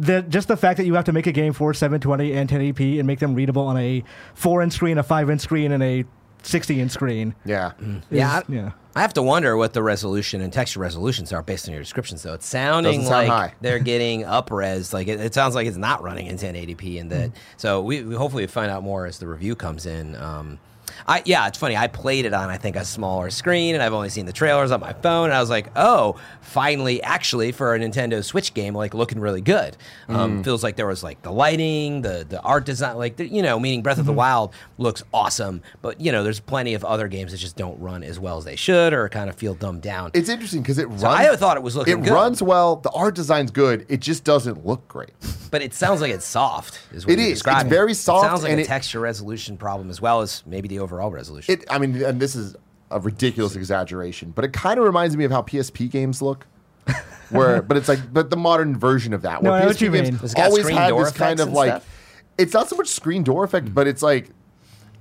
[0.00, 2.98] The, just the fact that you have to make a game for 720 and 1080p
[2.98, 4.02] and make them readable on a
[4.34, 6.04] 4 inch screen, a 5 inch screen, and a
[6.42, 7.34] 60 inch screen.
[7.44, 7.72] Yeah.
[7.80, 7.86] Mm.
[7.86, 8.02] Mm.
[8.10, 8.70] Yeah, I, yeah.
[8.96, 12.22] I have to wonder what the resolution and texture resolutions are based on your descriptions.
[12.22, 13.54] Though it's sounding sound like high.
[13.60, 14.92] they're getting upres.
[14.92, 17.30] Like it, it sounds like it's not running in 1080p, and that.
[17.30, 17.34] Mm.
[17.56, 20.16] So we, we hopefully find out more as the review comes in.
[20.16, 20.58] Um,
[21.06, 21.76] I yeah, it's funny.
[21.76, 24.70] I played it on I think a smaller screen, and I've only seen the trailers
[24.70, 25.26] on my phone.
[25.26, 29.40] And I was like, oh, finally, actually, for a Nintendo Switch game, like looking really
[29.40, 29.76] good.
[30.08, 33.42] Um, Feels like there was like the lighting, the the art design, like the, you
[33.42, 37.08] know, meaning Breath of the Wild looks awesome, but you know, there's plenty of other
[37.08, 39.82] games that just don't run as well as they should, or kind of feel dumbed
[39.82, 40.10] down.
[40.14, 41.04] It's interesting because it runs.
[41.04, 42.12] I thought it was looking It good.
[42.12, 42.76] runs well.
[42.76, 43.86] The art design's good.
[43.88, 45.10] It just doesn't look great.
[45.50, 46.80] But it sounds like it's soft.
[46.92, 47.42] Is what It is.
[47.44, 50.42] It's very It soft, sounds like and a it- texture resolution problem as well as
[50.46, 51.52] maybe the overall resolution.
[51.54, 51.64] It.
[51.70, 52.56] I mean, and this is
[52.90, 56.46] a ridiculous exaggeration, but it kind of reminds me of how PSP games look.
[57.30, 59.42] Where, but it's like, but the modern version of that.
[59.42, 60.44] No, Where I know what PSP you games mean.
[60.44, 61.70] Always had this kind of like.
[61.70, 61.96] stuff?
[62.38, 64.30] It's not so much screen door effect, but it's like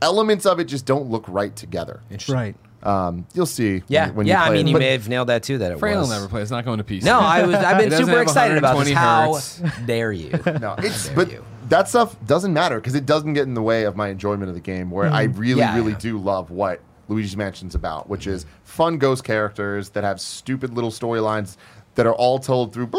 [0.02, 2.02] elements of it just don't look right together.
[2.28, 2.56] Right.
[2.84, 3.84] Um, you'll see.
[3.88, 4.46] yeah, when, when yeah.
[4.46, 4.70] you I mean, it.
[4.70, 5.58] you But- may have nailed that too.
[5.58, 6.10] That it Frail was.
[6.12, 6.42] never play.
[6.42, 7.04] It's not going to PC.
[7.04, 7.56] No, I was.
[7.56, 8.94] I've been super excited about this.
[8.94, 10.30] 120 How dare you?
[10.60, 11.44] No, it's dare but you.
[11.70, 14.56] That stuff doesn't matter because it doesn't get in the way of my enjoyment of
[14.56, 14.92] the game.
[14.92, 15.38] Where I mm.
[15.38, 16.00] really, Yeah, really yeah.
[16.00, 20.92] do love what Luigi's Mansion's about, which is fun ghost characters that have stupid little
[20.92, 21.58] storylines
[21.96, 22.90] that are all told through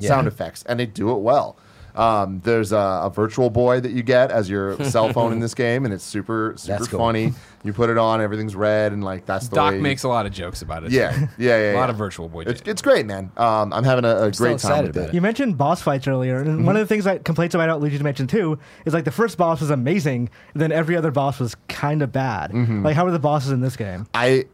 [0.00, 1.56] sound effects, and they do it well.
[1.94, 5.54] Um, there's a, a virtual boy that you get as your cell phone in this
[5.54, 6.98] game, and it's super super That's cool.
[6.98, 7.32] funny.
[7.62, 9.62] You put it on, everything's red, and like that's the way.
[9.62, 9.80] Doc way.
[9.80, 10.92] makes a lot of jokes about it.
[10.92, 11.72] yeah, yeah, yeah.
[11.72, 11.90] a lot yeah.
[11.90, 12.40] of virtual boy.
[12.42, 12.68] It's, jokes.
[12.68, 13.30] it's great, man.
[13.36, 15.08] Um, I'm having a, a great time with it.
[15.10, 15.14] it.
[15.14, 16.66] You mentioned boss fights earlier, and Mm-hmm.
[16.66, 19.60] one of the things that complaints about Luigi's Mansion 2 is like the first boss
[19.60, 22.50] was amazing, and then every other boss was kind of bad.
[22.50, 22.84] Mm-hmm.
[22.84, 24.06] Like, how are the bosses in this game?
[24.14, 24.44] I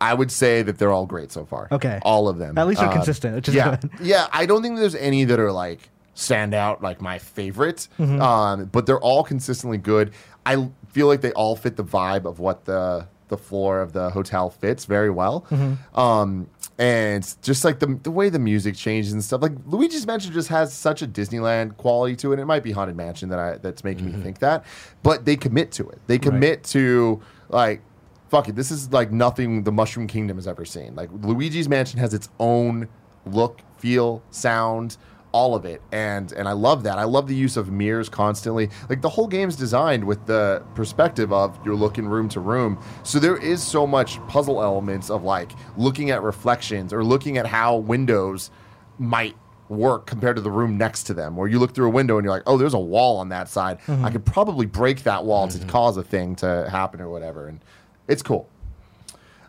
[0.00, 1.68] I would say that they're all great so far.
[1.70, 1.98] Okay.
[2.02, 2.56] all of them.
[2.58, 3.90] At least they're Um, consistent, which is yeah, good.
[4.00, 4.26] yeah.
[4.32, 8.20] I don't think there's any that are like stand out like my favorite, Mm-hmm.
[8.22, 10.12] um, but they're all consistently good.
[10.46, 14.10] I feel like they all fit the vibe of what the the floor of the
[14.10, 15.46] hotel fits very well.
[15.50, 15.98] Mm-hmm.
[15.98, 16.48] Um,
[16.78, 20.48] and just like the the way the music changes and stuff, like Luigi's Mansion just
[20.48, 22.38] has such a Disneyland quality to it.
[22.38, 24.18] It might be Haunted Mansion that I that's making Mm-hmm.
[24.18, 24.64] me think that,
[25.02, 25.98] but they commit to it.
[26.06, 27.80] They commit to like
[28.28, 30.94] fuck it, this is like nothing the Mushroom Kingdom has ever seen.
[30.96, 32.88] Like Luigi's Mansion has its own
[33.24, 34.96] look, feel, sound,
[35.34, 36.96] all of it, and and I love that.
[36.96, 38.70] I love the use of mirrors constantly.
[38.88, 43.18] Like the whole game's designed with the perspective of you're looking room to room, so
[43.18, 47.76] there is so much puzzle elements of like looking at reflections or looking at how
[47.78, 48.52] windows
[49.00, 49.34] might
[49.68, 51.34] work compared to the room next to them.
[51.34, 53.48] Where you look through a window and you're like oh there's a wall on that
[53.48, 53.78] side.
[53.88, 54.08] I mm-hmm.
[54.10, 55.68] could probably break that wall to mm-hmm.
[55.68, 57.60] cause a thing to happen or whatever and
[58.06, 58.48] it's cool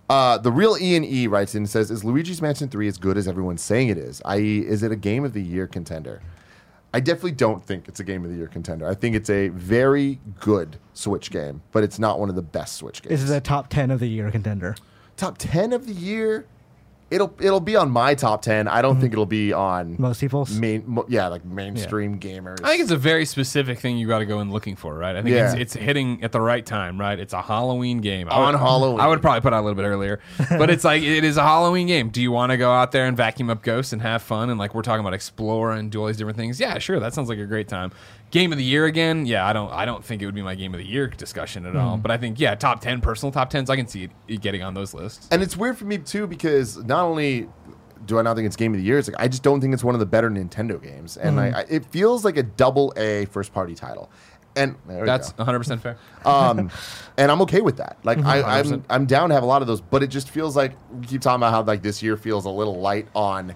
[0.10, 2.98] uh, the real E and E writes in and says, "Is Luigi's Mansion Three as
[2.98, 4.22] good as everyone's saying it is?
[4.26, 6.22] I.e., is it a Game of the Year contender?"
[6.94, 8.88] I definitely don't think it's a Game of the Year contender.
[8.88, 12.78] I think it's a very good Switch game, but it's not one of the best
[12.78, 13.22] Switch games.
[13.22, 14.76] Is it a top 10 of the year contender?
[15.18, 16.46] top ten of the year?
[17.12, 18.68] It'll it'll be on my top ten.
[18.68, 19.02] I don't mm-hmm.
[19.02, 20.58] think it'll be on Most people's?
[20.60, 20.84] main.
[20.88, 22.64] mo- Yeah, like mainstream gamers.
[22.64, 25.16] I think it's a very specific thing you got to go in looking for, right?
[25.16, 25.52] I think Yeah.
[25.54, 27.20] it's, it's hitting at the right time, right?
[27.20, 28.28] It's a Halloween game.
[28.30, 29.00] I On would- Halloween.
[29.00, 31.44] I would probably put out a little bit earlier, but it's like it is a
[31.44, 32.10] Halloween game.
[32.10, 34.58] Do you want to go out there and vacuum up ghosts and have fun and
[34.58, 36.60] like we're talking about explore and do all these different things?
[36.60, 37.92] Yeah, sure, that sounds like a great time.
[38.32, 39.28] Game of the year again?
[39.28, 41.66] Yeah, I don't I don't think it would be my game of the year discussion
[41.68, 41.98] at all.
[41.98, 42.02] Mm.
[42.02, 44.64] But I think yeah, top ten personal top tens, I can see it, it getting
[44.64, 45.28] on those lists.
[45.32, 47.48] And it's weird for me too because not only
[48.06, 49.74] do I not think it's game of the year, it's like I just don't think
[49.74, 52.94] it's one of the better Nintendo games, and I, I, it feels like a double
[52.98, 54.10] A first party title.
[54.58, 55.98] And That's 100 percent fair.
[56.26, 56.72] um,
[57.18, 57.98] and I'm okay with that.
[58.04, 58.72] Like I, 100%.
[58.74, 61.06] I'm I'm down to have a lot of those, but it just feels like we
[61.06, 63.54] keep talking about how like this year feels a little light on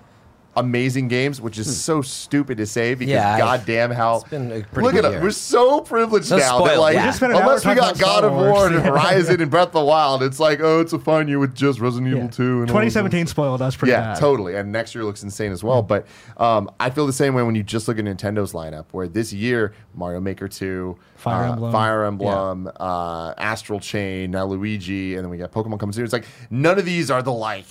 [0.56, 4.62] amazing games, which is so stupid to say because Yeah, goddamn how it's been a
[4.62, 5.16] pretty look good at it.
[5.16, 5.24] year.
[5.24, 7.06] We're so privileged So now that like yeah.
[7.06, 9.74] Just spent an hour unless we got God of War and Horizon and Breath of
[9.74, 12.60] the Wild, it's like oh, it's a fine year with just Resident Evil Two.
[12.60, 14.20] And 2017 spoiled us pretty Yeah, bad.
[14.20, 14.56] totally.
[14.56, 15.82] And next year looks insane as well.
[15.82, 19.08] But um, I feel the same way when you just look at Nintendo's lineup, where
[19.08, 21.72] this year Mario Maker 2, Fire uh, Emblem.
[21.72, 26.04] Fire Emblem, uh, Astral Chain, now Luigi, and then we got Pokemon coming soon.
[26.04, 27.66] It's like none of these are the like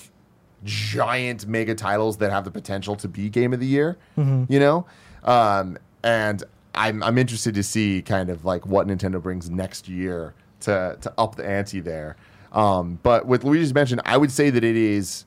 [0.64, 3.96] giant mega titles that have the potential to be Game of the Year.
[4.16, 4.86] You know,
[5.24, 6.42] um, and
[6.74, 11.12] I'm I'm interested to see kind of like what Nintendo brings next year to to
[11.18, 12.16] up the ante there.
[12.52, 15.24] Um, but with Luigi's Mansion, I would say that it is.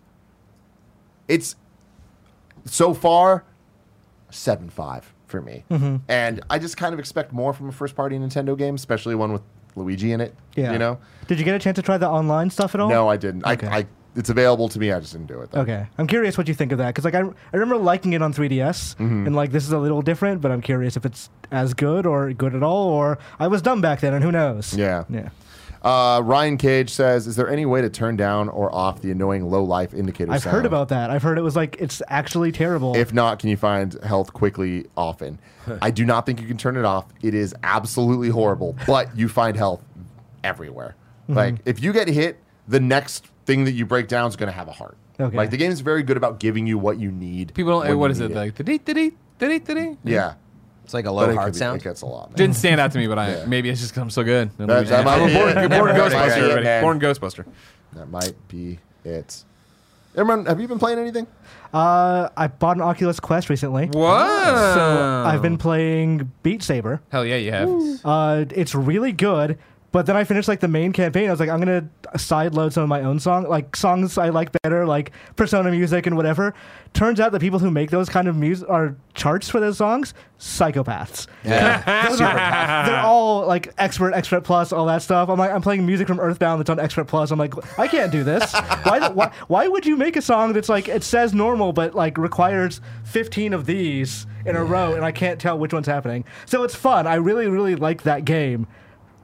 [1.27, 1.55] It's
[2.65, 3.43] so far
[4.29, 5.97] seven five for me, Mm-hmm.
[6.09, 9.31] and I just kind of expect more from a first party Nintendo game, especially one
[9.31, 9.41] with
[9.77, 10.35] Luigi in it.
[10.55, 10.73] Yeah.
[10.73, 10.99] you know.
[11.27, 12.89] Did you get a chance to try the online stuff at all?
[12.89, 13.45] No, I didn't.
[13.45, 13.67] Okay.
[13.67, 14.91] I, I it's available to me.
[14.91, 15.51] I just didn't do it.
[15.51, 15.61] Though.
[15.61, 18.21] Okay, I'm curious what you think of that because like I, I remember liking it
[18.21, 19.27] on 3DS Mm-hmm.
[19.27, 22.31] and like this is a little different, but I'm curious if it's as good or
[22.33, 24.73] good at all or I was dumb back then and who knows?
[24.73, 25.03] Yeah.
[25.09, 25.29] yeah.
[25.83, 29.49] Uh, Ryan Cage says, "Is there any way to turn down or off the annoying
[29.49, 30.57] low life indicator?" I've sound?
[30.57, 31.09] heard about that.
[31.09, 32.95] I've heard it was like it's actually terrible.
[32.95, 35.39] If not, can you find health quickly often?
[35.81, 37.05] I do not think you can turn it off.
[37.23, 39.81] It is absolutely horrible, but you find health
[40.43, 40.95] everywhere.
[41.23, 41.33] Mm-hmm.
[41.33, 42.37] Like if you get hit,
[42.67, 44.97] the next thing that you break down is going to have a heart.
[45.19, 45.35] Okay.
[45.35, 47.53] Like the game is very good about giving you what you need.
[47.53, 47.87] People don't.
[47.87, 48.55] when What you is it need like?
[48.55, 50.33] The dee dee dee dee Yeah,
[50.83, 51.81] It's like a but low it, heart be- sound.
[51.81, 52.29] it gets a lot.
[52.29, 52.37] Man.
[52.37, 53.45] Didn't stand out to me, but I Yeah.
[53.45, 54.49] maybe it's just because I'm so good.
[54.57, 55.59] That- that might I'm be a born, it.
[55.59, 56.81] you're born That might be Ghostbuster it, already.
[56.81, 57.45] Born Ghostbuster.
[57.93, 59.43] That might be it.
[60.15, 61.27] Everyone, have you been playing anything?
[61.73, 63.85] uh, I bought an Oculus Quest recently.
[63.87, 63.95] What?
[64.73, 67.01] So I've been playing Beat Saber.
[67.09, 67.69] Hell yeah, you have.
[68.03, 69.57] Uh, it's really good.
[69.91, 71.27] But then I finished like the main campaign.
[71.27, 74.49] I was like, I'm gonna sideload some of my own song, like songs I like
[74.63, 76.53] better, like Persona music and whatever.
[76.93, 80.13] Turns out the people who make those kind of music are charts for those songs,
[80.39, 81.27] psychopaths.
[81.43, 82.07] Yeah.
[82.09, 85.27] Those are- they're all like expert, expert plus, all that stuff.
[85.27, 87.31] I'm like, I'm playing music from Earthbound that's on expert plus.
[87.31, 88.53] I'm like, I can't do this.
[88.83, 89.31] why, why?
[89.47, 93.53] Why would you make a song that's like it says normal but like requires 15
[93.53, 96.23] of these in a row, and I can't tell which one's happening?
[96.45, 97.07] So it's fun.
[97.07, 98.67] I really, really like that game.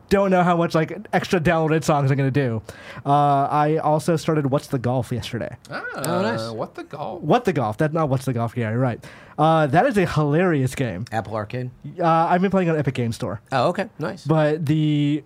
[0.10, 2.62] Don't know how much like extra downloaded songs I'm gonna do.
[3.06, 3.10] Uh,
[3.50, 5.56] I also started What's the Golf yesterday.
[5.70, 5.84] Ah,
[6.22, 6.50] nice.
[6.52, 7.22] What the golf?
[7.22, 7.78] What the Golf?
[7.78, 8.56] That's not What's the Golf.
[8.56, 9.04] Yeah, you're right.
[9.38, 11.06] Uh, that is a hilarious game.
[11.12, 11.70] Apple Arcade.
[12.00, 14.26] Uh, I've been playing on Epic Game Store, Oh, okay, nice.
[14.26, 15.24] but the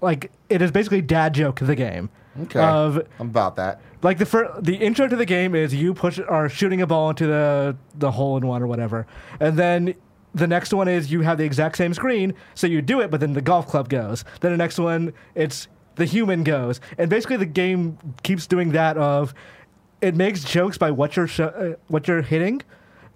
[0.00, 2.08] like it is basically dad joke the game.
[2.42, 2.60] Okay.
[2.60, 3.80] Of I'm about that.
[4.02, 7.10] like the fir- the intro to the game is you push are shooting a ball
[7.10, 9.06] into the the hole in one or whatever,
[9.40, 9.94] and then
[10.34, 13.20] the next one is you have the exact same screen, so you do it, but
[13.20, 14.24] then the golf club goes.
[14.40, 18.96] Then the next one it's the human goes, and basically the game keeps doing that
[18.96, 19.34] of
[20.00, 22.62] it makes jokes by what you're sho- uh, what you're hitting,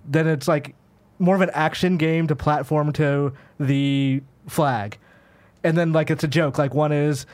[0.07, 0.75] then it's like
[1.19, 4.99] more of an action game to platform to the flag,
[5.63, 6.59] and then like it's a joke.
[6.59, 7.25] Like one is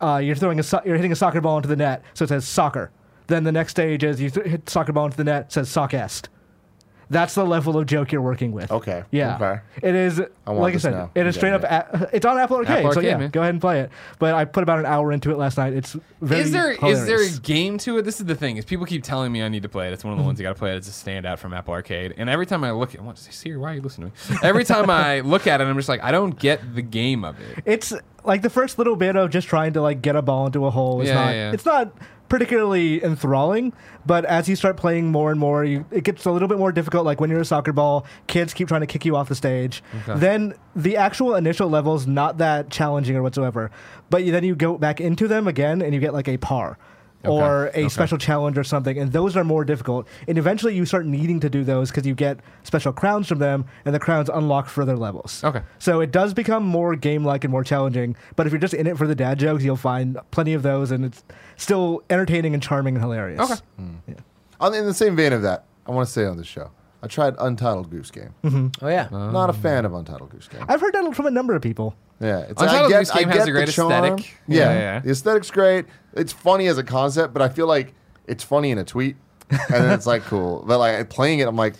[0.00, 2.28] uh, you're throwing a so- you're hitting a soccer ball into the net, so it
[2.28, 2.90] says soccer.
[3.26, 6.28] Then the next stage is you th- hit soccer ball into the net, says sockest.
[7.10, 8.70] That's the level of joke you're working with.
[8.72, 9.36] Okay, Yeah.
[9.36, 9.60] okay.
[9.82, 10.92] It is want like I said.
[10.92, 11.10] now.
[11.14, 11.62] It is I'm straight up.
[11.62, 13.30] getting A- it's on Apple Arcade, Apple so Arcade, yeah, man.
[13.30, 13.90] go ahead and play it.
[14.18, 15.72] But I put about an hour into it last night.
[15.74, 17.06] It's very Is there is hilarious.
[17.06, 18.02] there a game to it?
[18.02, 18.56] This is the thing.
[18.56, 19.92] Is people keep telling me I need to play it.
[19.92, 20.72] It's one of the ones you got to play.
[20.72, 20.76] it.
[20.76, 22.14] It's a standout from Apple Arcade.
[22.16, 24.38] And every time I look at, what Siri, why are you listening to me?
[24.42, 27.38] Every time I look at it, I'm just like, I don't get the game of
[27.40, 27.62] it.
[27.66, 27.92] It's
[28.24, 30.70] like the first little bit of just trying to like get a ball into a
[30.70, 31.30] hole is Yeah, not.
[31.34, 31.52] yeah.
[31.52, 31.92] It's not
[32.34, 33.72] particularly enthralling,
[34.04, 36.72] but as you start playing more and more, you, it gets a little bit more
[36.72, 37.04] difficult.
[37.04, 39.84] Like when you're a soccer ball, kids keep trying to kick you off the stage.
[40.02, 40.18] Okay.
[40.18, 43.70] Then the actual initial levels not that challenging or whatsoever,
[44.10, 46.76] but you, then you go back into them again and you get like a par.
[47.26, 47.88] Or a okay.
[47.88, 50.06] special challenge or something, and those are more difficult.
[50.28, 53.64] And eventually, you start needing to do those because you get special crowns from them,
[53.86, 55.42] and the crowns unlock further levels.
[55.42, 55.62] Okay.
[55.78, 58.14] So it does become more game-like and more challenging.
[58.36, 60.90] But if you're just in it for the dad jokes, you'll find plenty of those,
[60.90, 61.24] and it's
[61.56, 63.40] still entertaining and charming and hilarious.
[63.40, 63.60] Okay.
[63.76, 63.94] Hmm.
[64.60, 66.70] On, in the same vein of that, I want to say on this show,
[67.02, 68.34] I tried Untitled Goose Game.
[68.44, 68.84] Mm-hmm.
[68.84, 69.08] oh yeah.
[69.10, 70.64] Not a fan of Untitled Goose Game.
[70.68, 71.94] I've heard that from a number of people.
[72.20, 73.92] Yeah, it's Untitled I get, Goose Game I has get a great the charm.
[73.92, 74.38] aesthetic.
[74.46, 75.00] Yeah, Yeah, yeah.
[75.00, 75.86] the aesthetic's great.
[76.14, 77.92] It's funny as a concept, but I feel like
[78.26, 79.16] it's funny in a tweet,
[79.50, 80.64] and then it's like cool.
[80.66, 81.74] But like playing it, I'm like,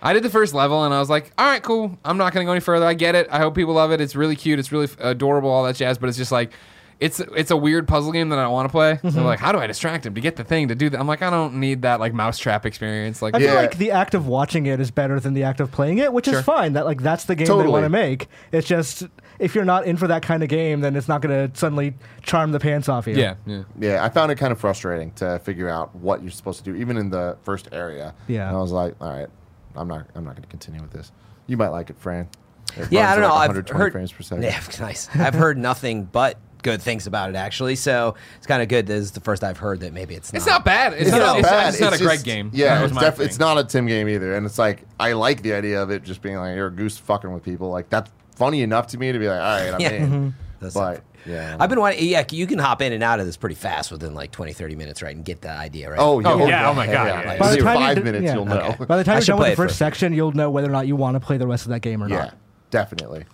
[0.00, 1.98] I did the first level and I was like, all right, cool.
[2.04, 2.86] I'm not going to go any further.
[2.86, 3.26] I get it.
[3.32, 4.00] I hope people love it.
[4.00, 4.60] It's really cute.
[4.60, 5.98] It's really adorable, all that jazz.
[5.98, 6.52] But it's just like,
[7.00, 8.94] it's it's a weird puzzle game that I don't want to play.
[8.94, 9.10] Mm-hmm.
[9.10, 10.98] So like, how do I distract him to get the thing to do that?
[10.98, 13.22] I'm like, I don't need that like mousetrap experience.
[13.22, 15.70] Like, I feel like the act of watching it is better than the act of
[15.70, 16.40] playing it, which Sure.
[16.40, 16.72] is fine.
[16.72, 18.26] That like that's the game they want to make.
[18.50, 19.04] It's just
[19.38, 21.94] if you're not in for that kind of game, then it's not going to suddenly
[22.22, 23.14] charm the pants off you.
[23.14, 23.62] yeah, yeah.
[23.78, 26.76] yeah, I found it kind of frustrating to figure out what you're supposed to do,
[26.76, 28.12] even in the first area.
[28.26, 28.48] Yeah.
[28.48, 29.28] and I was like, all right,
[29.76, 31.12] I'm not, I'm not going to continue with this.
[31.46, 32.28] You might like it, Fran.
[32.76, 33.28] It Yeah, I don't know.
[33.28, 34.42] like I've 120 heard frames per second.
[34.44, 35.08] Yeah, nice.
[35.14, 37.76] I've heard nothing but good things about it actually.
[37.76, 38.86] So it's kind of good.
[38.86, 40.36] This is the first I've heard that maybe it's not.
[40.38, 40.92] It's not bad.
[40.94, 41.68] It's, It's not, not it's, bad.
[41.74, 42.50] It's not It's a Greg just- game.
[42.52, 44.34] Yeah, it's, def- it's not a Tim game either.
[44.34, 46.98] And it's like I like the idea of it just being like you're a goose
[46.98, 47.70] fucking with people.
[47.70, 49.90] Like that's funny enough to me to be like, all right, I'm Yeah.
[49.90, 50.06] in.
[50.06, 50.28] Mm-hmm.
[50.60, 52.04] That's But yeah, I've been wanting.
[52.08, 54.76] Yeah, you can hop in and out of this pretty fast within like 20, 30
[54.76, 55.98] minutes, right, and get the idea, right?
[56.00, 56.68] Oh, Oh, yeah.
[56.68, 57.38] Oh, my God, yeah, yeah.
[57.38, 58.34] By the time you five d- minutes, yeah.
[58.34, 58.60] you'll know.
[58.60, 58.84] Okay.
[58.86, 59.78] By the time I you're done with play the first first.
[59.78, 62.02] section, you'll know whether or not you want to play the rest of that game
[62.02, 62.34] or Yeah, not.
[62.70, 63.24] definitely.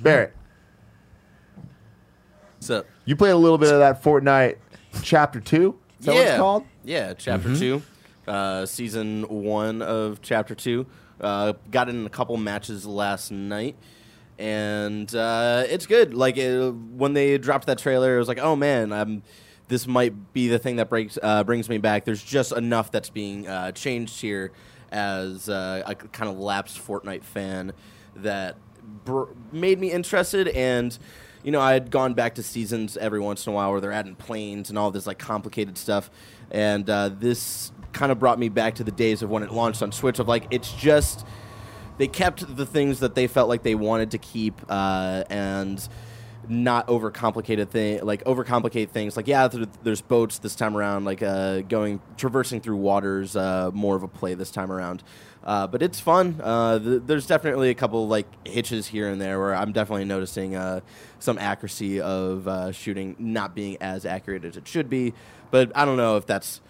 [0.00, 0.34] Barrett,
[2.64, 4.56] So you played a little bit of that Fortnite
[5.02, 5.78] Chapter Two.
[6.00, 6.64] Is that what it's called?
[6.84, 7.82] Yeah, chapter two,
[8.26, 10.86] uh, season one of chapter two.
[11.20, 13.76] Uh, got in a couple matches last night,
[14.38, 16.14] and uh, it's good.
[16.14, 19.22] Like it, when they dropped that trailer, it was like, oh man, I'm.
[19.68, 22.04] This might be the thing that breaks uh, brings me back.
[22.04, 24.52] There's just enough that's being uh, changed here
[24.92, 27.72] as uh, a kind of lapsed Fortnite fan
[28.16, 28.56] that
[29.04, 30.98] br- made me interested and
[31.44, 33.92] you know, I had gone back to seasons every once in a while where they're
[33.92, 36.10] adding planes and all this like complicated stuff,
[36.50, 39.82] and uh, this kind of brought me back to the days of when it launched
[39.82, 40.18] on Switch.
[40.18, 41.26] Of like, it's just
[41.98, 45.86] they kept the things that they felt like they wanted to keep, uh, and
[46.48, 49.16] not overcomplicated thing like overcomplicate things.
[49.16, 53.70] Like yeah th- there's boats this time around like uh, going traversing through waters uh,
[53.72, 55.02] more of a play this time around.
[55.42, 56.40] Uh, but it's fun.
[56.42, 60.56] Uh, th- there's definitely a couple like hitches here and there where i'm definitely noticing
[60.56, 60.80] uh,
[61.24, 65.12] some accuracy of uh, shooting not being as accurate as it should be
[65.50, 66.60] but i don't know if that's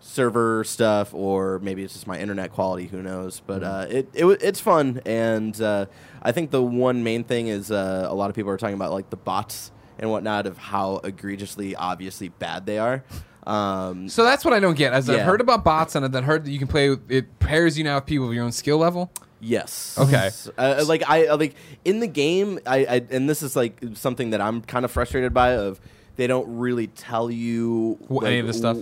[0.00, 4.24] server stuff or maybe it's just my internet quality who knows but uh, it, it
[4.42, 5.86] it's fun and uh,
[6.22, 8.92] i think the one main thing is uh, a lot of people are talking about
[8.92, 13.02] like the bots and whatnot of how egregiously obviously bad they are
[13.46, 14.94] um, So that's what I don't get.
[14.94, 16.96] As I've heard about bots and I've then heard that you can play.
[17.10, 19.12] It pairs you now with people of your own skill level.
[19.40, 19.98] Yes.
[19.98, 20.30] Okay.
[20.56, 21.54] Uh, like I uh, like
[21.84, 25.34] in the game, I, I and this is like something that I'm kind of frustrated
[25.34, 25.52] by.
[25.56, 25.80] Of
[26.16, 28.78] they don't really tell you Wh- any of this stuff?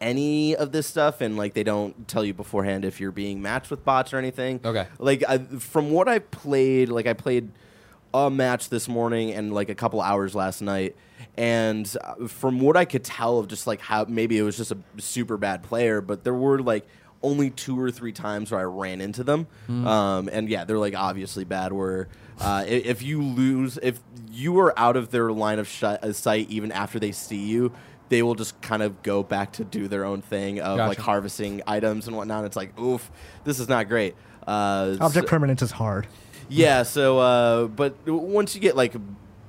[0.00, 3.70] any of this stuff, and like they don't tell you beforehand if you're being matched
[3.70, 4.60] with bots or anything.
[4.64, 4.86] Okay.
[4.98, 7.50] Like I, from what I played, like I played
[8.14, 10.96] a match this morning and like a couple hours last night.
[11.36, 14.72] And uh, from what I could tell of just like how maybe it was just
[14.72, 16.86] a super bad player, but there were like
[17.26, 19.46] only two or three times where I ran into them.
[19.68, 21.72] Um, and yeah, they're like obviously bad.
[21.72, 22.08] Where
[22.40, 23.98] uh, if you lose, if
[24.30, 27.72] you are out of their line of sh- uh, sight even after they see you,
[28.08, 31.62] they will just kind of go back to do their own thing of like harvesting
[31.66, 32.44] items and whatnot.
[32.44, 33.10] It's like, oof,
[33.44, 34.14] this is not great.
[34.46, 36.06] Uh, Object so- permanence is hard.
[36.48, 36.84] yeah.
[36.84, 38.94] So, uh, but once you get like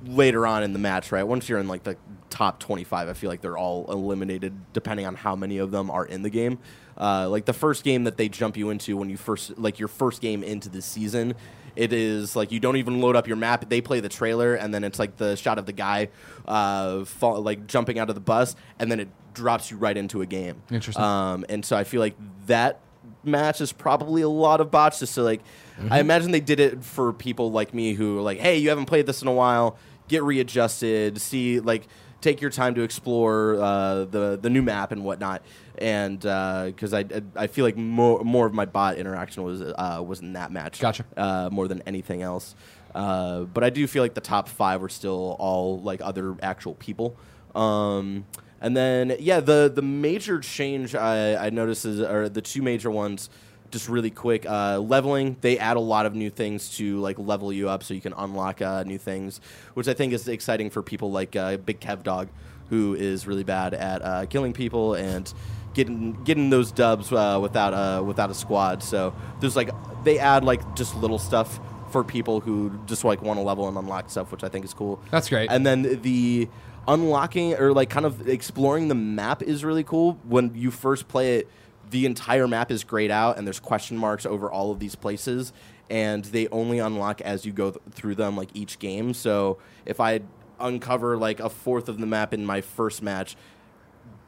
[0.04, 1.22] later on in the match, right?
[1.22, 1.96] Once you're in like the
[2.30, 6.04] top 25, I feel like they're all eliminated depending on how many of them are
[6.04, 6.58] in the game.
[7.00, 9.86] Uh, like the first game that they jump you into when you first, like your
[9.86, 11.32] first game into the season,
[11.76, 13.68] it is like you don't even load up your map.
[13.68, 16.08] They play the trailer, and then it's like the shot of the guy,
[16.46, 20.22] uh, fall, like jumping out of the bus, and then it drops you right into
[20.22, 20.60] a game.
[20.72, 21.04] Interesting.
[21.04, 22.16] Um, and so I feel like
[22.46, 22.80] that
[23.22, 24.98] match is probably a lot of bots.
[24.98, 25.42] Just so like,
[25.90, 28.86] I imagine they did it for people like me who are like, hey, you haven't
[28.86, 31.86] played this in a while, get readjusted, see like.
[32.20, 35.40] Take your time to explore uh, the the new map and whatnot,
[35.78, 40.02] and because I, I I feel like more more of my bot interaction was uh,
[40.04, 40.80] was in that match.
[40.80, 41.04] Gotcha.
[41.16, 42.54] Uh, more than anything else,
[42.94, 46.74] uh, but I do feel like the top five were still all like other actual
[46.74, 47.16] people.
[47.54, 48.26] Um,
[48.60, 52.90] and then yeah, the the major change I, I noticed is or the two major
[52.90, 53.30] ones.
[53.70, 55.36] Just really quick, uh, leveling.
[55.42, 58.14] They add a lot of new things to like level you up, so you can
[58.16, 59.42] unlock uh, new things,
[59.74, 62.28] which I think is exciting for people like uh, Big Kev Dog,
[62.70, 65.30] who is really bad at uh, killing people and
[65.78, 68.82] getting getting those dubs uh, without a without a squad.
[68.82, 69.70] So there's like
[70.02, 71.60] they add like just little stuff
[71.92, 74.74] for people who just like want to level and unlock stuff, which I think is
[74.74, 75.00] cool.
[75.12, 75.48] That's great.
[75.50, 76.48] And then the
[76.88, 80.18] unlocking or like kind of exploring the map is really cool.
[80.24, 81.48] When you first play it,
[81.88, 85.52] the entire map is grayed out and there's question marks over all of these places
[85.88, 89.14] and they only unlock as you go th- through them like each game.
[89.14, 90.20] So if I
[90.58, 93.36] uncover like a fourth of the map in my first match,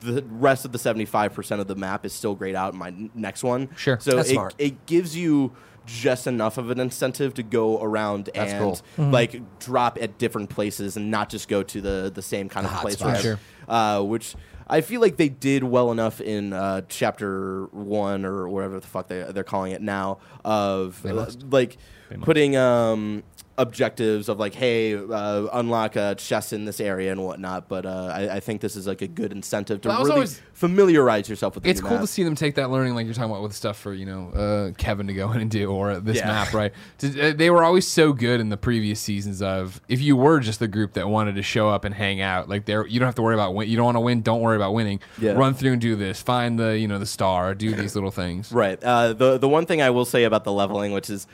[0.01, 3.11] the rest of the 75% of the map is still grayed out in my n-
[3.15, 3.69] next one.
[3.77, 3.99] Sure.
[4.01, 4.55] So That's it, smart.
[4.59, 5.53] it gives you
[5.87, 8.61] just enough of an incentive to go around That's and
[8.97, 9.11] cool.
[9.11, 12.73] like drop at different places and not just go to the the same kind of
[12.73, 12.95] hot place.
[12.95, 13.25] spots.
[13.25, 13.39] where- Sure.
[13.69, 14.35] Uh, which
[14.69, 19.09] I feel like they did well enough in uh, chapter one or whatever the fuck
[19.09, 21.77] they they're calling it now of uh, like
[22.23, 23.23] putting um,
[23.59, 27.69] objectives of like hey uh, unlock a chest in this area and whatnot.
[27.69, 30.41] But uh, I, I think this is like a good incentive to Well, really always-
[30.55, 31.65] familiarize yourself with.
[31.65, 32.03] The it's new cool map.
[32.03, 34.31] to see them take that learning, like you're talking about with stuff for you know
[34.31, 36.27] uh, Kevin to go in and do, or this Yeah.
[36.29, 36.73] map, right?
[37.03, 40.59] Uh, They were always so good in the previous seasons of if you were just
[40.61, 43.15] the group that wanted to show up and hang out, like there, you don't have
[43.17, 43.69] to worry about win.
[43.69, 45.01] You don't want to win, don't worry about winning.
[45.21, 45.33] Yeah.
[45.33, 46.23] Run through and do this.
[46.23, 47.55] Find the you know the star.
[47.55, 48.51] Do these little things.
[48.53, 48.83] Right.
[48.83, 51.27] Uh, the the one thing I will say about the leveling, which is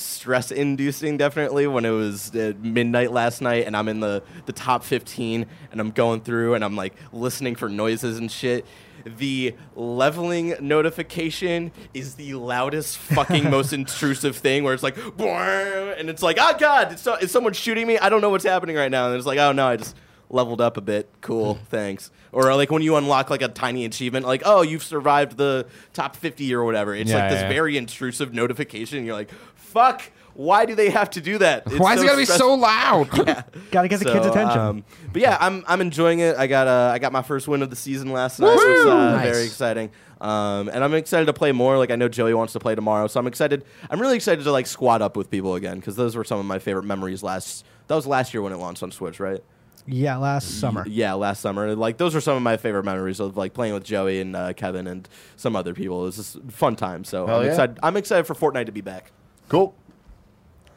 [0.00, 4.52] stress inducing, definitely when it was uh, midnight last night, and I'm in the the
[4.52, 8.66] top 15, and I'm going through, and I'm like listening for noises and shit.
[9.04, 14.64] The leveling notification is the loudest, fucking, most intrusive thing.
[14.64, 17.98] Where it's like, and it's like, oh god, is, so, is someone shooting me?
[17.98, 19.06] I don't know what's happening right now.
[19.08, 19.96] And it's like, oh no, I just
[20.30, 21.08] leveled up a bit.
[21.20, 22.10] Cool, thanks.
[22.32, 26.14] Or like when you unlock like a tiny achievement, like oh you've survived the top
[26.16, 26.94] fifty or whatever.
[26.94, 27.48] It's Yeah, like this yeah.
[27.48, 29.04] very intrusive notification.
[29.06, 29.30] You're like,
[29.68, 30.02] fuck.
[30.34, 31.64] Why do they have to do that?
[31.66, 33.10] It's Why is it gotta be stress- so loud?
[33.72, 34.58] Gotta get the kids' attention.
[34.60, 36.36] um, but yeah, I'm I'm enjoying it.
[36.36, 38.52] I got uh, I got my first win of the season last night.
[38.52, 39.24] It was uh, Nice.
[39.32, 39.90] very exciting.
[40.20, 41.76] Um, and I'm excited to play more.
[41.76, 43.64] Like I know Joey wants to play tomorrow, so I'm excited.
[43.90, 46.46] I'm really excited to like squad up with people again because those were some of
[46.46, 47.64] my favorite memories last.
[47.88, 49.42] That was last year when it launched on Switch, right?
[49.90, 50.84] yeah, last summer.
[50.86, 51.74] Yeah, last summer.
[51.74, 54.52] Like those are some of my favorite memories of like playing with Joey and uh,
[54.52, 56.02] Kevin and some other people.
[56.02, 57.02] It was just a fun time.
[57.04, 57.50] So Hell I'm yeah.
[57.50, 57.78] excited.
[57.82, 59.10] I'm excited for Fortnite to be back.
[59.48, 59.74] Cool.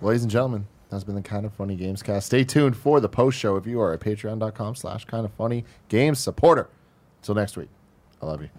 [0.01, 2.23] Ladies and gentlemen, that's been the Kinda Funny Gamescast.
[2.23, 5.65] Stay tuned for the post show if you are a patreon.com slash kind of funny
[5.89, 6.69] games supporter.
[7.21, 7.69] Until next week,
[8.21, 8.49] I love you.